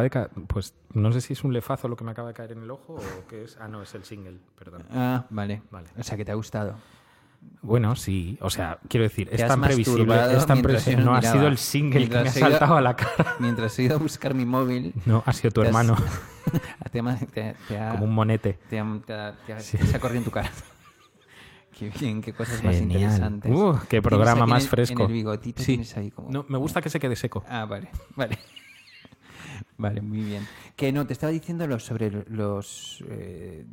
Acaba 0.00 0.24
de 0.24 0.30
caer. 0.34 0.46
Pues 0.46 0.74
no 0.94 1.12
sé 1.12 1.20
si 1.20 1.32
es 1.34 1.44
un 1.44 1.52
lefazo 1.52 1.88
lo 1.88 1.96
que 1.96 2.04
me 2.04 2.10
acaba 2.12 2.28
de 2.28 2.34
caer 2.34 2.52
en 2.52 2.62
el 2.62 2.70
ojo 2.70 2.94
o 2.94 3.28
qué 3.28 3.44
es. 3.44 3.56
Ah, 3.60 3.68
no, 3.68 3.82
es 3.82 3.94
el 3.94 4.04
single, 4.04 4.38
perdón. 4.58 4.84
Ah, 4.92 5.24
vale. 5.30 5.62
Vale. 5.70 5.88
O 5.98 6.02
sea, 6.02 6.16
que 6.16 6.24
te 6.24 6.32
ha 6.32 6.34
gustado. 6.34 6.74
Bueno, 7.62 7.96
sí. 7.96 8.36
O 8.42 8.50
sea, 8.50 8.78
quiero 8.88 9.04
decir, 9.04 9.28
es 9.32 9.46
tan 9.46 9.60
previsible. 9.62 10.02
Es 10.02 10.46
tan 10.46 10.58
mientras 10.58 10.62
previsible. 10.62 10.96
No 11.04 11.10
no 11.12 11.16
ha 11.16 11.20
miraba. 11.20 11.36
sido 11.36 11.48
el 11.48 11.56
single 11.58 12.04
que 12.04 12.08
me 12.10 12.18
ha 12.18 12.22
Mientras 12.22 12.36
ido- 12.36 12.50
saltado 12.50 12.76
a 12.76 12.80
la 12.82 12.96
cara. 12.96 13.36
Mientras 13.38 13.78
he 13.78 13.82
ido 13.84 13.96
a 13.96 13.98
buscar 13.98 14.34
mi 14.34 14.44
móvil, 14.44 14.92
No, 15.06 15.22
ha 15.24 15.32
sido 15.32 15.50
tu 15.50 15.62
Te 15.62 15.68
has- 15.68 15.68
hermano. 15.68 15.96
te, 16.92 17.02
te- 17.32 17.56
te 17.68 17.78
ha, 17.78 17.92
Como 17.92 18.04
un 18.04 18.14
monete. 18.14 18.58
te 18.68 18.82
Sí. 19.60 19.78
se 19.78 19.96
ha 19.96 20.00
corrido 20.00 20.18
en 20.18 20.24
tu 20.24 20.30
cara. 20.30 20.50
Qué 21.78 21.88
bien, 21.98 22.20
qué 22.20 22.34
cosas 22.34 22.62
más 22.62 22.74
Genial. 22.76 23.00
interesantes. 23.00 23.50
Uh, 23.50 23.78
qué 23.88 24.02
programa 24.02 24.44
más 24.44 24.64
en 24.64 24.66
el- 24.66 24.70
fresco. 24.70 25.02
En 25.04 25.08
el 25.08 25.12
bigotito 25.14 25.62
Sí. 25.62 25.80
ahí 25.96 26.10
como... 26.10 26.30
No, 26.30 26.44
me 26.46 26.58
gusta 26.58 26.82
que 26.82 26.90
se 26.90 27.00
quede 27.00 27.16
seco. 27.16 27.42
Ah, 27.48 27.64
vale, 27.64 27.88
vale. 28.16 28.38
Vale, 29.80 30.00
muy 30.02 30.22
bien. 30.22 30.46
Que 30.76 30.92
no, 30.92 31.06
te 31.06 31.12
estaba 31.12 31.32
diciendo 31.32 31.66
lo- 31.66 31.78
sobre 31.80 32.10
los... 32.28 33.02
eh, 33.08 33.64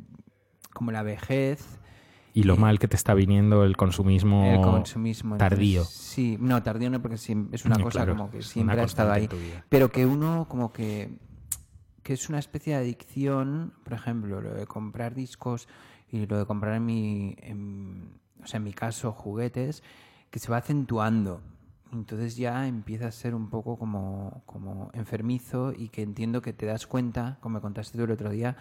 como 0.72 0.90
la 0.92 1.02
vejez, 1.02 1.78
Y 2.34 2.44
lo 2.44 2.56
mal 2.56 2.78
que 2.78 2.86
te 2.88 2.94
está 2.96 3.14
viniendo 3.14 3.64
el 3.64 3.76
consumismo. 3.76 4.44
el 4.44 4.60
consumismo. 4.60 5.34
entonces, 5.34 5.50
tardío. 5.58 5.84
sí, 5.84 6.36
no, 6.40 6.62
tardío 6.62 6.88
no, 6.90 7.02
porque 7.02 7.16
es 7.16 7.28
una 7.64 7.78
cosa 7.78 7.90
claro, 7.90 8.16
como 8.16 8.30
que 8.30 8.42
siempre 8.42 8.80
ha 8.80 8.84
estado 8.84 9.12
ahí. 9.12 9.28
Pero 9.68 9.90
que 9.90 10.06
uno 10.06 10.46
como 10.48 10.72
que, 10.72 11.10
que 12.02 12.12
es 12.12 12.28
una 12.28 12.38
especie 12.38 12.74
de 12.74 12.78
adicción, 12.80 13.72
por 13.84 13.92
ejemplo, 13.94 14.40
lo 14.40 14.54
de 14.54 14.66
comprar 14.66 15.14
discos 15.14 15.68
y 16.10 16.26
lo 16.26 16.38
de 16.38 16.46
comprar 16.46 16.74
en 16.76 16.86
mi, 16.86 17.34
en- 17.40 18.12
o 18.42 18.46
sea, 18.46 18.58
en 18.58 18.64
mi 18.64 18.72
caso, 18.72 19.12
juguetes, 19.12 19.82
que 20.30 20.38
se 20.38 20.48
va 20.50 20.58
acentuando. 20.58 21.42
Entonces 21.92 22.36
ya 22.36 22.66
empieza 22.68 23.06
a 23.08 23.12
ser 23.12 23.34
un 23.34 23.48
poco 23.48 23.78
como, 23.78 24.42
como 24.46 24.90
enfermizo 24.92 25.72
y 25.76 25.88
que 25.88 26.02
entiendo 26.02 26.42
que 26.42 26.52
te 26.52 26.66
das 26.66 26.86
cuenta, 26.86 27.38
como 27.40 27.54
me 27.54 27.60
contaste 27.60 27.96
tú 27.96 28.04
el 28.04 28.10
otro 28.10 28.30
día, 28.30 28.56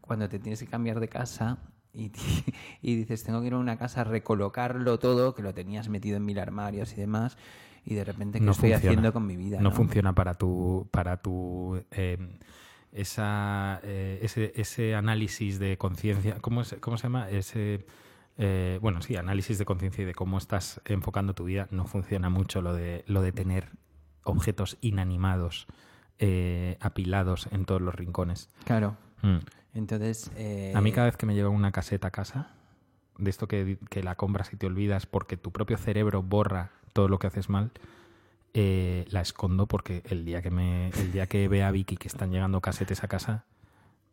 cuando 0.00 0.28
te 0.28 0.38
tienes 0.38 0.60
que 0.60 0.66
cambiar 0.66 0.98
de 1.00 1.08
casa 1.08 1.58
y, 1.92 2.10
y 2.82 2.96
dices, 2.96 3.22
tengo 3.24 3.40
que 3.40 3.48
ir 3.48 3.52
a 3.54 3.58
una 3.58 3.76
casa 3.76 4.00
a 4.00 4.04
recolocarlo 4.04 4.98
todo, 4.98 5.34
que 5.34 5.42
lo 5.42 5.52
tenías 5.52 5.88
metido 5.88 6.16
en 6.16 6.24
mil 6.24 6.38
armarios 6.38 6.92
y 6.94 6.96
demás, 6.96 7.36
y 7.84 7.94
de 7.94 8.04
repente, 8.04 8.38
¿qué 8.38 8.44
No 8.44 8.52
estoy 8.52 8.70
funciona. 8.72 8.90
haciendo 8.92 9.12
con 9.12 9.26
mi 9.26 9.36
vida? 9.36 9.58
no, 9.60 9.70
no? 9.70 9.76
funciona 9.76 10.14
para 10.14 10.34
tu 10.34 10.88
para 10.90 11.16
tu 11.18 11.82
eh, 11.90 12.18
esa 12.92 13.80
eh, 13.84 14.18
ese, 14.22 14.52
ese 14.56 14.94
análisis 14.94 15.58
de 15.58 15.78
conciencia 15.78 16.38
cómo 16.40 16.62
es- 16.62 16.76
cómo 16.80 16.96
se 16.96 17.04
llama 17.04 17.30
ese 17.30 17.86
eh, 18.42 18.78
bueno 18.80 19.02
sí 19.02 19.16
análisis 19.16 19.58
de 19.58 19.64
conciencia 19.66 20.02
y 20.02 20.06
de 20.06 20.14
cómo 20.14 20.38
estás 20.38 20.80
enfocando 20.86 21.34
tu 21.34 21.44
vida 21.44 21.68
no 21.70 21.84
funciona 21.86 22.30
mucho 22.30 22.62
lo 22.62 22.72
de 22.74 23.04
lo 23.06 23.20
de 23.20 23.32
tener 23.32 23.68
objetos 24.24 24.78
inanimados 24.80 25.66
eh, 26.18 26.76
apilados 26.80 27.48
en 27.52 27.64
todos 27.66 27.80
los 27.82 27.94
rincones 27.94 28.48
Claro. 28.64 28.96
Mm. 29.22 29.38
Entonces. 29.74 30.30
eh, 30.36 30.72
A 30.74 30.80
mí 30.80 30.90
cada 30.92 31.06
vez 31.06 31.16
que 31.16 31.26
me 31.26 31.34
llega 31.34 31.48
una 31.48 31.70
caseta 31.70 32.08
a 32.08 32.10
casa, 32.10 32.50
de 33.18 33.28
esto 33.30 33.46
que, 33.46 33.78
que 33.90 34.02
la 34.02 34.14
compras 34.16 34.52
y 34.52 34.56
te 34.56 34.66
olvidas 34.66 35.06
porque 35.06 35.36
tu 35.36 35.52
propio 35.52 35.76
cerebro 35.76 36.22
borra 36.22 36.70
todo 36.92 37.08
lo 37.08 37.18
que 37.18 37.26
haces 37.28 37.48
mal, 37.48 37.70
eh, 38.54 39.04
la 39.10 39.20
escondo 39.20 39.66
porque 39.66 40.02
el 40.06 40.24
día 40.24 40.42
que 40.42 40.50
me, 40.50 40.88
el 40.88 41.12
día 41.12 41.26
que 41.26 41.46
vea 41.48 41.68
a 41.68 41.70
Vicky 41.70 41.96
que 41.96 42.08
están 42.08 42.32
llegando 42.32 42.60
casetes 42.60 43.04
a 43.04 43.08
casa, 43.08 43.44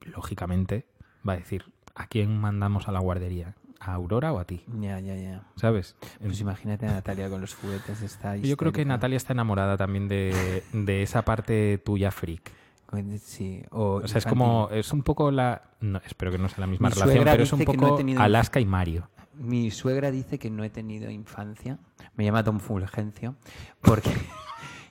lógicamente 0.02 0.86
va 1.28 1.34
a 1.34 1.38
decir 1.38 1.66
¿a 1.96 2.08
quién 2.08 2.38
mandamos 2.40 2.88
a 2.88 2.92
la 2.92 3.00
guardería? 3.00 3.56
¿A 3.80 3.94
Aurora 3.94 4.34
o 4.34 4.40
a 4.40 4.46
ti? 4.46 4.64
Ya, 4.80 5.00
ya, 5.00 5.16
ya. 5.16 5.44
¿Sabes? 5.56 5.96
Pues 6.20 6.40
imagínate 6.42 6.88
a 6.88 6.92
Natalia 6.94 7.30
con 7.30 7.42
los 7.42 7.56
juguetes. 7.56 8.02
Está 8.02 8.36
Yo 8.38 8.58
creo 8.58 8.72
que. 8.72 8.86
Natalia 8.86 9.18
está 9.18 9.34
enamorada 9.34 9.78
también 9.78 10.08
de, 10.08 10.64
de 10.74 11.04
esa 11.04 11.24
parte 11.24 11.78
tuya 11.78 12.12
freak. 12.12 12.52
Sí. 13.20 13.64
O, 13.72 13.96
O 13.96 14.08
sea, 14.08 14.20
es 14.20 14.26
como, 14.26 14.70
es 14.72 14.94
un 14.94 15.04
poco 15.04 15.30
la, 15.30 15.62
no, 15.82 16.00
espero 16.06 16.32
que 16.32 16.38
no 16.38 16.48
sea 16.48 16.62
la 16.62 16.68
misma 16.68 16.90
Mi 16.90 16.96
relación, 16.96 17.26
pero 17.26 17.44
es 17.44 17.54
un 17.54 17.60
no 17.60 17.66
poco 17.66 18.00
Alaska 18.18 18.60
y 18.60 18.66
Mario. 18.66 19.10
Mi 19.34 19.70
suegra 19.72 20.10
dice 20.10 20.40
que 20.40 20.50
no 20.50 20.64
he 20.64 20.70
tenido 20.70 21.12
infancia. 21.12 21.78
Me 22.16 22.26
llama 22.26 22.44
Don 22.44 22.60
Fulgencio. 22.60 23.36
Porque... 23.82 24.12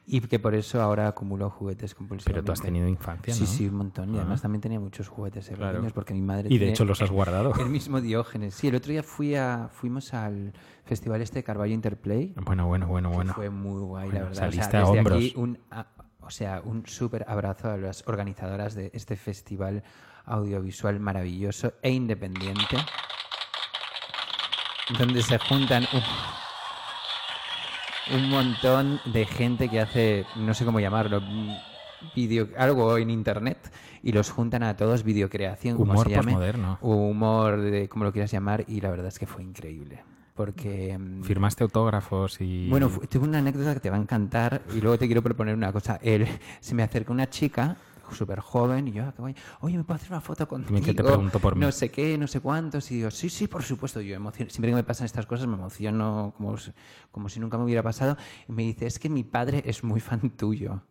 y 0.08 0.20
que 0.20 0.38
por 0.38 0.54
eso 0.54 0.80
ahora 0.80 1.08
acumulo 1.08 1.50
juguetes 1.50 1.94
compulsivamente. 1.94 2.32
Pero 2.32 2.44
tú 2.44 2.52
has 2.52 2.60
tenido 2.60 2.86
infancia, 2.88 3.34
Sí, 3.34 3.40
¿no? 3.40 3.46
sí, 3.46 3.66
un 3.66 3.74
montón. 3.74 4.14
Y 4.14 4.18
Ah. 4.18 4.20
además 4.20 4.40
también 4.42 4.60
tenía 4.60 4.78
muchos 4.78 5.08
juguetes 5.08 5.48
Claro. 5.48 5.72
pequeños 5.72 5.92
porque 5.92 6.14
mi 6.14 6.22
madre 6.22 6.48
Y 6.48 6.58
de 6.58 6.68
hecho 6.70 6.84
los 6.84 7.02
has 7.02 7.10
guardado. 7.10 7.52
El 7.58 7.68
mismo 7.70 8.00
Diógenes. 8.00 8.54
Sí, 8.54 8.68
el 8.68 8.76
otro 8.76 8.92
día 8.92 9.02
fui 9.02 9.34
a, 9.34 9.68
fuimos 9.72 10.14
al 10.14 10.52
festival 10.84 11.22
este 11.22 11.40
de 11.40 11.44
Carballo 11.44 11.74
Interplay. 11.74 12.32
Bueno, 12.36 12.66
bueno, 12.66 12.86
bueno, 12.86 13.10
bueno. 13.10 13.34
Fue 13.34 13.50
muy 13.50 13.80
guay, 13.80 14.06
Bueno, 14.10 14.24
la 14.26 14.30
verdad. 14.30 14.30
O 14.30 14.34
sea, 14.52 14.62
saliste 14.62 14.76
a 14.76 14.80
desde 14.80 14.98
hombros. 14.98 15.18
aquí 15.18 15.32
un, 15.36 15.58
a- 15.72 15.86
o 16.20 16.30
sea, 16.30 16.60
un 16.64 16.86
súper 16.86 17.24
abrazo 17.28 17.70
a 17.70 17.76
las 17.76 18.02
organizadoras 18.06 18.74
de 18.74 18.90
este 18.94 19.16
festival 19.16 19.82
audiovisual 20.24 20.98
maravilloso 21.00 21.72
e 21.82 21.90
independiente, 21.90 22.76
donde 24.98 25.22
se 25.22 25.38
juntan 25.38 25.84
un, 25.92 26.00
un 28.12 28.28
montón 28.30 29.00
de 29.06 29.26
gente 29.26 29.68
que 29.68 29.80
hace, 29.80 30.24
no 30.36 30.54
sé 30.54 30.64
cómo 30.64 30.80
llamarlo, 30.80 31.20
video, 32.14 32.48
algo 32.56 32.98
en 32.98 33.10
internet 33.10 33.72
y 34.02 34.12
los 34.12 34.30
juntan 34.30 34.62
a 34.62 34.76
todos, 34.76 35.02
videocreación, 35.02 35.76
como 35.76 36.02
se 36.02 36.10
llame, 36.10 36.36
humor, 36.80 37.60
de, 37.60 37.88
como 37.88 38.04
lo 38.04 38.12
quieras 38.12 38.30
llamar, 38.30 38.64
y 38.68 38.80
la 38.80 38.90
verdad 38.90 39.08
es 39.08 39.18
que 39.18 39.26
fue 39.26 39.42
increíble. 39.42 40.04
Porque 40.34 40.96
mm, 40.98 41.22
Firmaste 41.22 41.64
autógrafos 41.64 42.40
y... 42.40 42.68
bueno, 42.68 42.90
tuve 43.08 43.26
una 43.26 43.38
anécdota 43.38 43.74
que 43.74 43.80
te 43.80 43.90
va 43.90 43.96
a 43.96 44.00
encantar 44.00 44.62
y 44.74 44.80
luego 44.80 44.98
te 44.98 45.06
quiero 45.06 45.22
proponer 45.22 45.54
una 45.54 45.72
cosa. 45.72 45.98
Él, 46.02 46.26
se 46.60 46.74
me 46.74 46.82
acerca 46.82 47.12
una 47.12 47.28
chica 47.30 47.76
súper 48.14 48.40
joven 48.40 48.88
y 48.88 48.92
yo, 48.92 49.04
ah, 49.04 49.12
qué 49.14 49.22
guay. 49.22 49.34
oye, 49.60 49.76
¿me 49.76 49.84
puedo 49.84 49.96
hacer 49.96 50.10
una 50.12 50.20
foto 50.20 50.46
contigo? 50.46 50.80
que 50.84 50.94
te 50.94 51.02
por 51.02 51.54
mí. 51.56 51.60
No 51.60 51.72
sé 51.72 51.90
qué, 51.90 52.16
no 52.18 52.26
sé 52.26 52.40
cuántos. 52.40 52.90
Y 52.90 52.96
digo, 52.96 53.10
sí, 53.10 53.28
sí, 53.30 53.46
por 53.48 53.62
supuesto. 53.62 54.00
Yo 54.00 54.14
emociono. 54.14 54.50
Siempre 54.50 54.70
que 54.70 54.76
me 54.76 54.84
pasan 54.84 55.06
estas 55.06 55.26
cosas 55.26 55.46
me 55.46 55.54
emociono 55.54 56.34
como, 56.36 56.56
si- 56.56 56.72
como 57.10 57.28
si 57.28 57.40
nunca 57.40 57.58
me 57.58 57.64
hubiera 57.64 57.82
pasado. 57.82 58.16
Y 58.48 58.52
me 58.52 58.62
dice, 58.62 58.86
es 58.86 58.98
que 58.98 59.08
mi 59.08 59.24
padre 59.24 59.62
es 59.66 59.82
muy 59.84 60.00
fan 60.00 60.30
tuyo. 60.30 60.82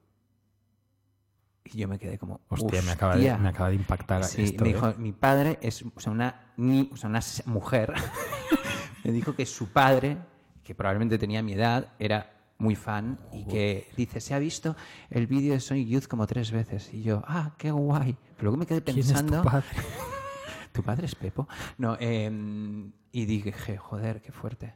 Y 1.66 1.80
yo 1.80 1.88
me 1.88 1.98
quedé 1.98 2.18
como, 2.20 2.42
Hostia, 2.50 2.82
me 2.84 2.92
acaba, 2.92 3.14
de, 3.16 3.22
"Hostia". 3.22 3.38
me 3.38 3.50
acaba 3.50 3.70
de 3.70 3.76
impactar 3.76 4.24
Sí, 4.24 4.44
esto. 4.44 4.64
me 4.64 4.70
¿eh? 4.70 4.74
dijo, 4.74 4.94
mi 4.98 5.12
padre 5.14 5.58
es 5.62 5.84
o 5.84 6.00
sea, 6.00 6.12
una, 6.12 6.52
ni, 6.58 6.90
o 6.94 6.96
sea, 6.98 7.10
una 7.10 7.22
mujer. 7.46 7.92
me 9.04 9.12
dijo 9.12 9.36
que 9.36 9.46
su 9.48 9.70
padre, 9.70 10.18
que 10.64 10.76
probablemente 10.76 11.18
tenía 11.18 11.42
mi 11.42 11.54
edad, 11.54 11.88
era 11.98 12.35
muy 12.58 12.76
fan 12.76 13.20
y 13.34 13.46
que 13.46 13.88
dice, 13.98 14.22
se 14.22 14.34
ha 14.34 14.40
visto 14.40 14.76
el 15.10 15.28
vídeo 15.28 15.54
de 15.54 15.60
Sonic 15.60 15.88
Youth 15.88 16.06
como 16.08 16.26
tres 16.26 16.52
veces. 16.52 16.94
Y 16.94 17.04
yo, 17.04 17.24
ah, 17.28 17.54
qué 17.58 17.72
guay. 17.72 18.18
Pero 18.38 18.44
luego 18.44 18.58
me 18.58 18.66
quedé 18.66 18.82
¿Quién 18.82 19.00
es 19.00 19.08
tu 19.08 19.14
pensando... 19.14 19.44
padre? 19.44 19.68
¿Tu 20.72 20.84
padre 20.84 21.06
es 21.06 21.16
Pepo? 21.16 21.48
No, 21.78 21.98
em, 22.00 22.92
y 23.12 23.26
dije, 23.26 23.78
joder, 23.78 24.22
qué 24.22 24.32
fuerte. 24.32 24.76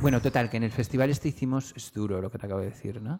Bueno, 0.00 0.20
total, 0.20 0.50
que 0.50 0.56
en 0.56 0.64
el 0.64 0.72
festival 0.72 1.10
este 1.10 1.28
hicimos, 1.28 1.72
es 1.76 1.92
duro 1.92 2.20
lo 2.20 2.30
que 2.30 2.38
te 2.38 2.46
acabo 2.46 2.60
de 2.60 2.70
decir, 2.70 3.00
¿no? 3.00 3.18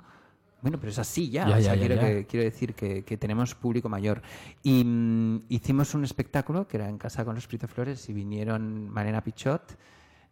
Bueno, 0.63 0.79
pero 0.79 0.91
es 0.91 0.99
así 0.99 1.31
ya. 1.31 1.47
Ya, 1.47 1.55
o 1.55 1.59
ya, 1.59 1.65
sea, 1.65 1.75
ya, 1.75 1.81
quiero, 1.81 1.95
ya. 1.95 2.01
Que, 2.01 2.27
quiero 2.27 2.45
decir 2.45 2.75
que, 2.75 3.05
que 3.05 3.17
tenemos 3.17 3.55
público 3.55 3.89
mayor. 3.89 4.23
Y 4.63 4.83
mm, 4.83 5.45
hicimos 5.49 5.95
un 5.95 6.03
espectáculo 6.03 6.67
que 6.67 6.79
era 6.79 6.89
en 6.89 6.99
casa 6.99 7.25
con 7.25 7.35
los 7.35 7.47
Prito 7.47 7.69
Flores 7.69 8.09
y 8.09 8.13
vinieron 8.13 8.89
Marena 8.89 9.23
Pichot, 9.23 9.77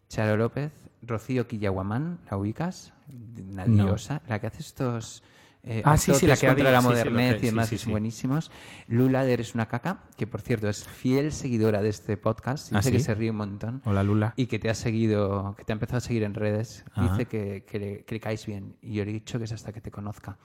Charo 0.09 0.37
López, 0.37 0.73
Rocío 1.03 1.47
Quillaguamán, 1.47 2.21
¿la 2.31 2.37
ubicas? 2.37 2.94
Una 3.09 3.67
No. 3.67 3.85
diosa, 3.85 4.23
la 4.29 4.39
que 4.41 4.47
hace 4.49 4.61
estos... 4.61 5.23
eh, 5.63 5.83
Ah, 5.85 5.97
sí, 5.97 6.13
sí, 6.15 6.27
la 6.27 6.37
que 6.37 6.47
contra 6.47 6.71
la 6.71 6.81
sí, 6.81 6.87
sí, 6.87 6.89
lo 6.89 6.91
modernez 6.91 7.43
y 7.43 7.47
demás, 7.47 7.69
sí, 7.69 7.91
buenísimos. 7.91 8.51
Lula 8.87 9.25
de 9.25 9.33
Eres 9.33 9.55
una 9.55 9.67
caca, 9.67 10.01
que 10.17 10.27
por 10.27 10.41
cierto 10.43 10.69
es 10.69 10.85
fiel 10.85 11.33
seguidora 11.33 11.81
de 11.83 11.89
este 11.89 12.17
podcast, 12.19 12.71
¿Ah, 12.73 12.79
dice 12.79 12.93
que 12.93 13.01
se 13.01 13.15
ríe 13.15 13.31
un 13.31 13.37
montón. 13.37 13.81
Hola, 13.87 14.03
Lula. 14.03 14.35
Y 14.37 14.47
que 14.47 14.59
te 14.59 14.69
ha 14.69 14.75
seguido, 14.75 15.55
que 15.57 15.65
te 15.65 15.73
ha 15.73 15.75
empezado 15.75 15.99
a 15.99 16.01
seguir 16.03 16.23
en 16.25 16.35
redes. 16.35 16.85
Ajá. 16.93 17.11
Dice 17.13 17.27
que, 17.27 17.65
que 17.65 17.79
le, 17.79 18.05
que 18.05 18.15
le 18.15 18.21
caes 18.21 18.45
bien. 18.47 18.77
Y 18.83 18.95
yo 18.95 19.05
le 19.05 19.11
he 19.11 19.15
dicho 19.15 19.39
que 19.39 19.45
es 19.45 19.53
hasta 19.53 19.73
que 19.73 19.81
te 19.81 19.91
conozca. 19.91 20.37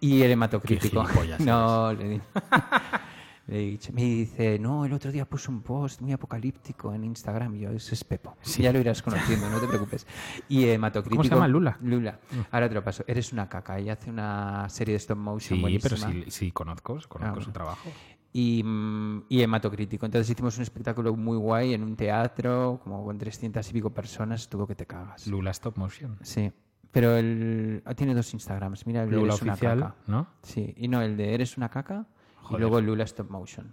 Y 0.00 0.22
el 0.22 0.30
hematocrítico. 0.32 1.04
No, 1.38 1.92
le, 1.94 2.20
Me 3.48 4.02
dice, 4.02 4.58
no, 4.58 4.84
el 4.84 4.92
otro 4.92 5.10
día 5.10 5.24
puso 5.24 5.50
un 5.50 5.62
post 5.62 6.02
muy 6.02 6.12
apocalíptico 6.12 6.92
en 6.92 7.02
Instagram. 7.04 7.54
Y 7.56 7.60
yo, 7.60 7.70
eso 7.70 7.94
es 7.94 8.04
Pepo. 8.04 8.36
Ya 8.58 8.72
lo 8.72 8.78
irás 8.78 9.00
conociendo, 9.02 9.48
no 9.48 9.58
te 9.58 9.66
preocupes. 9.68 10.06
Y 10.50 10.66
hematocrítico. 10.68 11.16
¿Cómo 11.16 11.24
se 11.24 11.30
llama, 11.34 11.48
Lula? 11.48 11.78
Lula. 11.80 12.20
Ahora 12.50 12.68
te 12.68 12.74
lo 12.74 12.84
paso. 12.84 13.04
Eres 13.06 13.32
una 13.32 13.48
caca. 13.48 13.78
Ella 13.78 13.94
hace 13.94 14.10
una 14.10 14.68
serie 14.68 14.92
de 14.92 14.98
stop 14.98 15.16
motion 15.16 15.56
Sí, 15.56 15.62
buenísima. 15.62 15.96
pero 16.08 16.24
sí, 16.24 16.30
sí 16.30 16.52
conozco, 16.52 16.98
conozco 17.08 17.40
Ah, 17.40 17.42
su 17.42 17.50
trabajo. 17.52 17.88
Y, 18.34 18.62
mm, 18.62 19.24
y 19.30 19.40
hematocrítico. 19.40 20.04
Entonces 20.04 20.28
hicimos 20.30 20.54
un 20.58 20.62
espectáculo 20.64 21.16
muy 21.16 21.38
guay 21.38 21.72
en 21.72 21.82
un 21.82 21.96
teatro, 21.96 22.80
como 22.84 23.02
con 23.02 23.16
300 23.16 23.66
y 23.70 23.72
pico 23.72 23.88
personas, 23.94 24.42
estuvo 24.42 24.66
que 24.66 24.74
te 24.74 24.84
cagas. 24.86 25.26
Lula 25.26 25.52
Stop 25.52 25.78
Motion. 25.78 26.18
Sí, 26.20 26.52
pero 26.90 27.16
el, 27.16 27.82
ah, 27.86 27.94
tiene 27.94 28.14
dos 28.14 28.34
Instagrams. 28.34 28.86
Mira, 28.86 29.04
el 29.04 29.10
de 29.10 29.16
Lula 29.16 29.34
una 29.40 29.52
Oficial, 29.54 29.80
caca. 29.80 29.94
¿no? 30.06 30.26
Sí, 30.42 30.74
y 30.76 30.86
no, 30.88 31.00
el 31.00 31.16
de 31.16 31.32
Eres 31.32 31.56
una 31.56 31.70
caca 31.70 32.06
y 32.48 32.52
Joder. 32.52 32.60
luego 32.60 32.80
Lula 32.80 33.04
Stop 33.04 33.30
Motion. 33.30 33.72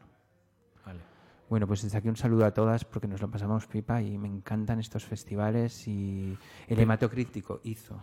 Vale. 0.86 1.00
Bueno, 1.50 1.68
pues 1.68 1.84
desde 1.84 1.98
aquí 1.98 2.10
un 2.10 2.16
saludo 2.16 2.46
a 2.46 2.54
todas 2.54 2.86
porque 2.86 3.08
nos 3.08 3.22
lo 3.22 3.30
pasamos 3.30 3.68
pipa 3.68 4.02
y 4.02 4.18
me 4.18 4.28
encantan 4.28 4.80
estos 4.80 5.06
festivales 5.06 5.88
y 5.88 6.38
el 6.68 6.80
hematocrítico 6.80 7.62
hizo 7.64 8.00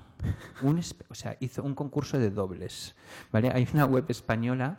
un, 0.63 0.81
o 1.09 1.15
sea, 1.15 1.37
hizo 1.41 1.63
un 1.63 1.75
concurso 1.75 2.19
de 2.19 2.31
dobles, 2.31 2.95
¿vale? 3.33 3.51
Hay 3.53 3.67
una 3.75 3.85
web 3.85 4.05
española 4.09 4.79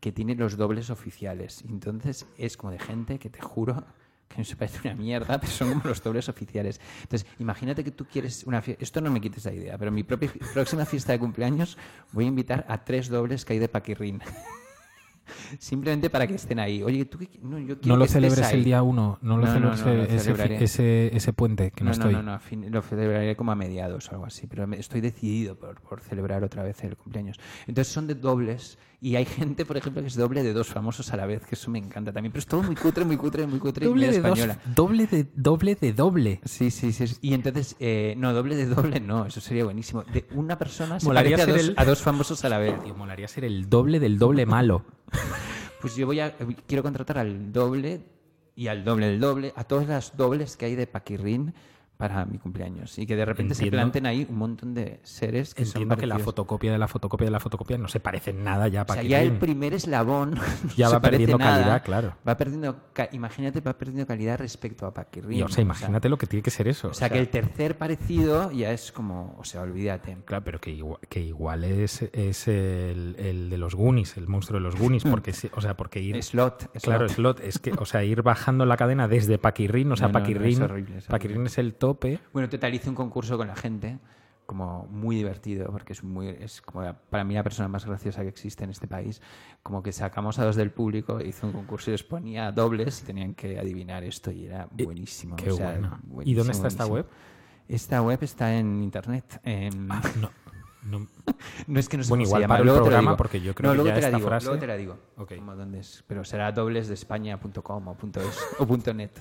que 0.00 0.12
tiene 0.12 0.34
los 0.34 0.56
dobles 0.56 0.90
oficiales. 0.90 1.62
y 1.64 1.68
Entonces 1.68 2.26
es 2.36 2.56
como 2.56 2.72
de 2.72 2.78
gente 2.78 3.18
que 3.18 3.30
te 3.30 3.40
juro 3.40 3.84
que 4.28 4.38
no 4.38 4.44
se 4.44 4.56
parece 4.56 4.88
una 4.88 4.94
mierda, 4.96 5.40
pero 5.40 5.52
son 5.52 5.68
como 5.70 5.82
los 5.84 6.02
dobles 6.02 6.28
oficiales. 6.28 6.80
Entonces, 7.02 7.28
imagínate 7.38 7.82
que 7.82 7.90
tú 7.90 8.06
quieres 8.06 8.44
una 8.44 8.62
fiesta. 8.62 8.82
Esto 8.82 9.00
no 9.00 9.10
me 9.10 9.20
quites 9.20 9.44
la 9.44 9.52
idea, 9.52 9.76
pero 9.76 9.88
en 9.88 9.94
mi 9.94 10.04
propia 10.04 10.32
próxima 10.54 10.84
fiesta 10.84 11.12
de 11.12 11.18
cumpleaños 11.18 11.76
voy 12.12 12.24
a 12.24 12.28
invitar 12.28 12.64
a 12.68 12.84
tres 12.84 13.08
dobles 13.08 13.44
que 13.44 13.54
hay 13.54 13.58
de 13.58 13.68
Paquirrín. 13.68 14.20
Simplemente 15.58 16.10
para 16.10 16.26
que 16.26 16.34
estén 16.34 16.58
ahí. 16.58 16.82
Oye, 16.82 17.04
tú 17.04 17.18
qué 17.18 17.28
no, 17.42 17.58
yo 17.58 17.76
No 17.84 17.96
lo 17.96 18.04
que 18.04 18.10
celebres 18.10 18.52
el 18.52 18.64
día 18.64 18.82
1, 18.82 19.18
no 19.22 19.36
lo 19.36 19.46
No, 19.46 19.60
no, 19.60 19.76
celebres 19.76 20.08
no, 20.26 20.32
ese, 20.34 20.64
ese, 20.64 21.16
ese 21.16 21.32
puente 21.32 21.70
que 21.70 21.84
no, 21.84 21.90
no, 21.90 21.96
no, 21.96 22.02
estoy. 22.04 22.12
no, 22.14 22.22
no, 22.22 22.32
a 22.34 22.38
fin- 22.38 22.70
lo 22.70 22.82
celebraré 22.82 23.36
como 23.36 23.52
a 23.52 23.54
mediados 23.54 24.08
o 24.08 24.12
algo 24.12 24.26
así, 24.26 24.46
pero 24.46 24.70
estoy 24.74 25.00
decidido 25.00 25.56
por, 25.56 25.80
por 25.80 26.00
celebrar 26.00 26.44
otra 26.44 26.62
vez 26.62 26.82
el 26.84 26.96
cumpleaños. 26.96 27.38
Entonces 27.66 27.92
son 27.92 28.06
de 28.06 28.14
dobles 28.14 28.78
y 29.02 29.16
hay 29.16 29.24
gente, 29.24 29.64
por 29.64 29.76
ejemplo, 29.76 30.02
que 30.02 30.08
es 30.08 30.14
doble 30.14 30.42
de 30.42 30.52
dos 30.52 30.68
famosos 30.68 31.10
a 31.12 31.16
la 31.16 31.24
vez, 31.26 31.46
que 31.46 31.54
eso 31.54 31.70
me 31.70 31.78
encanta 31.78 32.12
también, 32.12 32.32
pero 32.32 32.40
es 32.40 32.46
todo 32.46 32.62
muy 32.62 32.76
cutre, 32.76 33.04
muy 33.04 33.16
cutre, 33.16 33.46
muy 33.46 33.58
cutre 33.58 33.86
y 33.86 33.88
Doble 33.88 34.06
muy 34.08 34.14
de, 34.14 34.20
dos, 34.20 34.38
española. 34.38 34.60
doble 34.74 35.06
de 35.06 35.26
doble 35.34 35.74
de 35.74 35.92
doble. 35.92 36.40
Sí, 36.44 36.70
sí, 36.70 36.92
sí. 36.92 37.04
Y 37.22 37.32
entonces, 37.34 37.76
eh, 37.80 38.14
no, 38.18 38.32
doble 38.34 38.56
de 38.56 38.66
doble 38.66 39.00
no, 39.00 39.24
eso 39.26 39.40
sería 39.40 39.64
buenísimo. 39.64 40.02
De 40.04 40.26
una 40.34 40.58
persona 40.58 41.00
se 41.00 41.06
Molaría 41.06 41.36
parece 41.38 41.50
a 41.50 41.54
dos, 41.54 41.68
el- 41.68 41.74
a 41.78 41.84
dos 41.84 42.00
famosos 42.02 42.44
a 42.44 42.48
la 42.50 42.58
vez. 42.58 42.82
Tío, 42.82 42.94
molaría 42.94 43.26
ser 43.28 43.44
el 43.44 43.68
doble 43.70 44.00
del 44.00 44.18
doble 44.18 44.44
malo. 44.46 44.84
Pues 45.80 45.96
yo 45.96 46.04
voy 46.06 46.20
a, 46.20 46.36
quiero 46.66 46.82
contratar 46.82 47.16
al 47.18 47.52
doble 47.52 48.02
y 48.54 48.66
al 48.66 48.84
doble 48.84 49.06
del 49.06 49.18
doble, 49.20 49.52
a 49.56 49.64
todas 49.64 49.88
las 49.88 50.16
dobles 50.16 50.56
que 50.58 50.66
hay 50.66 50.74
de 50.74 50.86
Paquirrín 50.86 51.54
para 52.00 52.24
mi 52.24 52.38
cumpleaños. 52.38 52.98
Y 52.98 53.06
que 53.06 53.14
de 53.14 53.24
repente 53.26 53.54
se 53.54 53.70
planten 53.70 54.06
ahí 54.06 54.26
un 54.28 54.36
montón 54.38 54.72
de 54.74 54.98
seres 55.04 55.54
que 55.54 55.64
son 55.66 55.82
Entiendo 55.82 55.96
que 55.98 56.06
la 56.06 56.18
fotocopia 56.18 56.72
de 56.72 56.78
la 56.78 56.88
fotocopia 56.88 57.26
de 57.26 57.30
la 57.30 57.40
fotocopia 57.40 57.76
no 57.78 57.86
se 57.88 58.00
parece 58.00 58.30
en 58.30 58.42
nada 58.42 58.66
ya 58.68 58.82
O 58.82 58.86
para 58.86 59.02
sea, 59.02 59.10
ya 59.10 59.22
el 59.22 59.32
primer 59.32 59.74
eslabón 59.74 60.34
Ya 60.76 60.88
va 60.88 61.00
perdiendo 61.00 61.36
nada. 61.38 61.58
calidad, 61.58 61.84
claro. 61.84 62.14
Va 62.26 62.36
perdiendo, 62.36 62.74
imagínate, 63.12 63.60
va 63.60 63.74
perdiendo 63.76 64.06
calidad 64.06 64.38
respecto 64.38 64.86
a 64.86 64.94
Paquirrín. 64.94 65.42
O 65.42 65.48
sea, 65.48 65.62
imagínate 65.62 66.08
lo 66.08 66.16
que 66.16 66.26
tiene 66.26 66.42
que 66.42 66.50
ser 66.50 66.66
eso. 66.68 66.88
O 66.88 66.94
sea, 66.94 67.10
que 67.10 67.18
el 67.18 67.28
tercer 67.28 67.76
parecido 67.76 68.50
ya 68.50 68.72
es 68.72 68.90
como, 68.92 69.36
o 69.38 69.44
sea, 69.44 69.60
olvídate. 69.60 70.16
Claro, 70.24 70.42
pero 70.42 70.58
que 70.60 70.70
igual, 70.70 70.98
que 71.08 71.20
igual 71.20 71.64
es, 71.64 72.02
es 72.14 72.48
el, 72.48 73.14
el 73.18 73.50
de 73.50 73.58
los 73.58 73.74
Goonies, 73.74 74.16
el 74.16 74.26
monstruo 74.26 74.58
de 74.58 74.64
los 74.64 74.76
Goonies, 74.76 75.04
porque, 75.04 75.32
se- 75.34 75.50
o 75.54 75.60
sea, 75.60 75.76
porque 75.76 76.00
ir... 76.00 76.22
Slot, 76.22 76.70
Claro, 76.82 77.08
slot. 77.08 77.40
es 77.40 77.58
que, 77.58 77.72
o 77.72 77.84
sea, 77.84 78.02
ir 78.04 78.22
bajando 78.22 78.64
la 78.64 78.76
cadena 78.78 79.06
desde 79.08 79.36
Paquirrín, 79.38 79.92
o 79.92 79.96
sea, 79.96 80.08
No, 80.08 80.12
no, 80.14 80.18
Paquirrín, 80.20 80.52
es 80.52 80.60
horrible, 80.60 80.80
es 80.82 80.88
horrible. 81.04 81.06
Paquirrín 81.08 81.46
es 81.46 81.58
el 81.58 81.74
tope. 81.94 82.18
Bueno, 82.32 82.48
total, 82.48 82.74
hice 82.74 82.88
un 82.88 82.94
concurso 82.94 83.36
con 83.36 83.48
la 83.48 83.56
gente, 83.56 83.98
como 84.46 84.86
muy 84.90 85.16
divertido, 85.16 85.70
porque 85.70 85.92
es 85.92 86.02
muy 86.02 86.28
es 86.28 86.60
como 86.60 86.92
para 87.10 87.22
mí 87.24 87.34
la 87.34 87.42
persona 87.44 87.68
más 87.68 87.84
graciosa 87.86 88.22
que 88.22 88.28
existe 88.28 88.64
en 88.64 88.70
este 88.70 88.86
país. 88.88 89.20
Como 89.62 89.82
que 89.82 89.92
sacamos 89.92 90.38
a 90.38 90.44
dos 90.44 90.56
del 90.56 90.70
público, 90.72 91.20
hice 91.20 91.46
un 91.46 91.52
concurso 91.52 91.90
y 91.90 91.92
les 91.92 92.02
ponía 92.02 92.50
dobles 92.52 93.00
y 93.02 93.04
tenían 93.04 93.34
que 93.34 93.58
adivinar 93.58 94.02
esto 94.04 94.30
y 94.32 94.46
era 94.46 94.66
buenísimo. 94.72 95.36
qué 95.36 95.50
o 95.52 95.56
sea. 95.56 95.78
¿Y 96.24 96.34
dónde 96.34 96.52
está 96.52 96.68
esta 96.68 96.86
web? 96.86 97.06
Esta 97.68 98.02
web 98.02 98.18
está 98.22 98.54
en 98.56 98.82
internet. 98.82 99.40
en- 99.44 99.86
Ah, 99.92 100.02
no, 100.20 100.30
no- 100.82 101.06
No 101.68 101.78
es 101.78 101.88
que 101.88 101.96
no 101.98 102.02
sé 102.02 102.08
Bueno, 102.08 102.24
igual 102.24 102.40
se 102.40 102.42
llama. 102.42 102.54
paro 102.54 102.62
el 102.62 102.66
luego 102.66 102.84
programa 102.86 103.16
porque 103.16 103.40
yo 103.40 103.54
creo 103.54 103.72
no, 103.74 103.82
que 103.84 103.88
ya 103.90 103.94
te 103.94 104.00
la 104.00 104.06
esta 104.08 104.16
digo, 104.16 104.28
frase- 104.28 104.46
Luego 104.46 104.60
te 104.60 104.66
la 104.66 104.76
digo. 104.76 104.98
Como 105.36 105.54
dónde 105.54 105.78
es. 105.78 106.02
Pero 106.08 106.24
será 106.24 106.50
doblesdeespaña.com 106.50 107.88
o 107.88 107.94
punto 107.94 108.20
.es 108.20 108.40
o 108.58 108.66
punto 108.66 108.92
.net 108.92 109.12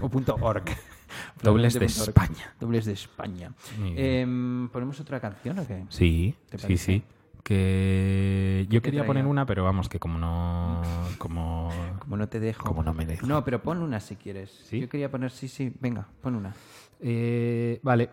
o 0.00 0.08
punto 0.08 0.36
.org. 0.40 0.64
Dobles 1.42 1.74
de. 1.74 1.86
España. 1.86 2.54
Dobles 2.60 2.84
de 2.84 2.92
España. 2.92 3.52
Em, 3.80 4.68
¿Ponemos 4.68 5.00
otra 5.00 5.20
canción 5.20 5.58
o 5.58 5.66
qué? 5.66 5.84
Sí, 5.88 6.34
¿Te 6.48 6.58
sí, 6.58 6.76
sí. 6.76 7.02
Que 7.42 8.66
yo 8.68 8.82
quería 8.82 9.06
poner 9.06 9.24
una, 9.26 9.46
pero 9.46 9.64
vamos, 9.64 9.88
que 9.88 9.98
como 9.98 10.18
no... 10.18 10.82
Como... 11.16 11.70
Como 12.00 12.16
no 12.16 12.28
te 12.28 12.40
dejo. 12.40 12.64
Como 12.66 12.82
no 12.82 12.92
me 12.92 13.06
dejo. 13.06 13.26
No, 13.26 13.42
pero 13.44 13.62
pon 13.62 13.82
una 13.82 14.00
si 14.00 14.16
quieres. 14.16 14.50
¿Sí? 14.50 14.80
Yo 14.80 14.88
quería 14.88 15.10
poner, 15.10 15.30
sí, 15.30 15.48
sí, 15.48 15.72
venga, 15.80 16.08
pon 16.20 16.34
una. 16.34 16.54
Eh, 17.00 17.80
vale, 17.82 18.10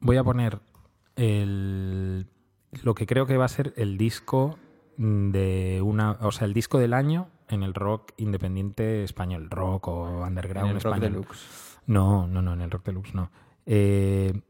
voy 0.00 0.16
a 0.16 0.24
poner 0.24 0.58
el, 1.16 2.26
lo 2.82 2.94
que 2.94 3.06
creo 3.06 3.26
que 3.26 3.36
va 3.36 3.44
a 3.44 3.48
ser 3.48 3.72
el 3.76 3.98
disco 3.98 4.58
de 4.96 5.80
una, 5.82 6.12
o 6.20 6.32
sea, 6.32 6.46
el 6.46 6.54
disco 6.54 6.78
del 6.78 6.94
año 6.94 7.28
en 7.48 7.62
el 7.62 7.74
rock 7.74 8.12
independiente 8.16 9.04
español, 9.04 9.50
rock 9.50 9.88
o 9.88 10.24
underground 10.26 10.70
En 10.70 10.76
el 10.76 10.82
rock 10.82 10.94
español. 10.94 11.12
deluxe. 11.12 11.71
No, 11.86 12.26
no, 12.26 12.42
no, 12.42 12.52
en 12.54 12.60
el 12.60 12.70
rock 12.70 12.86
deluxe 12.86 13.14
no. 13.14 13.30
Eh, 13.66 14.40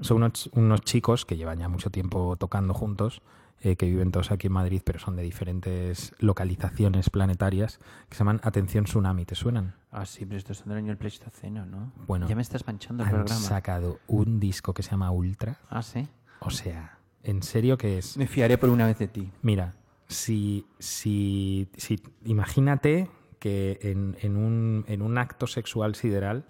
son 0.00 0.18
unos, 0.18 0.50
unos 0.52 0.80
chicos 0.82 1.24
que 1.24 1.36
llevan 1.36 1.58
ya 1.58 1.68
mucho 1.68 1.90
tiempo 1.90 2.36
tocando 2.36 2.74
juntos, 2.74 3.22
eh, 3.62 3.76
que 3.76 3.86
viven 3.86 4.10
todos 4.10 4.30
aquí 4.30 4.46
en 4.46 4.54
Madrid, 4.54 4.80
pero 4.84 4.98
son 4.98 5.16
de 5.16 5.22
diferentes 5.22 6.14
localizaciones 6.18 7.10
planetarias, 7.10 7.78
que 8.08 8.14
se 8.14 8.18
llaman 8.20 8.40
Atención 8.42 8.84
Tsunami. 8.84 9.24
¿Te 9.26 9.34
suenan? 9.34 9.74
Ah, 9.90 10.06
sí, 10.06 10.24
pero 10.24 10.38
esto 10.38 10.52
es 10.52 10.64
del 10.64 10.76
año 10.78 10.88
del 10.88 10.96
Pleistoceno, 10.96 11.66
¿no? 11.66 11.92
Bueno, 12.06 12.26
Ya 12.28 12.34
me 12.36 12.42
estás 12.42 12.66
manchando 12.66 13.02
el 13.02 13.08
Han 13.08 13.14
programa. 13.16 13.40
sacado 13.40 13.98
un 14.06 14.40
disco 14.40 14.72
que 14.74 14.82
se 14.82 14.90
llama 14.92 15.10
Ultra. 15.10 15.58
Ah, 15.68 15.82
sí. 15.82 16.08
O 16.40 16.50
sea, 16.50 16.98
en 17.22 17.42
serio 17.42 17.76
que 17.76 17.98
es. 17.98 18.16
Me 18.16 18.26
fiaré 18.26 18.56
por 18.56 18.70
una 18.70 18.86
vez 18.86 18.98
de 18.98 19.08
ti. 19.08 19.30
Mira, 19.42 19.74
si, 20.08 20.64
si, 20.78 21.68
si 21.76 22.00
imagínate 22.24 23.10
que 23.38 23.78
en, 23.82 24.16
en 24.20 24.36
un, 24.36 24.84
en 24.88 25.02
un 25.02 25.18
acto 25.18 25.46
sexual 25.46 25.94
sideral 25.94 26.44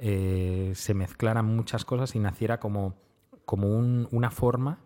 eh, 0.00 0.72
se 0.74 0.94
mezclaran 0.94 1.44
muchas 1.46 1.84
cosas 1.84 2.14
y 2.14 2.18
naciera 2.18 2.58
como, 2.60 2.94
como 3.44 3.68
un- 3.76 4.08
una 4.10 4.30
forma 4.30 4.78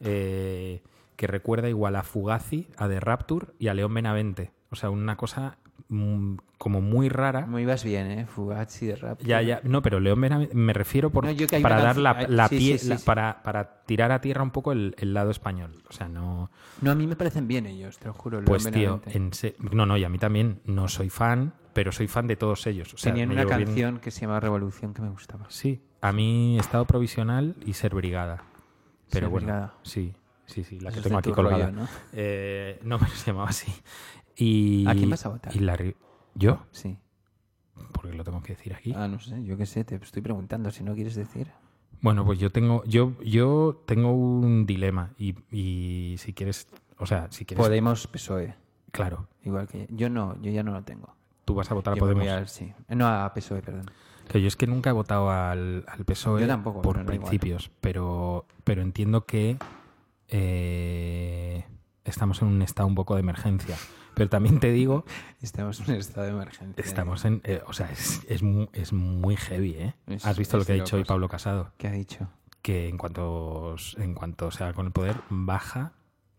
eh, 0.00 0.82
que 1.16 1.26
recuerda 1.26 1.68
igual 1.68 1.96
a 1.96 2.02
Fugazi, 2.02 2.68
a 2.76 2.88
The 2.88 3.00
Rapture 3.00 3.46
y 3.58 3.68
a 3.68 3.74
León 3.74 3.94
Benavente. 3.94 4.50
O 4.70 4.76
sea, 4.76 4.90
una 4.90 5.16
cosa 5.16 5.56
mm, 5.88 6.34
como 6.58 6.80
muy 6.82 7.08
rara. 7.08 7.46
Me 7.46 7.62
ibas 7.62 7.84
bien, 7.84 8.10
¿eh? 8.10 8.26
Fugazi 8.26 8.86
de 8.86 8.96
rap. 8.96 9.20
Ya, 9.22 9.40
ya, 9.40 9.60
no, 9.62 9.80
pero 9.80 10.00
León 10.00 10.20
Benavente, 10.20 10.54
me 10.54 10.72
refiero 10.74 11.08
por, 11.10 11.24
No, 11.24 11.30
para 11.62 11.80
dar 11.80 11.96
la, 11.96 12.26
la 12.28 12.48
sí, 12.48 12.56
pie- 12.58 12.72
sí, 12.72 12.78
sí, 12.80 12.88
la- 12.88 12.98
sí. 12.98 13.04
Para, 13.06 13.42
para 13.42 13.82
tirar 13.84 14.12
a 14.12 14.20
tierra 14.20 14.42
un 14.42 14.50
poco 14.50 14.72
el, 14.72 14.94
el 14.98 15.14
lado 15.14 15.30
español. 15.30 15.82
O 15.88 15.92
sea, 15.92 16.08
no. 16.08 16.50
No, 16.82 16.90
a 16.90 16.94
mí 16.94 17.06
me 17.06 17.16
parecen 17.16 17.46
bien 17.48 17.66
ellos, 17.66 17.98
te 17.98 18.06
lo 18.08 18.12
juro. 18.14 18.42
Pues 18.44 18.64
León 18.64 18.74
tío, 18.74 18.90
Benavente. 18.98 19.16
en 19.16 19.32
se- 19.32 19.56
no, 19.72 19.86
no, 19.86 19.96
y 19.96 20.04
a 20.04 20.08
mí 20.10 20.18
también 20.18 20.60
no 20.66 20.88
soy 20.88 21.08
fan, 21.08 21.54
pero 21.76 21.92
soy 21.92 22.08
fan 22.08 22.26
de 22.26 22.36
todos 22.36 22.66
ellos. 22.66 22.94
O 22.94 22.96
sea, 22.96 23.12
Tenían 23.12 23.30
una 23.30 23.44
bien- 23.44 23.64
canción 23.66 23.98
que 24.00 24.10
se 24.10 24.22
llama 24.22 24.40
Revolución 24.40 24.94
que 24.94 25.02
me 25.02 25.10
gustaba. 25.10 25.44
Sí, 25.50 25.82
a 26.00 26.10
mí 26.10 26.58
Estado 26.58 26.86
Provisional 26.86 27.54
y 27.66 27.74
Ser 27.74 27.94
Brigada. 27.94 28.44
Pero 29.10 29.26
Ser 29.26 29.28
bueno, 29.28 29.46
Brigada. 29.46 29.74
sí, 29.82 30.14
sí, 30.46 30.64
sí, 30.64 30.80
la 30.80 30.88
Eso 30.88 30.96
que 31.02 31.02
tengo 31.08 31.18
aquí 31.18 31.32
colgada. 31.32 31.66
rollo, 31.66 31.76
¿no? 31.82 31.88
Eh, 32.14 32.80
no, 32.82 32.98
pero 32.98 33.10
se 33.12 33.26
llamaba 33.30 33.50
así. 33.50 33.70
Y, 34.36 34.86
¿A 34.88 34.94
quién 34.94 35.10
vas 35.10 35.26
a 35.26 35.28
votar? 35.28 35.54
Y 35.54 35.58
la 35.58 35.76
¿Yo? 36.34 36.64
Sí. 36.70 36.96
Porque 37.92 38.14
lo 38.16 38.24
tengo 38.24 38.42
que 38.42 38.54
decir 38.54 38.72
aquí. 38.72 38.94
Ah, 38.96 39.06
no 39.06 39.18
sé, 39.20 39.44
yo 39.44 39.58
qué 39.58 39.66
sé, 39.66 39.84
te 39.84 39.96
estoy 39.96 40.22
preguntando 40.22 40.70
si 40.70 40.82
no 40.82 40.94
quieres 40.94 41.14
decir. 41.14 41.48
Bueno, 42.00 42.24
pues 42.24 42.38
yo 42.38 42.50
tengo, 42.50 42.84
yo, 42.84 43.12
yo 43.22 43.82
tengo 43.86 44.12
un 44.12 44.64
dilema 44.64 45.10
y, 45.18 45.34
y 45.50 46.16
si 46.16 46.32
quieres, 46.32 46.68
o 46.98 47.04
sea, 47.04 47.28
si 47.30 47.44
quieres, 47.44 47.62
Podemos 47.66 48.06
PSOE. 48.06 48.54
claro, 48.92 49.28
Igual 49.44 49.68
que 49.68 49.86
yo 49.90 50.08
no, 50.08 50.40
yo 50.40 50.50
ya 50.50 50.62
no 50.62 50.72
lo 50.72 50.82
tengo. 50.82 51.14
Tú 51.46 51.54
vas 51.54 51.70
a 51.70 51.74
votar 51.74 51.94
Yo 51.94 52.00
Podemos. 52.00 52.50
sí. 52.50 52.74
No, 52.88 53.06
a 53.08 53.32
PSOE, 53.32 53.62
perdón. 53.62 53.86
Que 54.28 54.42
yo 54.42 54.48
es 54.48 54.56
que 54.56 54.66
nunca 54.66 54.90
he 54.90 54.92
votado 54.92 55.30
al, 55.30 55.84
al 55.88 56.04
PSOE 56.04 56.40
Yo 56.42 56.46
tampoco, 56.48 56.82
por 56.82 56.96
pero 56.96 57.06
principios, 57.06 57.70
pero, 57.80 58.44
pero 58.64 58.82
entiendo 58.82 59.24
que 59.24 59.56
eh, 60.28 61.64
estamos 62.04 62.42
en 62.42 62.48
un 62.48 62.62
estado 62.62 62.88
un 62.88 62.94
poco 62.94 63.14
de 63.14 63.20
emergencia. 63.20 63.76
Pero 64.14 64.28
también 64.30 64.60
te 64.60 64.72
digo, 64.72 65.04
Estamos 65.42 65.80
en 65.80 65.90
un 65.94 66.00
estado 66.00 66.26
de 66.26 66.32
emergencia. 66.32 66.82
estamos 66.84 67.24
en, 67.24 67.40
eh, 67.44 67.62
o 67.66 67.72
sea, 67.72 67.90
es, 67.92 68.22
es, 68.28 68.42
mu- 68.42 68.68
es 68.72 68.92
muy 68.92 69.36
heavy, 69.36 69.74
¿eh? 69.78 69.94
Es- 70.06 70.24
Has 70.26 70.38
visto 70.38 70.56
lo 70.58 70.64
que 70.64 70.72
ha 70.72 70.76
dicho 70.76 70.96
hoy. 70.96 71.04
Pablo 71.04 71.28
Casado, 71.28 71.72
¿Qué 71.76 71.88
ha 71.88 71.92
dicho? 71.92 72.28
que 72.62 72.88
en 72.88 72.96
cuanto, 72.98 73.76
en 73.98 74.14
cuanto 74.14 74.50
sea 74.50 74.72
con 74.72 74.86
el 74.86 74.92
poder 74.92 75.16
baja 75.30 75.92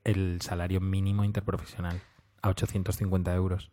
el 0.04 0.42
salario 0.42 0.82
mínimo 0.82 1.24
interprofesional 1.24 2.02
a 2.42 2.50
850 2.50 3.34
euros. 3.34 3.70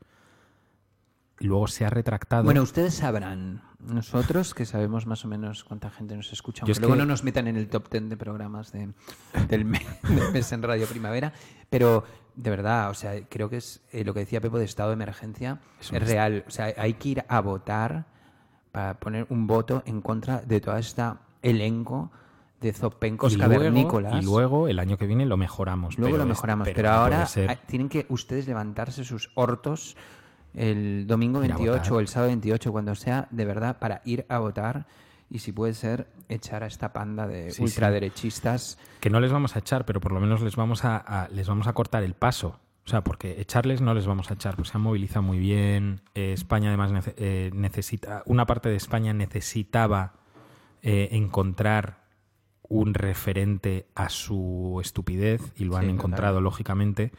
Luego 1.40 1.66
se 1.66 1.84
ha 1.84 1.90
retractado. 1.90 2.44
Bueno, 2.44 2.62
ustedes 2.62 2.94
sabrán. 2.94 3.62
Nosotros, 3.80 4.54
que 4.54 4.64
sabemos 4.64 5.06
más 5.06 5.24
o 5.24 5.28
menos 5.28 5.62
cuánta 5.64 5.90
gente 5.90 6.16
nos 6.16 6.32
escucha, 6.32 6.62
aunque 6.62 6.72
es 6.72 6.80
luego 6.80 6.94
que- 6.94 7.00
no 7.00 7.06
nos 7.06 7.22
metan 7.22 7.48
en 7.48 7.56
el 7.56 7.68
top 7.68 7.90
10 7.90 8.08
de 8.08 8.16
programas 8.16 8.72
de, 8.72 8.90
del, 9.48 9.64
mes, 9.66 9.82
del 10.02 10.32
mes 10.32 10.52
en 10.52 10.62
Radio 10.62 10.86
Primavera, 10.86 11.32
pero 11.68 12.04
de 12.34 12.50
verdad, 12.50 12.88
o 12.90 12.94
sea, 12.94 13.20
creo 13.28 13.50
que 13.50 13.58
es 13.58 13.82
eh, 13.92 14.04
lo 14.04 14.14
que 14.14 14.20
decía 14.20 14.40
Pepo 14.40 14.58
de 14.58 14.64
estado 14.64 14.90
de 14.90 14.94
emergencia, 14.94 15.60
es, 15.80 15.90
real. 15.90 16.44
O 16.46 16.50
sea, 16.50 16.72
hay 16.78 16.94
que 16.94 17.10
ir 17.10 17.24
a 17.28 17.40
votar 17.40 18.06
para 18.72 18.98
poner 18.98 19.26
un 19.28 19.46
voto 19.46 19.82
en 19.86 20.00
contra 20.00 20.40
de 20.40 20.60
toda 20.60 20.78
esta 20.78 21.20
elenco 21.42 22.10
de 22.60 22.72
zopencos 22.72 23.34
y 23.34 23.36
luego, 23.36 23.52
cavernícolas. 23.52 24.22
y 24.22 24.24
luego 24.24 24.68
el 24.68 24.78
año 24.78 24.96
que 24.96 25.06
viene 25.06 25.26
lo 25.26 25.36
mejoramos. 25.36 25.98
Luego 25.98 26.14
pero 26.14 26.24
lo 26.24 26.28
mejoramos, 26.28 26.68
pero, 26.74 26.90
ahora 26.90 27.28
ah, 27.48 27.56
tienen 27.66 27.90
que 27.90 28.06
ustedes 28.08 28.46
levantarse 28.46 29.04
sus 29.04 29.30
hortos 29.34 29.96
el 30.54 31.06
domingo 31.06 31.44
Ir 31.44 31.52
a 31.52 31.56
28 31.56 31.78
votar. 31.80 31.92
o 31.92 32.00
el 32.00 32.08
sábado 32.08 32.28
28, 32.30 32.72
cuando 32.72 32.94
sea, 32.94 33.28
de 33.30 33.44
verdad, 33.44 33.78
para 33.78 34.00
ir 34.04 34.24
a 34.28 34.38
votar 34.38 34.86
y 35.30 35.38
si 35.40 35.52
puede 35.52 35.74
ser, 35.74 36.06
echar 36.28 36.62
a 36.62 36.66
esta 36.66 36.92
panda 36.92 37.26
de 37.26 37.50
Sí, 37.50 37.56
sí. 37.56 37.62
ultraderechistas. 37.62 38.78
que 39.00 39.10
no 39.10 39.20
les 39.20 39.32
vamos 39.32 39.56
a 39.56 39.58
echar, 39.60 39.84
pero 39.84 40.00
por 40.00 40.12
lo 40.12 40.20
menos 40.20 40.42
les 40.42 40.54
vamos 40.56 40.84
a, 40.84 40.96
a- 40.96 41.28
les 41.28 41.48
vamos 41.48 41.66
a 41.66 41.72
cortar 41.72 42.02
el 42.02 42.14
paso. 42.14 42.60
O 42.86 42.88
sea, 42.90 43.02
porque 43.02 43.40
echarles 43.40 43.80
no 43.80 43.94
les 43.94 44.06
vamos 44.06 44.30
a 44.30 44.34
echar, 44.34 44.56
pues 44.56 44.68
se 44.68 44.76
han 44.76 44.82
movilizado 44.82 45.22
muy 45.22 45.38
bien. 45.38 46.02
Eh, 46.14 46.34
España 46.34 46.68
además 46.68 46.92
nece- 46.92 47.14
eh, 47.16 47.50
necesita, 47.54 48.22
una 48.26 48.44
parte 48.46 48.68
de 48.68 48.76
España 48.76 49.12
necesitaba 49.14 50.12
eh, 50.82 51.08
encontrar 51.12 52.04
un 52.68 52.92
referente 52.94 53.86
a 53.94 54.10
su 54.10 54.78
estupidez 54.82 55.40
y 55.56 55.64
lo 55.64 55.76
han 55.78 55.88
encontrado 55.88 56.40
lógicamente. 56.42 57.12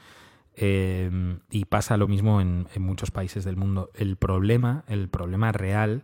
Eh, 0.57 1.37
y 1.49 1.65
pasa 1.65 1.97
lo 1.97 2.07
mismo 2.07 2.39
en, 2.39 2.67
muchos 2.77 3.11
países 3.11 3.43
del 3.43 3.57
mundo. 3.57 3.91
El 3.93 4.15
problema, 4.15 4.83
el 4.87 5.09
problema 5.09 5.51
real 5.51 6.03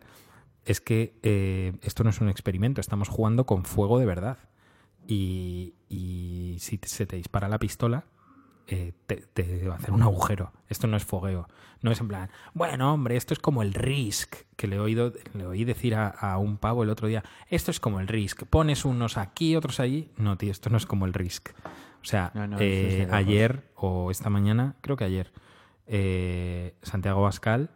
es 0.66 0.82
que 0.82 1.18
eh, 1.24 1.74
esto 1.82 2.04
no 2.04 2.10
es 2.10 2.22
un 2.22 2.30
experimento, 2.30 2.82
estamos 2.82 3.10
jugando 3.10 3.46
con 3.46 3.66
fuego 3.66 4.00
de 4.00 4.06
verdad. 4.06 4.38
Y, 5.08 5.74
si 6.60 6.80
se 6.84 7.06
te 7.06 7.16
dispara 7.16 7.50
la 7.50 7.60
pistola, 7.60 8.06
eh, 8.68 8.94
te, 9.08 9.18
te 9.18 9.68
va 9.68 9.76
a 9.76 9.78
hacer 9.78 9.92
un 9.92 10.04
agujero. 10.04 10.52
Esto 10.70 10.88
no 10.88 10.96
es 10.96 11.04
fogueo. 11.04 11.48
No 11.82 11.92
es 11.92 12.00
en 12.00 12.08
plan, 12.08 12.30
bueno, 12.54 12.94
hombre, 12.94 13.18
esto 13.18 13.34
es 13.34 13.40
como 13.40 13.64
el 13.64 13.74
Risk, 13.74 14.36
que 14.56 14.68
le 14.68 14.76
he 14.76 14.80
oído, 14.80 15.14
le 15.34 15.48
oí 15.48 15.66
decir 15.66 15.96
a, 15.96 16.10
a 16.10 16.38
un 16.38 16.58
pavo 16.58 16.84
el 16.84 16.92
otro 16.92 17.08
día, 17.08 17.24
esto 17.50 17.72
es 17.72 17.80
como 17.80 18.00
el 18.00 18.08
Risk, 18.08 18.44
pones 18.44 18.86
unos 18.86 19.18
aquí, 19.18 19.56
otros 19.56 19.80
allí. 19.80 20.12
No, 20.16 20.38
tío, 20.38 20.52
esto 20.52 20.70
no 20.70 20.78
es 20.78 20.86
como 20.86 21.08
el 21.08 21.14
Risk. 21.14 21.50
O 22.02 22.06
sea, 22.06 22.32
No, 22.34 22.48
no, 22.48 22.56
eso 22.58 22.64
eh, 22.64 23.04
es 23.04 23.12
ayer 23.14 23.70
o 23.76 24.10
esta 24.12 24.30
mañana, 24.30 24.76
creo 24.82 24.98
que 24.98 25.04
ayer, 25.04 25.32
eh, 25.88 26.76
Santiago 26.82 27.22
Bascal 27.22 27.70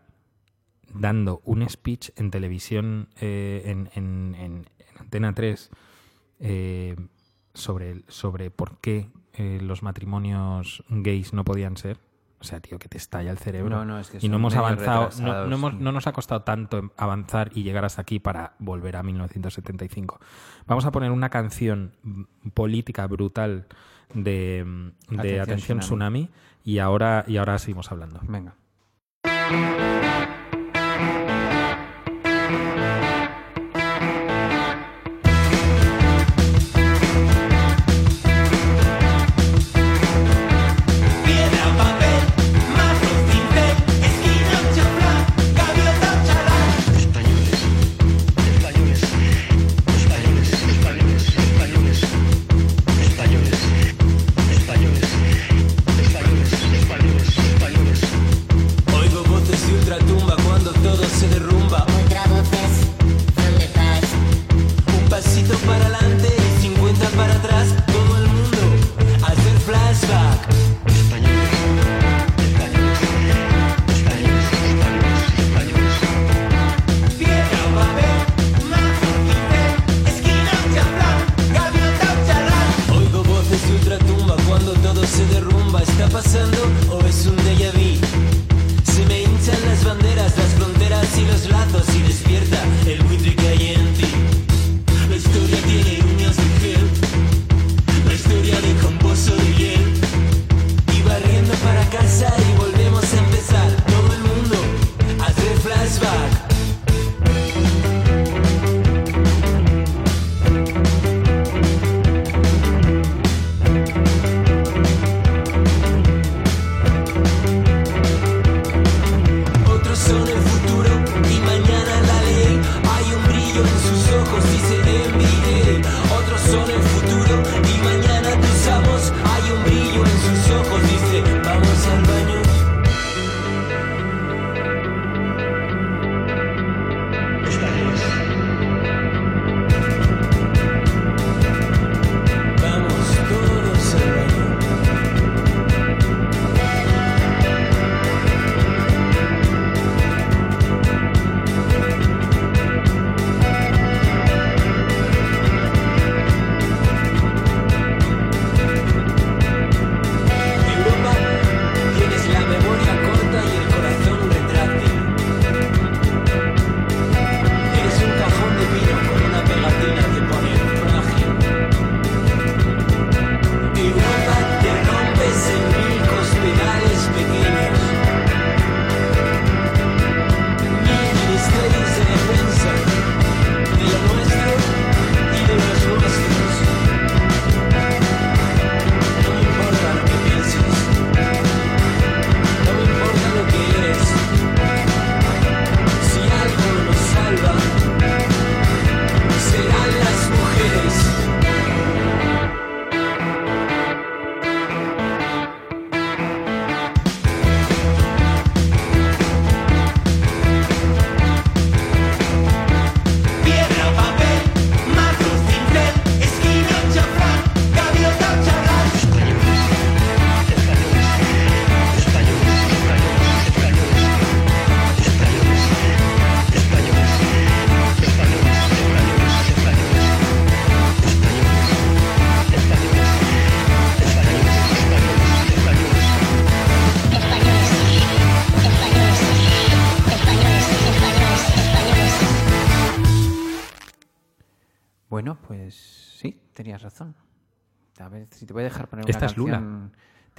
dando 0.94 1.42
un 1.46 1.68
speech 1.70 2.12
en 2.16 2.32
televisión, 2.32 3.10
eh, 3.20 3.64
en, 3.66 3.90
en- 3.96 4.36
en- 4.36 4.66
en 4.80 4.98
Antena 5.00 5.34
3, 5.34 5.70
eh, 6.40 6.96
sobre, 7.54 8.04
sobre 8.08 8.52
por 8.52 8.78
qué 8.80 9.10
eh, 9.34 9.60
los 9.62 9.84
matrimonios 9.84 10.84
gays 10.90 11.34
no 11.34 11.44
podían 11.44 11.76
ser. 11.78 12.00
O 12.40 12.44
sea, 12.44 12.60
tío, 12.60 12.78
que 12.80 12.88
te 12.88 12.98
estalla 12.98 13.32
el 13.32 13.38
cerebro. 13.38 13.78
No, 13.78 13.86
no, 13.86 14.00
es 14.00 14.10
que 14.10 14.20
y 14.22 14.30
no 14.30 14.36
hemos 14.38 14.56
avanzado, 14.56 15.10
no, 15.48 15.56
hemos- 15.56 15.74
no 15.74 15.92
nos 15.92 16.06
ha 16.08 16.12
costado 16.14 16.44
tanto 16.44 16.92
avanzar 16.96 17.50
y 17.56 17.64
llegar 17.64 17.86
hasta 17.86 18.02
aquí 18.02 18.20
para 18.20 18.54
volver 18.60 18.96
a 18.98 19.04
1975. 19.04 20.20
Vamos 20.68 20.86
a 20.86 20.92
poner 20.92 21.12
una 21.12 21.30
canción 21.30 21.94
política 22.54 23.08
brutal 23.08 23.68
de, 24.14 24.66
de 25.10 25.18
Atención, 25.20 25.42
Atención 25.42 25.80
Tsunami. 25.80 26.26
Tsunami 26.26 26.30
y 26.64 26.80
ahora, 26.80 27.24
y 27.28 27.38
ahora 27.38 27.58
seguimos 27.60 27.92
hablando. 27.92 28.20
Venga. 28.24 28.56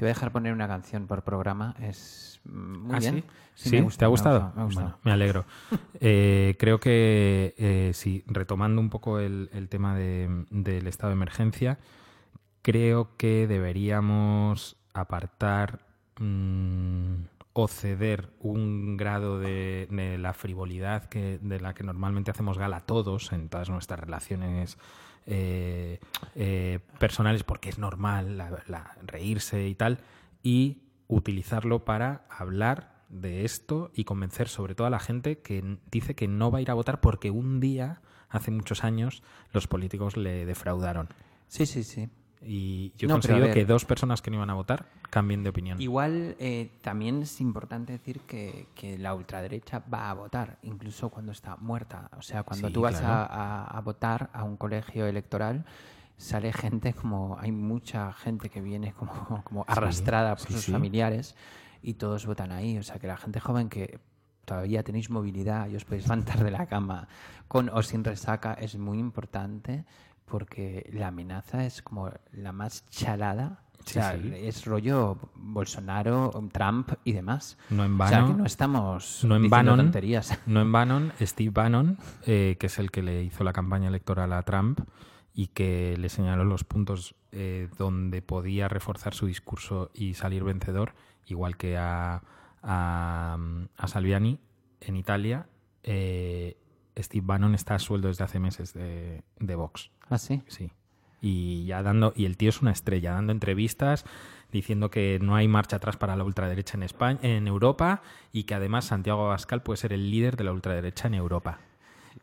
Voy 0.06 0.10
a 0.10 0.14
dejar 0.14 0.32
poner 0.32 0.52
una 0.52 0.68
canción 0.68 1.06
por 1.06 1.22
programa. 1.22 1.74
Es 1.80 2.40
mm, 2.44 2.78
muy 2.86 2.96
¿Ah, 2.96 2.98
bien. 3.00 3.14
sí? 3.16 3.24
Sí, 3.54 3.70
¿Sí? 3.70 3.76
me 3.76 3.82
gusta, 3.82 3.98
¿Te 4.00 4.04
ha 4.04 4.08
me 4.08 4.10
gustado? 4.10 4.40
gusta, 4.40 4.60
me. 4.66 4.74
Bueno, 4.74 4.98
me 5.02 5.12
alegro. 5.12 5.44
Eh, 6.00 6.56
creo 6.58 6.78
que, 6.78 7.54
eh, 7.56 7.90
sí, 7.94 8.22
retomando 8.26 8.80
un 8.80 8.90
poco 8.90 9.18
el, 9.18 9.48
el 9.52 9.68
tema 9.68 9.96
de- 9.96 10.44
del 10.50 10.86
estado 10.86 11.08
de 11.10 11.14
emergencia, 11.14 11.78
creo 12.62 13.16
que 13.16 13.46
deberíamos 13.46 14.76
apartar 14.92 15.80
mm, 16.18 17.14
o 17.54 17.68
ceder 17.68 18.28
un 18.40 18.96
grado 18.98 19.38
de, 19.38 19.88
de 19.90 20.18
la 20.18 20.34
frivolidad 20.34 21.06
que, 21.06 21.38
de 21.40 21.58
la 21.60 21.72
que 21.74 21.82
normalmente 21.84 22.30
hacemos 22.30 22.58
gala 22.58 22.80
todos 22.80 23.32
en 23.32 23.48
todas 23.48 23.70
nuestras 23.70 23.98
relaciones 24.00 24.76
eh, 25.26 26.00
eh, 26.34 26.78
personales, 26.98 27.42
porque 27.44 27.68
es 27.68 27.78
normal 27.78 28.36
la- 28.38 28.62
la- 28.68 28.96
reírse 29.04 29.68
y 29.68 29.74
tal, 29.74 29.98
y 30.42 30.82
utilizarlo 31.08 31.84
para 31.84 32.24
hablar 32.30 33.04
de 33.08 33.44
esto 33.44 33.90
y 33.94 34.04
convencer 34.04 34.48
sobre 34.48 34.74
todo 34.74 34.86
a 34.86 34.90
la 34.90 34.98
gente 34.98 35.38
que 35.38 35.78
dice 35.90 36.14
que 36.14 36.26
no 36.28 36.50
va 36.50 36.58
a 36.58 36.62
ir 36.62 36.70
a 36.70 36.74
votar 36.74 37.00
porque 37.00 37.30
un 37.30 37.60
día, 37.60 38.00
hace 38.28 38.50
muchos 38.50 38.82
años, 38.84 39.22
los 39.52 39.68
políticos 39.68 40.16
le 40.16 40.44
defraudaron. 40.46 41.08
Sí, 41.48 41.66
sí, 41.66 41.84
sí. 41.84 42.08
Y 42.42 42.92
yo 42.96 43.06
he 43.06 43.08
No, 43.08 43.14
conseguido 43.14 43.50
que 43.50 43.64
dos 43.64 43.84
personas 43.84 44.20
que 44.22 44.30
no 44.30 44.36
iban 44.36 44.50
a 44.50 44.54
votar 44.54 44.86
cambien 45.10 45.42
de 45.42 45.50
opinión. 45.50 45.80
Igual 45.80 46.36
eh, 46.38 46.70
también 46.82 47.22
es 47.22 47.40
importante 47.40 47.92
decir 47.92 48.20
que, 48.20 48.68
que 48.74 48.98
la 48.98 49.14
ultraderecha 49.14 49.82
va 49.92 50.10
a 50.10 50.14
votar, 50.14 50.58
incluso 50.62 51.08
cuando 51.10 51.32
está 51.32 51.56
muerta. 51.56 52.10
O 52.18 52.22
sea, 52.22 52.42
cuando 52.42 52.68
Sí, 52.68 52.74
tú 52.74 52.82
vas 52.82 52.98
claro. 53.00 53.14
a, 53.14 53.24
a- 53.24 53.78
a 53.78 53.80
votar 53.80 54.30
a 54.32 54.44
un 54.44 54.56
colegio 54.56 55.06
electoral, 55.06 55.64
sale 56.16 56.52
gente 56.52 56.92
como. 56.94 57.38
Hay 57.38 57.52
mucha 57.52 58.12
gente 58.12 58.48
que 58.48 58.60
viene 58.60 58.92
como, 58.92 59.42
como 59.44 59.64
arrastrada 59.68 60.36
por 60.36 60.46
sí, 60.46 60.52
sus 60.54 60.64
sí. 60.64 60.72
familiares 60.72 61.34
y 61.82 61.94
todos 61.94 62.26
votan 62.26 62.52
ahí. 62.52 62.78
O 62.78 62.82
sea, 62.82 62.98
que 62.98 63.06
la 63.06 63.16
gente 63.16 63.38
joven 63.40 63.68
que 63.68 64.00
todavía 64.44 64.82
tenéis 64.82 65.10
movilidad 65.10 65.68
y 65.68 65.76
os 65.76 65.84
podéis 65.84 66.04
levantar 66.04 66.42
de 66.44 66.50
la 66.52 66.66
cama 66.66 67.08
con 67.48 67.68
o 67.68 67.82
sin 67.82 68.04
resaca 68.04 68.54
es 68.54 68.76
muy 68.78 68.98
importante 68.98 69.84
porque 70.24 70.88
la 70.92 71.08
amenaza 71.08 71.64
es 71.66 71.82
como 71.82 72.10
la 72.32 72.52
más 72.52 72.84
chalada. 72.90 73.60
O 73.86 73.90
sea, 73.90 74.18
sí. 74.20 74.32
es 74.34 74.64
rollo 74.64 75.16
Bolsonaro, 75.34 76.30
Trump 76.52 76.92
y 77.04 77.12
demás. 77.12 77.56
No 77.70 77.84
en 77.84 78.00
O 78.00 78.08
sea, 78.08 78.20
vano, 78.20 78.26
que 78.32 78.38
no 78.40 78.46
estamos 78.46 79.24
no 79.24 79.36
en 79.36 79.48
Bannon, 79.48 79.76
tonterías. 79.78 80.38
no 80.46 80.60
en 80.60 80.72
Bannon, 80.72 81.12
Steve 81.20 81.50
Bannon, 81.50 81.98
eh, 82.26 82.56
que 82.58 82.66
es 82.66 82.78
el 82.78 82.90
que 82.90 83.02
le 83.02 83.22
hizo 83.22 83.44
la 83.44 83.52
campaña 83.52 83.88
electoral 83.88 84.32
a 84.32 84.42
Trump 84.42 84.80
y 85.32 85.48
que 85.48 85.96
le 85.98 86.08
señaló 86.08 86.44
los 86.44 86.64
puntos 86.64 87.14
eh, 87.30 87.68
donde 87.78 88.22
podía 88.22 88.68
reforzar 88.68 89.14
su 89.14 89.26
discurso 89.26 89.90
y 89.94 90.14
salir 90.14 90.42
vencedor, 90.42 90.94
igual 91.26 91.56
que 91.56 91.76
a, 91.76 92.22
a, 92.62 93.38
a 93.76 93.88
Salviani 93.88 94.40
en 94.80 94.96
Italia. 94.96 95.46
eh, 95.82 96.56
Steve 96.98 97.26
Bannon 97.26 97.54
está 97.54 97.74
a 97.74 97.78
sueldo 97.78 98.08
desde 98.08 98.24
hace 98.24 98.40
meses 98.40 98.72
de, 98.72 99.22
de 99.38 99.54
Vox. 99.54 99.90
¿Ah, 100.08 100.16
sí? 100.16 100.42
Sí. 100.48 100.70
Y 101.20 101.64
ya 101.64 101.82
dando, 101.82 102.12
y 102.14 102.26
el 102.26 102.36
tío 102.36 102.50
es 102.50 102.62
una 102.62 102.72
estrella, 102.72 103.12
dando 103.12 103.32
entrevistas, 103.32 104.04
diciendo 104.52 104.90
que 104.90 105.18
no 105.20 105.34
hay 105.34 105.48
marcha 105.48 105.76
atrás 105.76 105.96
para 105.96 106.16
la 106.16 106.24
ultraderecha 106.24 106.76
en 106.76 106.82
España, 106.82 107.18
en 107.22 107.46
Europa, 107.46 108.02
y 108.32 108.44
que 108.44 108.54
además 108.54 108.86
Santiago 108.86 109.26
Abascal 109.26 109.62
puede 109.62 109.78
ser 109.78 109.92
el 109.92 110.10
líder 110.10 110.36
de 110.36 110.44
la 110.44 110.52
ultraderecha 110.52 111.08
en 111.08 111.14
Europa. 111.14 111.58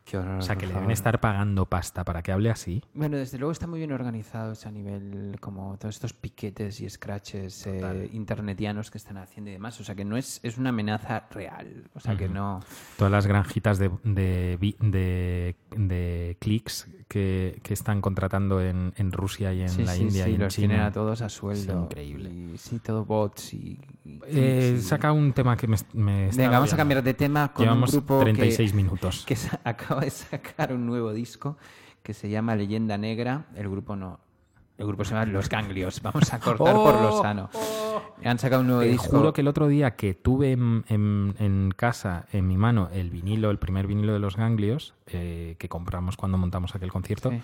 Qué 0.04 0.16
horror, 0.18 0.38
O 0.38 0.42
sea 0.42 0.56
que 0.56 0.66
le 0.66 0.74
deben 0.74 0.90
estar 0.90 1.20
pagando 1.20 1.66
pasta 1.66 2.04
para 2.04 2.22
que 2.22 2.32
hable 2.32 2.50
así. 2.50 2.82
Bueno, 2.94 3.16
desde 3.16 3.38
luego 3.38 3.52
está 3.52 3.66
muy 3.66 3.78
bien 3.78 3.92
organizados 3.92 4.66
a 4.66 4.70
nivel 4.70 5.36
como 5.40 5.76
todos 5.78 5.94
estos 5.94 6.12
piquetes 6.12 6.80
y 6.80 6.88
scratches 6.90 7.66
eh, 7.66 8.08
internetianos 8.12 8.90
que 8.90 8.98
están 8.98 9.16
haciendo 9.18 9.50
y 9.50 9.54
demás. 9.54 9.80
O 9.80 9.84
sea 9.84 9.94
que 9.94 10.04
no 10.04 10.16
es, 10.16 10.40
es 10.42 10.58
una 10.58 10.70
amenaza 10.70 11.26
real. 11.30 11.90
O 11.94 12.00
sea 12.00 12.16
que 12.16 12.28
no... 12.28 12.60
Todas 12.98 13.12
las 13.12 13.26
granjitas 13.26 13.78
de, 13.78 13.90
de, 14.04 14.58
de, 14.80 15.56
de 15.76 16.36
clics 16.40 16.88
que, 17.08 17.60
que 17.62 17.74
están 17.74 18.00
contratando 18.00 18.60
en, 18.60 18.92
en 18.96 19.12
Rusia 19.12 19.52
y 19.52 19.62
en 19.62 19.68
sí, 19.68 19.84
la 19.84 19.92
sí, 19.94 20.02
India 20.02 20.24
sí, 20.24 20.30
y 20.30 20.34
en 20.34 20.40
los 20.40 20.54
China. 20.54 20.68
tienen 20.68 20.86
a 20.86 20.92
todos 20.92 21.22
a 21.22 21.28
sueldo. 21.28 21.84
increíble. 21.84 22.30
Y 22.30 22.58
sí, 22.58 22.78
todo 22.80 23.04
bots 23.04 23.54
y... 23.54 23.78
y 24.04 24.20
Eh, 24.26 24.78
saca 24.80 25.12
un 25.12 25.32
tema 25.32 25.56
que 25.56 25.66
me, 25.68 25.76
me 25.92 26.28
está 26.28 26.42
Venga, 26.42 26.58
vamos 26.58 26.72
a 26.72 26.76
cambiar 26.76 27.02
de 27.02 27.14
tema 27.14 27.52
con 27.52 27.64
Llevamos 27.64 27.92
un 27.92 28.00
grupo 28.00 28.20
36 28.20 28.70
que, 28.70 28.76
minutos. 28.76 29.24
que 29.26 29.36
sa- 29.36 29.60
acaba 29.84 30.00
de 30.02 30.10
sacar 30.10 30.72
un 30.72 30.86
nuevo 30.86 31.12
disco 31.12 31.56
que 32.02 32.14
se 32.14 32.28
llama 32.28 32.56
Leyenda 32.56 32.98
Negra. 32.98 33.46
El 33.54 33.68
grupo 33.68 33.96
no. 33.96 34.20
El 34.76 34.86
grupo 34.86 35.04
se 35.04 35.14
llama 35.14 35.26
Los 35.26 35.48
Ganglios. 35.48 36.02
Vamos 36.02 36.32
a 36.32 36.40
cortar 36.40 36.74
por 36.74 37.00
lo 37.00 37.22
sano. 37.22 37.48
Han 38.24 38.38
sacado 38.38 38.62
un 38.62 38.66
nuevo 38.68 38.82
Te 38.82 38.88
disco. 38.88 39.16
juro 39.18 39.32
que 39.32 39.40
el 39.42 39.48
otro 39.48 39.68
día 39.68 39.94
que 39.94 40.14
tuve 40.14 40.52
en, 40.52 40.84
en- 40.88 41.34
en 41.38 41.70
casa, 41.76 42.26
en 42.32 42.48
mi 42.48 42.56
mano, 42.56 42.88
el 42.92 43.10
vinilo, 43.10 43.50
el 43.50 43.58
primer 43.58 43.86
vinilo 43.86 44.12
de 44.12 44.18
los 44.18 44.36
ganglios, 44.36 44.94
eh, 45.06 45.54
que 45.58 45.68
compramos 45.68 46.16
cuando 46.16 46.38
montamos 46.38 46.74
aquel 46.74 46.90
concierto, 46.90 47.30
Sí. 47.30 47.40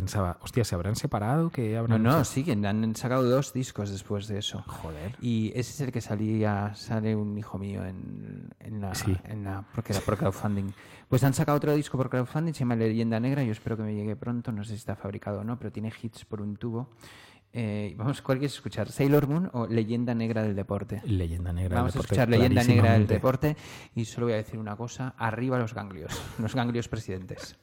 Pensaba, 0.00 0.38
hostia, 0.42 0.64
¿se 0.64 0.74
habrán 0.74 0.96
separado? 0.96 1.50
¿Qué 1.50 1.72
No, 1.74 1.78
habrán 1.80 2.02
no, 2.02 2.10
hecho?". 2.16 2.24
siguen. 2.24 2.64
Han 2.66 2.94
sacado 2.96 3.22
dos 3.22 3.52
discos 3.52 3.90
después 3.90 4.28
de 4.28 4.38
eso. 4.38 4.62
Joder. 4.66 5.16
Y 5.20 5.48
ese 5.50 5.72
es 5.72 5.80
el 5.80 5.92
que 5.92 6.00
salía, 6.00 6.74
sale 6.74 7.14
un 7.16 7.36
hijo 7.38 7.58
mío 7.58 7.84
en, 7.84 8.48
en 8.60 8.80
la, 8.80 8.94
Sí. 8.94 9.16
en 9.24 9.44
la- 9.44 9.64
porque 9.74 9.92
era 9.92 10.02
por 10.02 10.16
crowdfunding. 10.16 10.70
Pues 11.08 11.22
han 11.24 11.34
sacado 11.34 11.56
otro 11.56 11.74
disco 11.74 11.96
por 11.96 12.10
crowdfunding, 12.10 12.52
se 12.52 12.60
llama 12.60 12.76
Leyenda 12.76 13.20
Negra, 13.20 13.42
yo 13.44 13.52
espero 13.52 13.76
que 13.76 13.82
me 13.84 13.94
llegue 13.94 14.16
pronto, 14.16 14.50
no 14.52 14.64
sé 14.64 14.70
si 14.70 14.76
está 14.76 14.96
fabricado 14.96 15.40
o 15.40 15.44
no, 15.44 15.58
pero 15.58 15.70
tiene 15.72 15.92
hits 16.02 16.24
por 16.24 16.40
un 16.42 16.56
tubo. 16.56 16.90
Eh, 17.58 17.94
vamos, 17.96 18.20
¿cuál 18.20 18.38
quieres 18.38 18.54
escuchar? 18.54 18.90
¿Sailor 18.90 19.28
Moon 19.28 19.48
o 19.54 19.66
Leyenda 19.66 20.14
Negra 20.14 20.42
del 20.42 20.54
Deporte? 20.54 21.00
Leyenda 21.06 21.52
negra. 21.54 21.76
Vamos 21.76 21.94
del 21.94 22.00
a 22.00 22.02
deporte, 22.02 22.14
escuchar 22.22 22.28
Leyenda 22.28 22.64
Negra 22.64 22.92
del. 22.92 23.06
Deporte 23.06 23.56
y 23.94 24.04
solo 24.04 24.26
voy 24.26 24.34
a 24.34 24.36
decir 24.36 24.58
una 24.58 24.76
cosa, 24.76 25.14
arriba 25.16 25.58
los 25.58 25.72
ganglios, 25.72 26.12
los 26.38 26.54
ganglios 26.54 26.88
presidentes. 26.88 27.56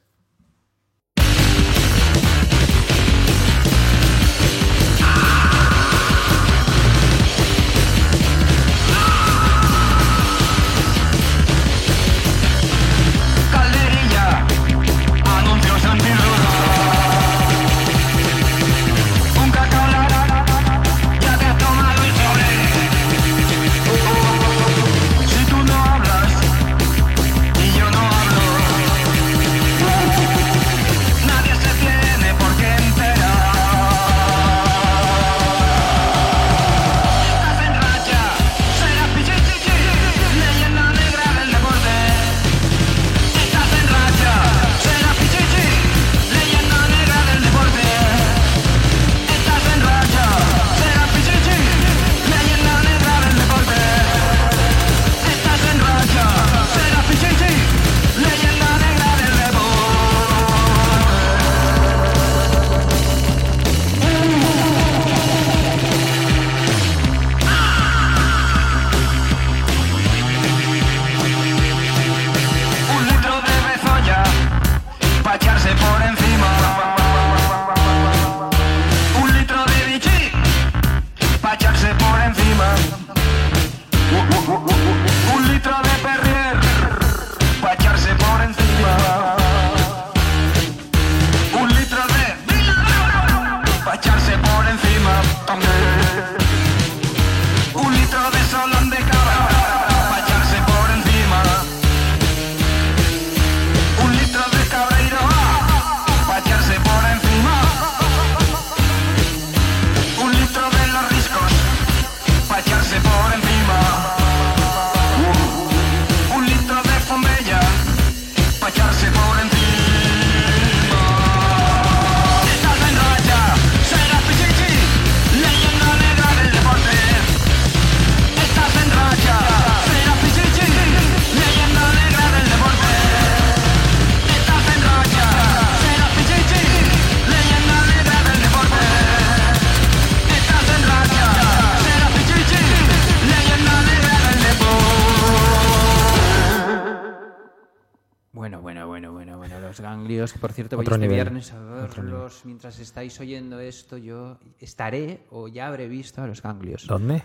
Ganglios, 149.80 150.34
que 150.34 150.40
por 150.40 150.52
cierto 150.52 150.76
voy 150.78 150.84
Otro 150.84 150.96
este 150.96 151.08
nivel, 151.08 151.24
viernes 151.26 151.52
a 151.54 151.60
verlos. 151.60 152.42
Mientras 152.46 152.80
estáis 152.80 153.20
oyendo 153.20 153.60
esto, 153.60 153.98
yo 153.98 154.38
estaré 154.60 155.26
o 155.30 155.48
ya 155.48 155.68
habré 155.68 155.88
visto 155.88 156.22
a 156.22 156.28
los 156.28 156.42
ganglios. 156.42 156.88
¿Dónde? 156.88 157.24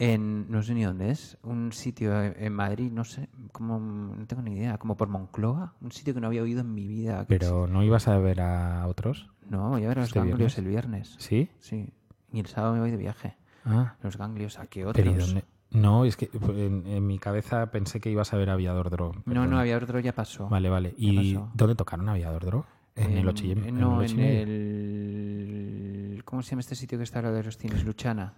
En, 0.00 0.48
no 0.48 0.62
sé 0.62 0.74
ni 0.74 0.84
dónde 0.84 1.10
es, 1.10 1.36
un 1.42 1.72
sitio 1.72 2.22
en 2.22 2.52
Madrid, 2.52 2.92
no 2.92 3.04
sé, 3.04 3.28
como, 3.50 3.80
no 3.80 4.26
tengo 4.26 4.42
ni 4.42 4.54
idea, 4.56 4.78
como 4.78 4.96
por 4.96 5.08
Moncloa, 5.08 5.74
un 5.80 5.90
sitio 5.90 6.14
que 6.14 6.20
no 6.20 6.28
había 6.28 6.42
oído 6.42 6.60
en 6.60 6.72
mi 6.72 6.86
vida. 6.86 7.24
Pero 7.26 7.66
¿no 7.66 7.82
ibas 7.82 8.06
a 8.06 8.16
ver 8.18 8.40
a 8.40 8.86
otros? 8.86 9.28
No, 9.48 9.70
voy 9.70 9.84
a 9.84 9.88
ver 9.88 9.98
a 9.98 10.00
los 10.02 10.10
¿Este 10.10 10.20
ganglios 10.20 10.38
viernes? 10.38 10.58
el 10.58 10.66
viernes. 10.68 11.16
¿Sí? 11.18 11.50
Sí, 11.58 11.92
y 12.32 12.38
el 12.38 12.46
sábado 12.46 12.74
me 12.74 12.80
voy 12.80 12.92
de 12.92 12.96
viaje. 12.96 13.36
Ah, 13.64 13.96
Los 14.02 14.16
ganglios, 14.16 14.58
¿a 14.60 14.66
qué 14.66 14.86
otros? 14.86 15.04
pero 15.04 15.10
¿y 15.10 15.18
dónde? 15.20 15.44
No, 15.70 16.04
es 16.06 16.16
que 16.16 16.30
en, 16.32 16.86
en 16.86 17.06
mi 17.06 17.18
cabeza 17.18 17.70
pensé 17.70 18.00
que 18.00 18.10
ibas 18.10 18.32
a 18.32 18.36
ver 18.38 18.48
Aviador 18.50 18.88
Dro. 18.90 19.12
No, 19.26 19.46
no, 19.46 19.58
había 19.58 19.76
otro, 19.76 20.00
ya 20.00 20.14
pasó. 20.14 20.48
Vale, 20.48 20.68
vale. 20.70 20.94
¿Y 20.96 21.34
dónde 21.54 21.74
tocaron 21.74 22.08
Aviador 22.08 22.44
Dro? 22.46 22.66
En, 22.96 23.16
el 23.16 23.28
8 23.28 23.44
y 23.46 23.52
En- 23.52 23.64
en, 23.64 23.78
No, 23.78 24.00
el 24.00 24.06
ocho 24.06 24.14
en 24.14 24.18
y 24.18 24.22
medio? 24.22 24.42
el... 24.42 26.22
¿Cómo 26.24 26.42
se 26.42 26.50
llama 26.50 26.60
este 26.60 26.74
sitio 26.74 26.98
que 26.98 27.04
está 27.04 27.18
al 27.20 27.26
lado 27.26 27.36
de 27.36 27.44
los 27.44 27.56
cines? 27.56 27.84
Luchana. 27.84 28.32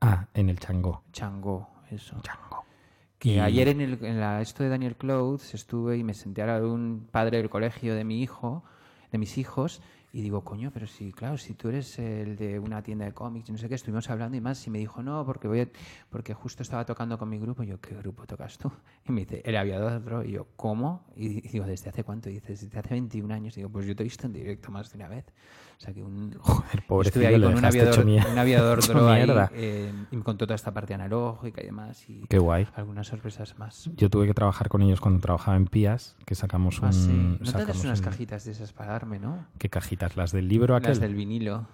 Ah, 0.00 0.26
en 0.34 0.48
el 0.50 0.58
Changó. 0.58 1.02
Changó, 1.12 1.68
eso. 1.90 2.16
Chango. 2.22 2.64
Que 3.18 3.34
Y- 3.36 3.38
ayer 3.40 3.68
en, 3.68 3.80
el, 3.80 4.04
en 4.04 4.20
la, 4.20 4.40
esto 4.40 4.62
de 4.62 4.68
Daniel 4.68 4.96
Clothes 4.96 5.54
estuve 5.54 5.96
y 5.96 6.04
me 6.04 6.14
senté 6.14 6.42
al 6.42 6.48
lado 6.48 6.66
de 6.66 6.72
un 6.72 7.08
padre 7.10 7.38
del 7.38 7.48
colegio 7.50 7.94
de 7.94 8.04
mi 8.04 8.22
hijo, 8.22 8.62
de 9.10 9.18
mis 9.18 9.38
hijos, 9.38 9.80
y 10.18 10.22
digo, 10.22 10.42
coño, 10.42 10.70
pero 10.72 10.86
si, 10.88 11.12
claro, 11.12 11.38
si 11.38 11.54
tú 11.54 11.68
eres 11.68 11.96
el 12.00 12.34
de 12.36 12.58
una 12.58 12.82
tienda 12.82 13.04
de 13.04 13.12
cómics 13.12 13.50
no 13.50 13.56
sé 13.58 13.68
qué, 13.68 13.76
estuvimos 13.76 14.10
hablando 14.10 14.36
y 14.36 14.40
más, 14.40 14.66
y 14.66 14.70
me 14.70 14.78
dijo, 14.80 15.00
no, 15.02 15.24
porque 15.24 15.46
voy 15.46 15.60
a- 15.60 15.68
porque 16.10 16.34
justo 16.34 16.62
estaba 16.64 16.84
tocando 16.84 17.16
con 17.18 17.28
mi 17.28 17.38
grupo, 17.38 17.62
y 17.62 17.68
yo, 17.68 17.80
¿qué 17.80 17.94
grupo 17.94 18.26
tocas 18.26 18.58
tú? 18.58 18.70
Y 19.08 19.12
me 19.12 19.20
dice, 19.20 19.42
el 19.44 19.56
aviador, 19.56 20.02
Dro", 20.04 20.24
y 20.24 20.32
yo, 20.32 20.48
¿cómo? 20.56 21.06
Y 21.14 21.40
digo, 21.48 21.66
¿desde 21.66 21.90
hace 21.90 22.02
cuánto? 22.02 22.28
Y 22.30 22.34
dice, 22.34 22.48
desde 22.52 22.78
hace 22.78 22.90
21 22.94 23.30
años, 23.32 23.56
y 23.56 23.60
digo, 23.60 23.70
pues 23.70 23.86
yo 23.86 23.94
te 23.94 24.02
he 24.02 24.04
visto 24.04 24.26
en 24.26 24.32
directo 24.32 24.70
más 24.72 24.90
de 24.90 24.96
una 24.98 25.08
vez. 25.08 25.24
O 25.78 25.80
sea 25.80 25.94
que 25.94 26.02
un... 26.02 26.32
Joder, 26.40 26.82
pobrecillo, 26.88 27.08
Estuve 27.22 27.26
ahí 27.28 27.40
con 27.40 27.54
un 27.56 27.64
aviador, 27.64 28.04
un 28.04 28.38
aviador 28.38 28.84
Dro 28.86 29.08
ahí, 29.08 29.26
eh, 29.54 29.92
y 30.10 30.16
me 30.16 30.24
contó 30.24 30.44
toda 30.44 30.56
esta 30.56 30.72
parte 30.74 30.92
analógica 30.94 31.62
y 31.62 31.66
demás, 31.66 32.08
y 32.10 32.22
Qué 32.28 32.38
guay. 32.38 32.66
algunas 32.74 33.06
sorpresas 33.06 33.56
más. 33.58 33.88
Yo 33.96 34.10
tuve 34.10 34.26
que 34.26 34.34
trabajar 34.34 34.68
con 34.68 34.82
ellos 34.82 35.00
cuando 35.00 35.20
trabajaba 35.20 35.56
en 35.56 35.66
Pías, 35.66 36.16
que 36.26 36.34
sacamos 36.34 36.80
un... 36.80 36.88
Ah, 36.88 36.92
sí. 36.92 37.08
No 37.08 37.46
sacamos 37.46 37.52
tendrás 37.66 37.84
unas 37.84 37.98
un- 38.00 38.04
cajitas 38.06 38.44
de 38.44 38.52
esas 38.52 38.72
para 38.72 38.92
darme, 38.92 39.20
¿no? 39.20 39.46
¿Qué 39.58 39.68
cajitas? 39.68 40.16
¿Las 40.16 40.32
del 40.32 40.48
libro 40.48 40.74
aquel? 40.74 40.90
Las 40.90 41.00
del 41.00 41.14
vinilo. 41.14 41.66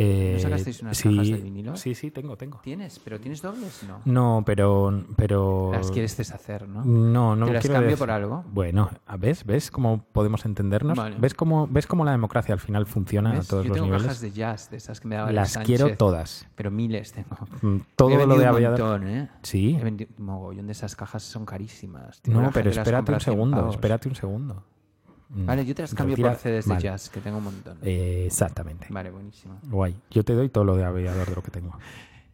Eh, 0.00 0.32
¿No 0.34 0.40
sacasteis 0.40 0.80
unas 0.82 0.96
sí, 0.96 1.08
cajas 1.10 1.28
de 1.28 1.36
vinilo? 1.38 1.76
Sí, 1.76 1.94
sí, 1.94 2.10
tengo, 2.10 2.36
tengo. 2.36 2.60
¿Tienes? 2.62 3.00
¿Pero 3.00 3.18
tienes 3.18 3.42
dobles? 3.42 3.82
No. 3.88 4.00
No, 4.04 4.42
pero... 4.46 5.04
pero... 5.16 5.70
Las 5.72 5.90
quieres 5.90 6.16
deshacer, 6.16 6.68
¿no? 6.68 6.84
No, 6.84 7.34
no 7.34 7.46
¿Te 7.46 7.54
las 7.54 7.68
cambio 7.68 7.96
por 7.96 8.10
algo? 8.10 8.44
Bueno, 8.52 8.90
¿ves? 9.18 9.44
¿Ves 9.44 9.70
cómo 9.72 10.04
podemos 10.12 10.44
entendernos? 10.44 10.96
Vale. 10.96 11.16
¿Ves 11.18 11.34
cómo, 11.34 11.66
¿Ves 11.66 11.86
cómo 11.88 12.04
la 12.04 12.12
democracia 12.12 12.52
al 12.52 12.60
final 12.60 12.86
funciona 12.86 13.32
¿Ves? 13.32 13.46
a 13.46 13.48
todos 13.50 13.64
Yo 13.64 13.70
los 13.70 13.74
tengo 13.76 13.86
niveles? 13.86 14.06
cajas 14.06 14.20
de 14.20 14.30
jazz, 14.30 14.70
de 14.70 14.76
esas 14.76 15.00
que 15.00 15.08
me 15.08 15.16
daba 15.16 15.32
Las 15.32 15.50
Sánchez, 15.50 15.78
quiero 15.78 15.96
todas. 15.96 16.46
Pero 16.54 16.70
miles 16.70 17.12
tengo. 17.12 17.36
Mm, 17.62 17.76
He 17.76 17.82
Todo 17.96 18.10
lo 18.10 18.36
de 18.36 18.42
un 18.42 18.46
aviador. 18.54 18.80
montón, 18.80 19.08
¿eh? 19.08 19.30
Sí. 19.42 19.76
He 19.80 19.82
vendido 19.82 20.10
un 20.18 20.24
mogollón 20.26 20.66
de 20.66 20.72
esas 20.72 20.94
cajas, 20.94 21.24
son 21.24 21.44
carísimas. 21.44 22.20
No, 22.26 22.50
pero 22.52 22.70
espérate 22.70 23.10
un 23.10 23.16
a 23.16 23.20
100 23.20 23.34
segundo, 23.34 23.70
espérate 23.70 24.08
un 24.08 24.14
segundo. 24.14 24.64
Mm, 25.30 25.46
Vale, 25.46 25.66
yo 25.66 25.74
te 25.74 25.82
las 25.82 25.94
cambio 25.94 26.16
retira- 26.16 26.30
por 26.32 26.38
CDs 26.38 26.64
de 26.64 26.68
Vale. 26.70 26.82
jazz, 26.82 27.10
que 27.10 27.20
tengo 27.20 27.38
un 27.38 27.44
montón. 27.44 27.78
Eh, 27.82 28.24
exactamente. 28.26 28.86
Vale, 28.90 29.10
buenísimo. 29.10 29.58
Guay. 29.64 29.94
Yo 30.10 30.24
te 30.24 30.32
doy 30.34 30.48
todo 30.48 30.64
lo 30.64 30.76
de 30.76 30.84
aviador 30.84 31.26
de 31.28 31.34
lo 31.34 31.42
que 31.42 31.50
tengo. 31.50 31.76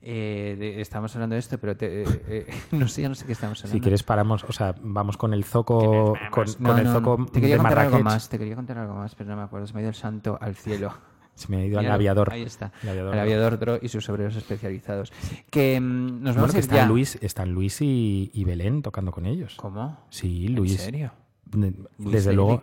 Eh, 0.07 0.55
de- 0.59 0.80
estamos 0.80 1.14
hablando 1.16 1.34
de 1.34 1.40
esto, 1.40 1.59
pero 1.59 1.76
te- 1.76 2.03
eh, 2.03 2.07
eh, 2.28 2.47
no 2.72 2.86
sé, 2.88 3.03
ya 3.03 3.09
no 3.09 3.14
sé 3.14 3.24
qué 3.26 3.32
estamos 3.32 3.59
hablando. 3.61 3.74
Si 3.76 3.80
quieres 3.80 4.03
paramos, 4.03 4.45
o 4.45 4.53
sea, 4.53 4.74
vamos 4.82 5.16
con 5.16 5.32
el 5.32 5.45
zoco, 5.45 6.14
con, 6.30 6.47
No, 6.59 6.68
con 6.68 6.78
el 6.78 6.84
no, 6.84 6.92
zoco 6.92 7.16
no. 7.18 7.26
Te 7.26 7.40
quería 7.40 7.57
de 7.57 7.62
contar 7.62 7.78
algo 7.80 7.90
Marrakech. 7.92 8.05
más, 8.05 8.28
te 8.28 8.38
quería 8.38 8.55
contar 8.55 8.78
algo 8.78 8.95
más, 8.95 9.14
pero 9.14 9.30
no 9.30 9.36
me 9.36 9.42
acuerdo. 9.42 9.66
Se 9.66 9.72
me 9.72 9.78
ha 9.80 9.82
ido 9.82 9.88
el 9.90 9.95
santo 9.97 10.38
al 10.40 10.55
cielo. 10.55 10.92
Se 11.34 11.49
me 11.49 11.57
ha 11.57 11.64
ido 11.64 11.80
al 11.80 11.90
aviador. 11.90 12.30
Ahí 12.32 12.42
está. 12.42 12.70
El 12.84 12.90
aviador. 12.90 13.14
El 13.14 13.18
aviador 13.20 13.59
Dro 13.59 13.78
y 13.82 13.88
sus 13.88 14.09
obreros 14.09 14.36
especializados. 14.36 15.12
Que 15.51 15.80
mm, 15.80 16.22
nos 16.22 16.34
Bueno, 16.34 16.34
vamos 16.42 16.51
que 16.53 16.57
a 16.57 16.59
ir 16.59 16.62
están 16.64 16.76
ya. 16.78 16.86
Luis, 16.86 17.18
están 17.22 17.51
Luis 17.51 17.80
y, 17.80 18.30
y 18.32 18.45
Belén 18.45 18.82
tocando 18.82 19.11
con 19.11 19.26
ellos. 19.26 19.55
¿Cómo? 19.57 19.99
Sí, 20.11 20.47
¿En 20.47 20.55
Luis. 20.55 20.80
serio? 20.80 21.11
De- 21.47 21.72
desde 21.99 22.32
luego, 22.32 22.61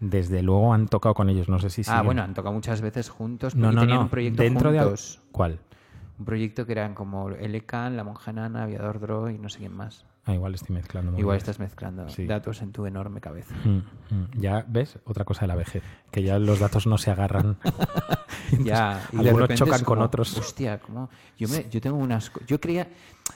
desde 0.00 0.42
luego 0.42 0.74
han 0.74 0.88
tocado 0.88 1.14
con 1.14 1.28
ellos. 1.30 1.48
No 1.48 1.58
sé 1.58 1.70
si 1.70 1.80
Ah, 1.82 1.84
siguen. 1.84 2.04
bueno, 2.06 2.22
han 2.22 2.34
tocado 2.34 2.54
muchas 2.54 2.80
veces 2.80 3.08
juntos. 3.08 3.54
no, 3.54 3.72
no, 3.72 3.80
tenían 3.80 3.98
no. 3.98 4.04
un 4.04 4.08
proyecto 4.10 4.42
Dentro 4.42 4.70
de 4.72 4.80
juntos. 4.80 5.20
¿Cuál? 5.32 5.58
Un 6.18 6.24
proyecto 6.24 6.66
que 6.66 6.72
eran 6.72 6.94
como 6.94 7.30
Elecan, 7.30 7.96
La 7.96 8.04
Monja 8.04 8.32
Nana, 8.32 8.64
Aviador 8.64 9.00
Dro 9.00 9.30
y 9.30 9.38
no 9.38 9.48
sé 9.48 9.58
quién 9.60 9.74
más. 9.76 10.04
Ah, 10.26 10.32
igual 10.34 10.54
estoy 10.54 10.74
mezclando. 10.74 11.12
Igual 11.18 11.34
bien. 11.34 11.38
estás 11.38 11.58
mezclando 11.58 12.08
Sí. 12.08 12.26
datos 12.26 12.62
en 12.62 12.72
tu 12.72 12.86
enorme 12.86 13.20
cabeza. 13.20 13.54
Mm, 13.64 14.14
mm. 14.14 14.40
Ya 14.40 14.64
ves, 14.66 14.98
otra 15.04 15.24
cosa 15.24 15.42
de 15.42 15.48
la 15.48 15.54
vejez, 15.54 15.82
que 16.10 16.22
ya 16.22 16.38
los 16.38 16.60
datos 16.60 16.86
no 16.86 16.96
se 16.98 17.10
agarran. 17.10 17.58
Ya, 18.60 19.02
y 19.12 19.26
algunos 19.26 19.48
chocan 19.54 19.82
con 19.84 20.00
otros. 20.00 20.36
Hostia, 20.38 20.78
como 20.78 21.08
yo 21.38 21.48
me, 21.48 21.68
yo 21.70 21.80
tengo 21.80 21.96
unas, 21.96 22.30
yo 22.46 22.60
creía, 22.60 22.88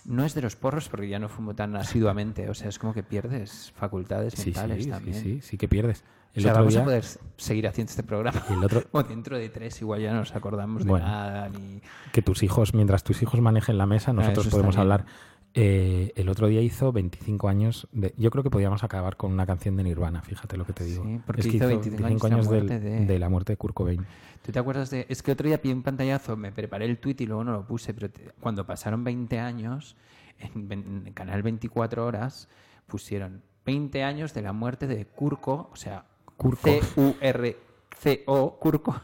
no 0.04 0.24
es 0.24 0.34
de 0.34 0.42
los 0.42 0.54
porros 0.54 0.88
porque 0.88 1.08
ya 1.08 1.18
no 1.18 1.28
fumo 1.28 1.54
tan 1.54 1.74
asiduamente, 1.76 2.48
o 2.48 2.54
sea, 2.54 2.68
es 2.68 2.78
como 2.78 2.92
que 2.94 3.02
pierdes 3.02 3.72
facultades 3.74 4.34
Sí, 4.34 4.46
mentales 4.50 4.76
sí, 4.78 4.84
sí, 4.84 4.90
también. 4.90 5.22
sí, 5.22 5.40
sí 5.42 5.56
que 5.58 5.66
pierdes. 5.66 6.04
El 6.34 6.40
o 6.40 6.42
sea, 6.42 6.52
otro 6.52 6.60
vamos 6.62 6.74
día, 6.74 6.82
a 6.82 6.84
poder 6.84 7.04
seguir 7.36 7.66
haciendo 7.66 7.90
este 7.90 8.02
programa. 8.02 8.42
el 8.50 8.62
otro- 8.62 8.84
o 8.92 9.02
dentro 9.02 9.36
de 9.38 9.48
tres 9.48 9.80
igual 9.80 10.00
ya 10.00 10.12
no 10.12 10.18
nos 10.20 10.36
acordamos 10.36 10.84
Bueno. 10.84 11.04
de 11.04 11.10
nada 11.10 11.48
ni 11.48 11.80
que 12.12 12.22
tus 12.22 12.42
hijos, 12.42 12.74
mientras 12.74 13.02
tus 13.02 13.20
hijos 13.22 13.40
manejen 13.40 13.78
la 13.78 13.86
mesa, 13.86 14.12
nosotros 14.12 14.44
Ah, 14.44 14.48
está 14.48 14.50
podemos 14.56 14.76
bien. 14.76 14.84
Eh, 15.60 16.12
el 16.14 16.28
otro 16.28 16.46
día 16.46 16.60
hizo 16.60 16.92
25 16.92 17.48
años. 17.48 17.88
De, 17.90 18.14
yo 18.16 18.30
creo 18.30 18.44
que 18.44 18.50
podíamos 18.50 18.84
acabar 18.84 19.16
con 19.16 19.32
una 19.32 19.44
canción 19.44 19.76
de 19.76 19.82
Nirvana, 19.82 20.22
fíjate 20.22 20.56
lo 20.56 20.64
que 20.64 20.72
te 20.72 20.84
digo. 20.84 21.02
Sí, 21.04 21.20
porque 21.26 21.40
es 21.40 21.46
que 21.48 21.56
hizo 21.56 21.66
hizo 21.70 21.80
25 21.80 22.26
años 22.28 22.48
de 22.48 22.54
la 22.54 22.56
del- 22.60 22.68
muerte 22.68 22.78
de- 22.90 23.06
de 23.06 23.18
la 23.18 23.28
muerte 23.28 23.52
de 23.54 23.56
Kurt 23.56 23.74
Cobain. 23.74 24.06
¿Tú 24.42 24.52
te 24.52 24.58
acuerdas 24.60 24.90
de.? 24.90 25.06
Es 25.08 25.22
que 25.22 25.32
otro 25.32 25.48
día 25.48 25.60
pillé 25.60 25.74
un 25.74 25.82
pantallazo, 25.82 26.36
me 26.36 26.52
preparé 26.52 26.84
el 26.84 26.98
tweet 26.98 27.16
y 27.18 27.26
luego 27.26 27.42
no 27.44 27.52
lo 27.52 27.66
puse, 27.66 27.92
pero 27.92 28.08
te- 28.08 28.30
cuando 28.40 28.64
pasaron 28.66 29.02
20 29.02 29.38
años, 29.40 29.96
en, 30.38 30.70
en 31.06 31.12
Canal 31.12 31.42
24 31.42 32.06
Horas 32.06 32.48
pusieron 32.86 33.42
20 33.66 34.04
años 34.04 34.32
de 34.34 34.42
la 34.42 34.52
muerte 34.52 34.86
de 34.86 35.06
Kurko, 35.06 35.70
o 35.72 35.76
sea. 35.76 36.04
C-U-R-C-O, 36.62 38.58
Kurko, 38.60 39.00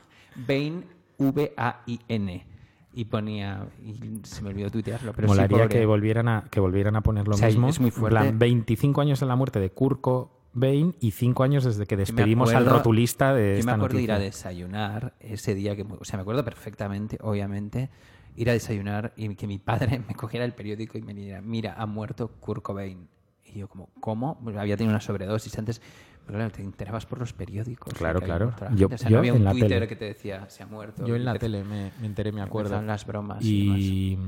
Bain, 0.47 0.85
V-A-I-N. 1.19 2.47
Y 2.95 3.07
ponía. 3.07 3.67
Y 3.85 4.21
se 4.25 4.43
me 4.43 4.51
olvidó 4.51 4.71
tuitearlo, 4.71 5.13
pero 5.15 5.27
sí, 5.29 5.35
Molaría 5.35 5.57
pobre. 5.65 5.69
que 5.69 5.85
volvieran 5.87 6.29
a 6.29 6.45
que 6.51 6.61
volvieran 6.61 6.95
a 6.97 7.01
poner 7.03 7.27
lo 7.27 7.35
O 7.35 7.39
sea, 7.39 7.49
mismo. 7.49 7.69
es 7.69 7.81
muy 7.81 7.89
En 7.89 7.93
fuerte. 7.95 8.19
plan, 8.21 8.39
25 8.39 9.01
años 9.01 9.21
de 9.21 9.27
la 9.27 9.35
muerte 9.37 9.59
de 9.61 9.71
Kurt 9.71 10.01
Cobain 10.01 10.95
y 11.01 11.11
5 11.11 11.43
años 11.43 11.65
desde 11.65 11.87
que 11.87 11.97
despedimos 11.97 12.51
al 12.51 12.63
acuerdo- 12.63 12.77
rotulista 12.79 13.35
de 13.35 13.55
Yo 13.55 13.59
esta 13.61 13.73
me 13.73 13.77
acuerdo 13.77 13.97
de 13.97 14.03
ir 14.05 14.13
a 14.13 14.15
noticia. 14.15 14.31
desayunar 14.31 15.15
ese 15.21 15.55
día, 15.57 15.75
que, 15.75 15.83
o 15.83 16.05
sea, 16.05 16.17
me 16.19 16.23
acuerdo 16.23 16.45
perfectamente, 16.45 17.19
obviamente, 17.21 17.91
ir 18.37 18.51
a 18.51 18.53
desayunar 18.53 19.13
y 19.17 19.35
que 19.35 19.47
mi 19.49 19.59
padre 19.59 20.01
me 20.09 20.15
cogiera 20.15 20.45
el 20.45 20.53
periódico 20.53 20.97
y 20.99 21.03
me 21.03 21.15
dijera, 21.15 21.41
mira, 21.41 21.75
ha 21.77 21.87
muerto 21.87 22.29
Kurt 22.41 22.63
Cobain. 22.63 23.09
Y 23.55 23.61
yo 23.61 23.69
como, 23.69 23.89
¿cómo? 24.01 24.39
Había 24.59 24.77
tenido 24.77 24.91
una 24.93 25.01
sobredosis 25.01 25.57
antes, 25.59 25.81
pero 26.27 26.39
claro, 26.39 26.51
te 26.53 26.63
enterabas 26.63 27.07
por 27.07 27.19
los 27.19 27.33
periódicos. 27.33 27.95
Claro, 27.95 28.21
claro. 28.21 28.53
Yo-. 28.75 28.89
O 28.93 28.99
sea, 28.99 29.09
yo 29.09 29.17
no 29.17 29.19
había 29.21 29.33
en 29.33 29.39
un 29.39 29.45
la 29.45 29.51
Twitter 29.53 29.69
tele. 29.71 29.89
que 29.89 29.97
te 29.97 30.05
decía, 30.07 30.49
se 30.51 30.63
ha 30.63 30.67
muerto. 30.67 31.07
Yo 31.07 31.15
en 31.17 31.25
la 31.25 31.35
te- 31.35 31.39
tele 31.41 31.63
me, 31.65 31.93
me 32.01 32.07
enteré, 32.07 32.33
me 32.33 32.43
acuerdo. 32.43 32.69
empezaron 32.71 32.87
las 32.89 33.07
bromas 33.07 33.45
y, 33.45 34.19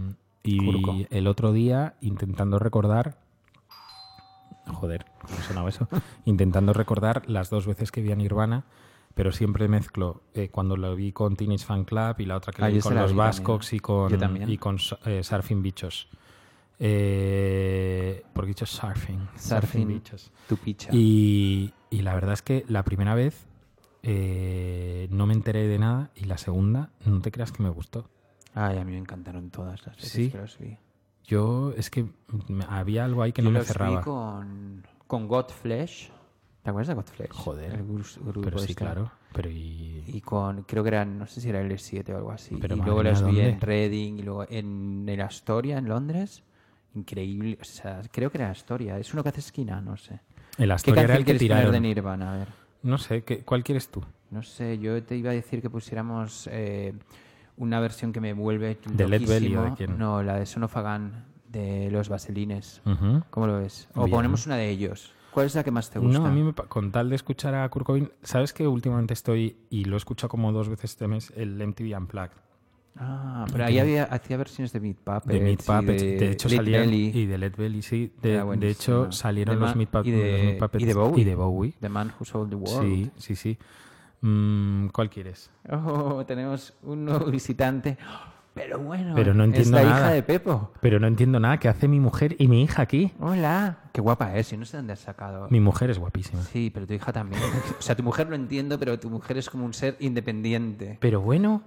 Y, 0.45 0.59
Kurko. 0.65 0.95
y 0.95 1.07
el 1.11 1.27
otro 1.27 1.53
día, 1.53 1.95
intentando 2.01 2.59
recordar. 2.61 3.19
Joder, 4.67 5.07
¿cómo 5.21 5.37
sonaba 5.47 5.69
eso? 5.69 5.89
intentando 6.25 6.73
recordar 6.73 7.23
las 7.29 7.51
dos 7.51 7.67
veces 7.67 7.93
que 7.93 8.03
vi 8.03 8.11
a 8.13 8.17
Nirvana, 8.17 8.65
pero 9.15 9.33
siempre 9.33 9.69
mezclo 9.69 10.23
eh, 10.35 10.49
cuando 10.51 10.77
lo 10.77 10.95
vi 10.97 11.13
con 11.13 11.37
Teenage 11.37 11.65
Fan 11.65 11.85
Club 11.85 12.17
y 12.19 12.27
la 12.27 12.37
otra 12.37 12.53
que 12.53 12.63
Ah, 12.65 12.69
vi 12.69 12.81
con 12.81 12.95
los 12.95 13.13
vi 13.13 13.17
Bascocks 13.19 13.73
y 13.73 13.81
con, 13.81 14.13
y 14.51 14.59
con 14.59 14.77
eh, 15.07 15.23
Surfing 15.23 15.63
Bichos. 15.63 16.09
Eh, 16.79 18.23
porque 18.33 18.51
he 18.51 18.55
dicho 18.55 18.67
surfing. 18.67 19.29
Surfing. 19.37 19.89
Bichos. 19.89 20.31
tu 20.49 20.57
picha. 20.57 20.91
Y, 20.93 21.73
y 21.91 22.03
la 22.03 22.15
verdad 22.15 22.33
es 22.35 22.43
que 22.43 22.65
la 22.69 22.83
primera 22.85 23.15
vez 23.15 23.47
eh, 24.03 25.09
no 25.11 25.27
me 25.27 25.35
enteré 25.35 25.67
de 25.67 25.79
nada 25.79 26.11
y 26.15 26.25
la 26.25 26.39
segunda 26.39 26.91
no 27.05 27.21
te 27.21 27.31
creas 27.33 27.53
que 27.53 27.63
me 27.63 27.71
gustó. 27.71 28.09
Ay, 28.55 28.79
a 28.79 28.85
mí 28.85 28.93
me 28.93 28.99
encantaron 28.99 29.51
todas 29.51 29.85
las 29.87 29.97
veces 29.97 30.11
Sí. 30.13 30.31
que 30.31 30.39
los 30.39 30.59
vi. 30.59 30.77
Yo 31.25 31.73
es 31.77 31.91
que 31.91 32.07
había 32.69 33.05
algo 33.05 33.23
ahí 33.23 33.33
que 33.33 33.43
Yo 33.43 33.49
no 33.49 33.53
me 33.53 33.59
los 33.59 33.67
vi 33.69 33.73
cerraba. 33.73 34.01
con, 34.03 34.87
con 35.07 35.27
Godflesh. 35.29 36.11
¿Te 36.63 36.71
acuerdas 36.71 36.89
de 36.89 36.95
Godflesh? 36.95 37.31
Joder. 37.31 37.73
El 37.75 37.85
grupo 37.85 38.41
Pero 38.43 38.59
sí, 38.59 38.65
este. 38.71 38.75
claro. 38.75 39.11
Pero 39.33 39.51
y... 39.51 40.03
Y 40.07 40.21
con, 40.21 40.63
creo 40.63 40.83
que 40.83 40.89
eran, 40.89 41.19
no 41.19 41.27
sé 41.27 41.41
si 41.41 41.49
era 41.49 41.61
el 41.61 41.79
7 41.79 42.15
o 42.15 42.17
algo 42.17 42.31
así. 42.33 42.57
Pero 42.61 42.77
y 42.77 42.81
luego 42.81 43.03
los 43.03 43.25
vi 43.27 43.41
en. 43.41 43.61
Reading 43.61 44.19
y 44.19 44.23
luego 44.23 44.47
en 44.49 45.05
el 45.09 45.21
Astoria, 45.21 45.79
en 45.79 45.89
Londres. 45.89 46.43
Increíble. 46.97 47.59
O 47.61 47.65
sea, 47.65 48.01
creo 48.11 48.31
que 48.31 48.39
era 48.39 48.51
Astoria. 48.51 48.99
Es 48.99 49.13
uno 49.13 49.23
que 49.23 49.29
hace 49.29 49.41
esquina, 49.41 49.81
no 49.81 49.97
sé. 49.97 50.21
El 50.59 50.69
¿Qué 50.69 50.73
Astoria 50.73 51.03
era 51.03 51.17
el 51.17 51.25
que 51.25 51.35
tiraron. 51.35 51.73
de 51.73 51.81
Nirvana? 51.81 52.35
A 52.35 52.39
ver. 52.39 52.49
No 52.83 52.99
sé, 52.99 53.23
¿qué, 53.23 53.41
¿cuál 53.41 53.63
quieres 53.63 53.89
tú? 53.89 54.03
No 54.31 54.43
sé, 54.43 54.79
yo 54.79 55.03
te 55.03 55.17
iba 55.17 55.31
a 55.31 55.35
decir 55.35 55.61
que 55.61 55.69
pusiéramos 55.71 56.49
eh, 56.51 56.95
una 57.57 57.81
versión 57.81 58.13
que 58.13 58.21
me 58.21 58.33
vuelve 58.33 58.79
¿De 58.87 59.09
Led 59.09 59.29
Belly 59.29 59.57
o 59.57 59.63
de 59.63 59.75
quién? 59.75 59.99
No, 59.99 60.23
la 60.23 60.39
de 60.39 60.47
Sonofagan 60.47 61.25
de 61.49 61.91
los 61.91 62.09
Vaselines. 62.09 62.81
¿Cómo 63.31 63.47
lo 63.47 63.59
ves? 63.59 63.89
O 63.95 64.05
Bien. 64.05 64.17
ponemos 64.17 64.47
una 64.47 64.57
de 64.57 64.71
ellos. 64.71 65.13
¿Cuál 65.31 65.47
es 65.47 65.55
la 65.55 65.63
que 65.63 65.71
más 65.71 65.91
te 65.91 65.99
gusta? 65.99 66.19
No, 66.19 66.27
a 66.27 66.31
mí 66.31 66.43
me, 66.43 66.55
con 66.55 66.91
tal 66.91 67.11
de 67.11 67.17
escuchar 67.17 67.55
a 67.55 67.69
Kurt 67.69 67.85
Cobain, 67.85 68.11
¿sabes 68.23 68.55
que 68.55 68.67
últimamente 68.67 69.13
estoy, 69.13 69.57
y 69.69 69.85
lo 69.85 69.97
he 69.97 69.99
escuchado 69.99 70.31
como 70.31 70.51
dos 70.51 70.71
veces 70.71 70.93
este 70.93 71.07
mes, 71.09 71.31
el 71.37 71.59
MTV 71.67 71.95
Unplugged? 71.99 72.39
Ah, 72.99 73.45
pero 73.53 73.65
ahí 73.67 73.79
había, 73.79 74.05
hacía 74.05 74.37
versiones 74.37 74.73
de 74.73 74.81
Meat 74.81 74.97
Puppets. 74.97 75.27
De 75.27 75.41
Meat 75.41 75.63
Puppets. 75.63 76.03
De, 76.03 76.31
hecho, 76.31 76.49
Lead 76.49 76.59
salieron. 76.59 76.87
Belly, 76.91 77.11
Y 77.15 77.27
de 77.27 77.39
Led 77.39 77.53
Belly, 77.57 77.83
sí. 77.83 78.13
De, 78.23 78.43
de 78.57 78.71
hecho, 78.71 79.13
salieron 79.13 79.57
De 79.57 79.61
los 79.67 79.77
Meat, 79.77 79.91
Pup- 79.91 80.07
y 80.07 80.11
de- 80.13 80.33
los 80.33 80.43
Meat 80.47 80.59
Puppets. 80.59 80.83
y 80.83 80.87
de 80.87 80.95
Bowie. 80.95 81.21
Y 81.21 81.25
de 81.25 81.35
Bowie. 81.35 81.75
The 81.81 81.89
Man 81.89 82.13
Who 82.19 82.25
Sold 82.25 82.51
the 82.51 82.57
World. 82.57 82.83
Sí, 82.83 83.11
sí, 83.19 83.37
sí. 83.37 83.59
Mm, 84.23 84.87
¿Cuál 84.89 85.11
quieres? 85.11 85.51
Oh, 85.71 86.25
tenemos 86.27 86.73
un 86.83 87.05
nuevo 87.05 87.27
visitante. 87.27 87.99
Pero 88.55 88.79
bueno, 88.79 89.15
Pero 89.15 89.35
no 89.35 89.45
entiendo 89.45 89.77
es 89.77 89.85
la 89.85 89.91
nada. 89.91 90.01
hija 90.07 90.11
de 90.15 90.23
Pepo. 90.23 90.73
Pero 90.81 90.99
no 90.99 91.07
entiendo 91.07 91.39
nada. 91.39 91.59
¿Qué 91.59 91.69
hace 91.69 91.89
mi 91.89 92.01
mujer 92.01 92.37
y 92.39 92.49
mi 92.49 92.63
hija 92.63 92.81
aquí? 92.81 93.13
Hola. 93.21 93.81
Qué 93.93 94.01
guapa 94.01 94.35
es, 94.39 94.51
yo 94.51 94.57
no 94.57 94.65
sé 94.65 94.79
dónde 94.79 94.95
has 94.95 95.01
sacado. 95.01 95.47
Mi 95.51 95.61
mujer 95.61 95.91
es 95.91 95.99
guapísima. 95.99 96.41
Sí, 96.43 96.71
pero 96.73 96.87
tu 96.87 96.95
hija 96.95 97.13
también. 97.13 97.43
O 97.79 97.83
sea, 97.83 97.95
tu 97.95 98.03
mujer 98.03 98.31
lo 98.31 98.35
entiendo, 98.35 98.79
pero 98.79 98.99
tu 98.99 99.11
mujer 99.11 99.37
es 99.37 99.51
como 99.51 99.67
un 99.67 99.75
ser 99.75 99.99
independiente. 100.01 100.97
Pero 101.03 101.21
bueno, 101.21 101.63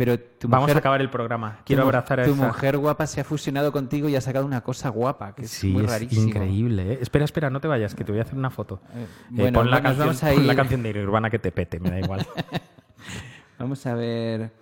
Pero 0.00 0.18
tu 0.18 0.48
vamos 0.48 0.62
mujer, 0.64 0.76
a 0.76 0.78
acabar 0.78 1.00
el 1.02 1.10
programa. 1.10 1.58
tu 1.58 1.64
Quiero 1.66 1.82
mu- 1.82 1.88
abrazar 1.88 2.20
a 2.20 2.24
Tu 2.24 2.32
esa... 2.32 2.46
mujer 2.46 2.78
guapa 2.78 3.06
se 3.06 3.20
ha 3.20 3.24
fusionado 3.24 3.70
contigo 3.70 4.08
y 4.08 4.16
ha 4.16 4.20
sacado 4.22 4.46
una 4.46 4.62
cosa 4.62 4.88
guapa, 4.88 5.34
que 5.34 5.42
es 5.42 5.50
Sí, 5.50 5.68
muy 5.68 5.84
es 5.84 5.90
rarísimo. 5.90 6.22
increíble. 6.28 6.94
¿eh? 6.94 6.98
Espera, 7.02 7.26
espera, 7.26 7.50
no 7.50 7.60
te 7.60 7.68
vayas, 7.68 7.94
que 7.94 8.02
te 8.02 8.10
voy 8.10 8.18
a 8.18 8.22
hacer 8.22 8.38
una 8.38 8.48
foto. 8.48 8.80
Eh, 8.94 9.02
Eh, 9.02 9.06
bueno, 9.28 9.58
pon, 9.58 9.70
la 9.70 9.76
bueno, 9.76 9.88
canción, 9.88 10.06
vamos 10.06 10.24
a 10.24 10.30
pon 10.32 10.46
la 10.46 10.52
ir. 10.54 10.56
canción 10.56 10.82
de 10.82 10.94
Nirvana 10.94 11.28
que 11.28 11.38
te 11.38 11.52
pete, 11.52 11.78
me 11.80 11.90
da 11.90 11.98
igual. 12.00 12.26
Vamos 13.58 13.84
a 13.86 13.94
ver. 13.94 14.52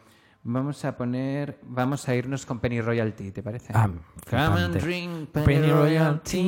Vamos 0.51 0.83
a 0.87 0.97
poner. 0.97 1.59
Vamos 1.63 2.09
a 2.09 2.15
irnos 2.15 2.47
con 2.47 2.59
Penny 2.59 2.81
Royalty, 2.81 3.33
¿te 3.33 3.43
parece? 3.43 3.71
Ah, 3.77 3.87
Come 4.31 4.41
and 4.63 4.77
drink 4.81 5.29
Penny, 5.29 5.45
Penny 5.45 5.71
Royalty. 5.71 6.43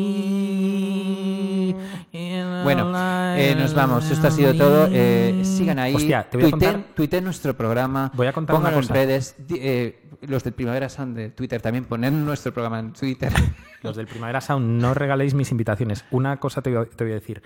Royalty. 1.71 2.65
Bueno, 2.65 2.91
eh, 3.37 3.55
nos 3.59 3.75
vamos. 3.75 4.11
Esto 4.11 4.29
ha 4.29 4.31
sido 4.31 4.55
todo. 4.55 4.89
Eh, 4.91 5.43
sigan 5.45 5.79
ahí. 5.79 5.95
Hostia, 5.95 6.27
te 6.31 6.39
voy 6.39 6.47
a 6.47 6.51
contar- 6.51 7.23
nuestro 7.23 7.55
programa. 7.55 8.11
Voy 8.15 8.27
a 8.27 8.33
contar 8.33 8.57
Pónganlo 8.57 8.79
una 8.79 8.87
cosa. 8.89 8.99
en 8.99 9.07
redes. 9.07 9.37
Eh, 9.51 10.03
los 10.23 10.45
del 10.45 10.55
Primavera 10.55 10.89
Sound 10.89 11.15
de 11.15 11.29
Twitter 11.29 11.61
también 11.61 11.85
ponen 11.85 12.25
nuestro 12.25 12.55
programa 12.55 12.79
en 12.79 12.95
Twitter. 12.95 13.31
Los 13.83 13.97
del 13.97 14.07
Primavera 14.07 14.41
Sound, 14.41 14.81
no 14.81 14.95
regaléis 14.95 15.35
mis 15.35 15.51
invitaciones. 15.51 16.07
Una 16.11 16.39
cosa 16.39 16.63
te 16.63 16.71
voy 16.75 16.87
a, 16.87 16.91
te 16.91 17.05
voy 17.05 17.13
a 17.13 17.17
decir. 17.17 17.43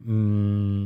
Mm, 0.00 0.84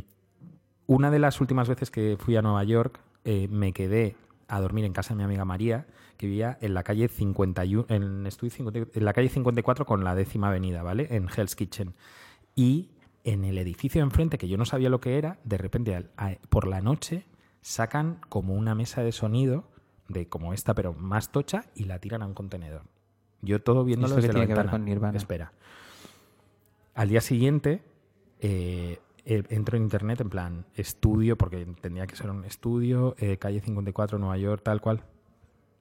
una 0.86 1.10
de 1.10 1.18
las 1.18 1.40
últimas 1.42 1.68
veces 1.68 1.90
que 1.90 2.16
fui 2.18 2.36
a 2.36 2.42
Nueva 2.42 2.64
York, 2.64 3.00
me 3.24 3.72
quedé 3.74 4.16
a 4.51 4.61
dormir 4.61 4.84
en 4.84 4.92
casa 4.92 5.14
de 5.14 5.18
mi 5.18 5.24
amiga 5.24 5.44
María, 5.44 5.86
que 6.16 6.26
vivía 6.26 6.59
en 6.61 6.74
la 6.74 6.82
calle 6.82 7.09
51, 7.09 7.86
en, 7.88 8.26
estudio 8.26 8.51
50 8.51 8.98
en 8.98 9.05
la 9.05 9.12
calle 9.12 9.28
54 9.28 9.86
con 9.86 10.05
la 10.05 10.14
décima 10.14 10.48
avenida, 10.48 10.82
¿vale? 10.82 11.09
En 11.11 11.28
Hell's 11.34 11.57
Kitchen. 11.57 11.94
Y 12.55 12.90
en 13.24 13.44
el 13.44 13.59
edificio 13.59 14.01
de 14.01 14.05
enfrente, 14.05 14.36
que 14.36 14.48
yo 14.48 14.59
no 14.59 14.64
sabía 14.64 14.90
lo 14.90 15.01
que 15.01 15.18
era, 15.18 15.38
de 15.44 15.57
repente 15.57 16.07
por 16.48 16.66
la 16.66 16.80
noche 16.80 17.24
sacan 17.62 18.20
como 18.28 18.55
una 18.55 18.74
mesa 18.74 19.03
de 19.03 19.12
sonido 19.12 19.64
de 20.09 20.28
como 20.28 20.53
esta, 20.53 20.74
pero 20.74 20.92
más 20.92 21.30
tocha, 21.30 21.66
y 21.74 21.84
la 21.84 22.01
tiran 22.01 22.22
a 22.22 22.26
un 22.26 22.34
contenedor. 22.34 22.82
Yo 23.42 23.62
todo 23.62 23.84
viéndolo 23.84 24.14
¿Esto 24.14 24.20
qué 24.20 24.26
desde 24.26 24.38
la 24.40 24.46
que 24.46 24.48
ver 24.48 24.57
ventana. 24.57 24.70
con 24.72 24.84
Nirvana? 24.84 25.16
Espera. 25.16 25.53
Al 26.94 27.09
día 27.09 27.20
siguiente 27.20 27.82
eh, 28.40 28.98
eh, 29.24 29.42
entro 29.50 29.76
en 29.76 29.84
internet 29.84 30.20
en 30.20 30.30
plan 30.30 30.66
estudio, 30.74 31.36
porque 31.36 31.66
tendría 31.80 32.06
que 32.06 32.16
ser 32.16 32.30
un 32.30 32.44
estudio, 32.44 33.14
eh, 33.18 33.36
calle 33.38 33.60
54, 33.60 34.18
Nueva 34.18 34.36
York, 34.38 34.62
tal 34.64 34.80
cual. 34.80 35.04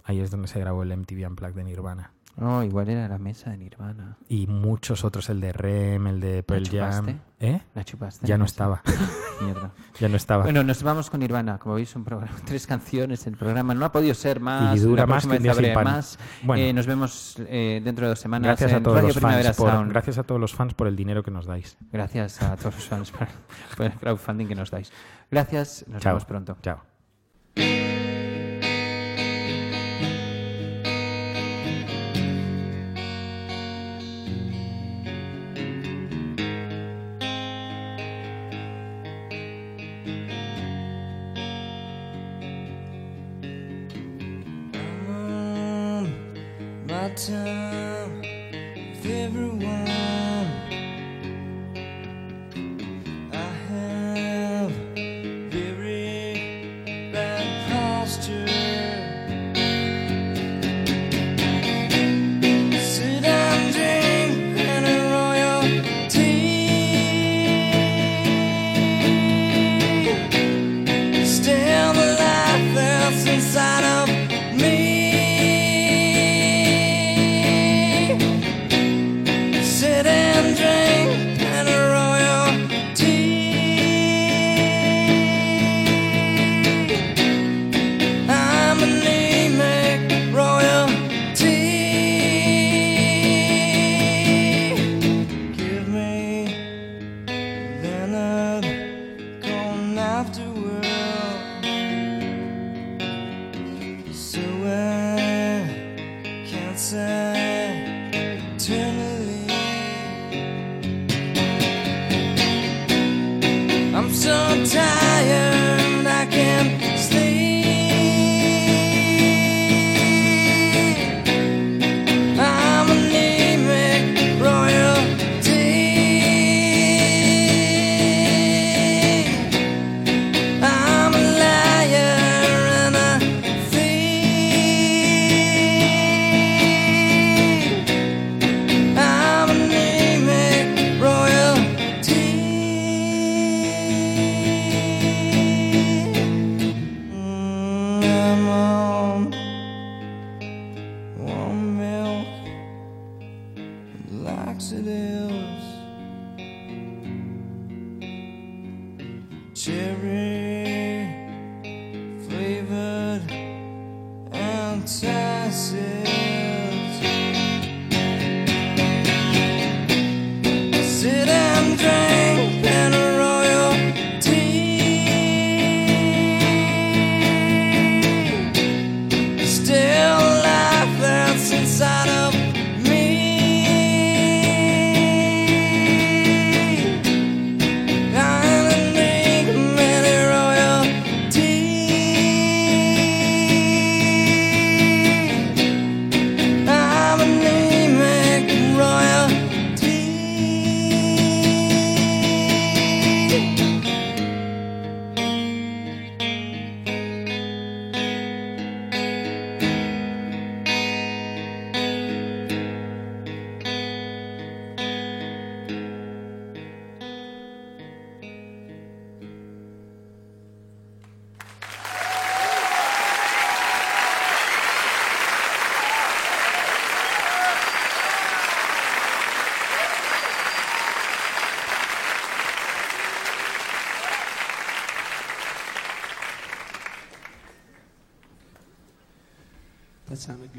Ahí 0.04 0.20
es 0.20 0.32
donde 0.32 0.48
se 0.48 0.60
grabó 0.60 0.84
el 0.84 0.92
MTV 0.92 1.28
Unplugged 1.28 1.56
de 1.56 1.64
Nirvana. 1.64 2.14
Oh, 2.42 2.64
igual 2.64 2.90
era 2.90 3.08
la 3.08 3.18
mesa 3.18 3.50
de 3.50 3.58
Nirvana. 3.58 4.18
Y 4.30 4.48
muchos 4.48 5.04
otros, 5.04 5.30
el 5.30 5.42
de 5.42 5.52
Rem, 5.52 6.08
el 6.08 6.20
de 6.22 6.42
Pearl 6.44 6.64
chupaste? 6.64 7.12
Jam. 7.12 7.20
¿Eh? 7.40 7.62
¿La 7.76 7.84
chupaste? 7.84 8.26
Ya 8.26 8.38
no 8.38 8.46
estaba. 8.46 8.82
Mierda. 9.42 9.72
Ya 10.00 10.08
no 10.08 10.16
estaba. 10.16 10.44
Bueno, 10.44 10.64
nos 10.64 10.82
vamos 10.82 11.10
con 11.10 11.20
Nirvana. 11.20 11.58
Como 11.58 11.76
veis, 11.76 11.94
un 11.96 12.06
programa, 12.06 12.36
tres 12.46 12.66
canciones 12.66 13.28
el 13.28 13.36
programa. 13.36 13.74
No 13.74 13.86
ha 13.86 13.92
podido 13.92 14.14
ser 14.14 14.40
más. 14.40 14.78
Y 14.78 14.80
dura 14.80 15.04
La 15.04 15.08
más 15.08 15.28
que 15.28 15.40
más. 15.84 16.18
Bueno. 16.44 16.64
Eh, 16.64 16.72
nos 16.72 16.88
vemos 16.88 17.36
eh, 17.40 17.82
dentro 17.84 18.06
de 18.06 18.10
dos 18.10 18.20
semanas 18.20 18.48
gracias 18.48 18.72
a 18.74 18.78
en 18.78 18.84
todos 18.84 18.96
Radio 18.96 19.08
los 19.10 19.18
Primavera 19.18 19.54
fans 19.54 19.58
por, 19.58 19.90
gracias 19.90 20.18
a 20.18 20.24
todos 20.24 20.40
los 20.40 20.54
fans 20.54 20.74
por 20.74 20.88
el 20.88 20.96
dinero 20.96 21.24
que 21.24 21.32
nos 21.32 21.46
dais. 21.46 21.78
Gracias 21.92 22.42
a 22.42 22.56
todos 22.56 22.76
los 22.76 22.86
fans 22.86 23.12
por, 23.12 23.28
por 23.76 23.86
el 23.86 23.94
crowdfunding 23.94 24.48
que 24.48 24.56
nos 24.56 24.72
dais. 24.72 24.92
Gracias. 25.30 25.84
Nos 25.88 26.02
Chao. 26.02 26.14
vemos 26.14 26.26
pronto. 26.26 26.58
Chao. 26.62 27.99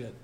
Good. 0.01 0.15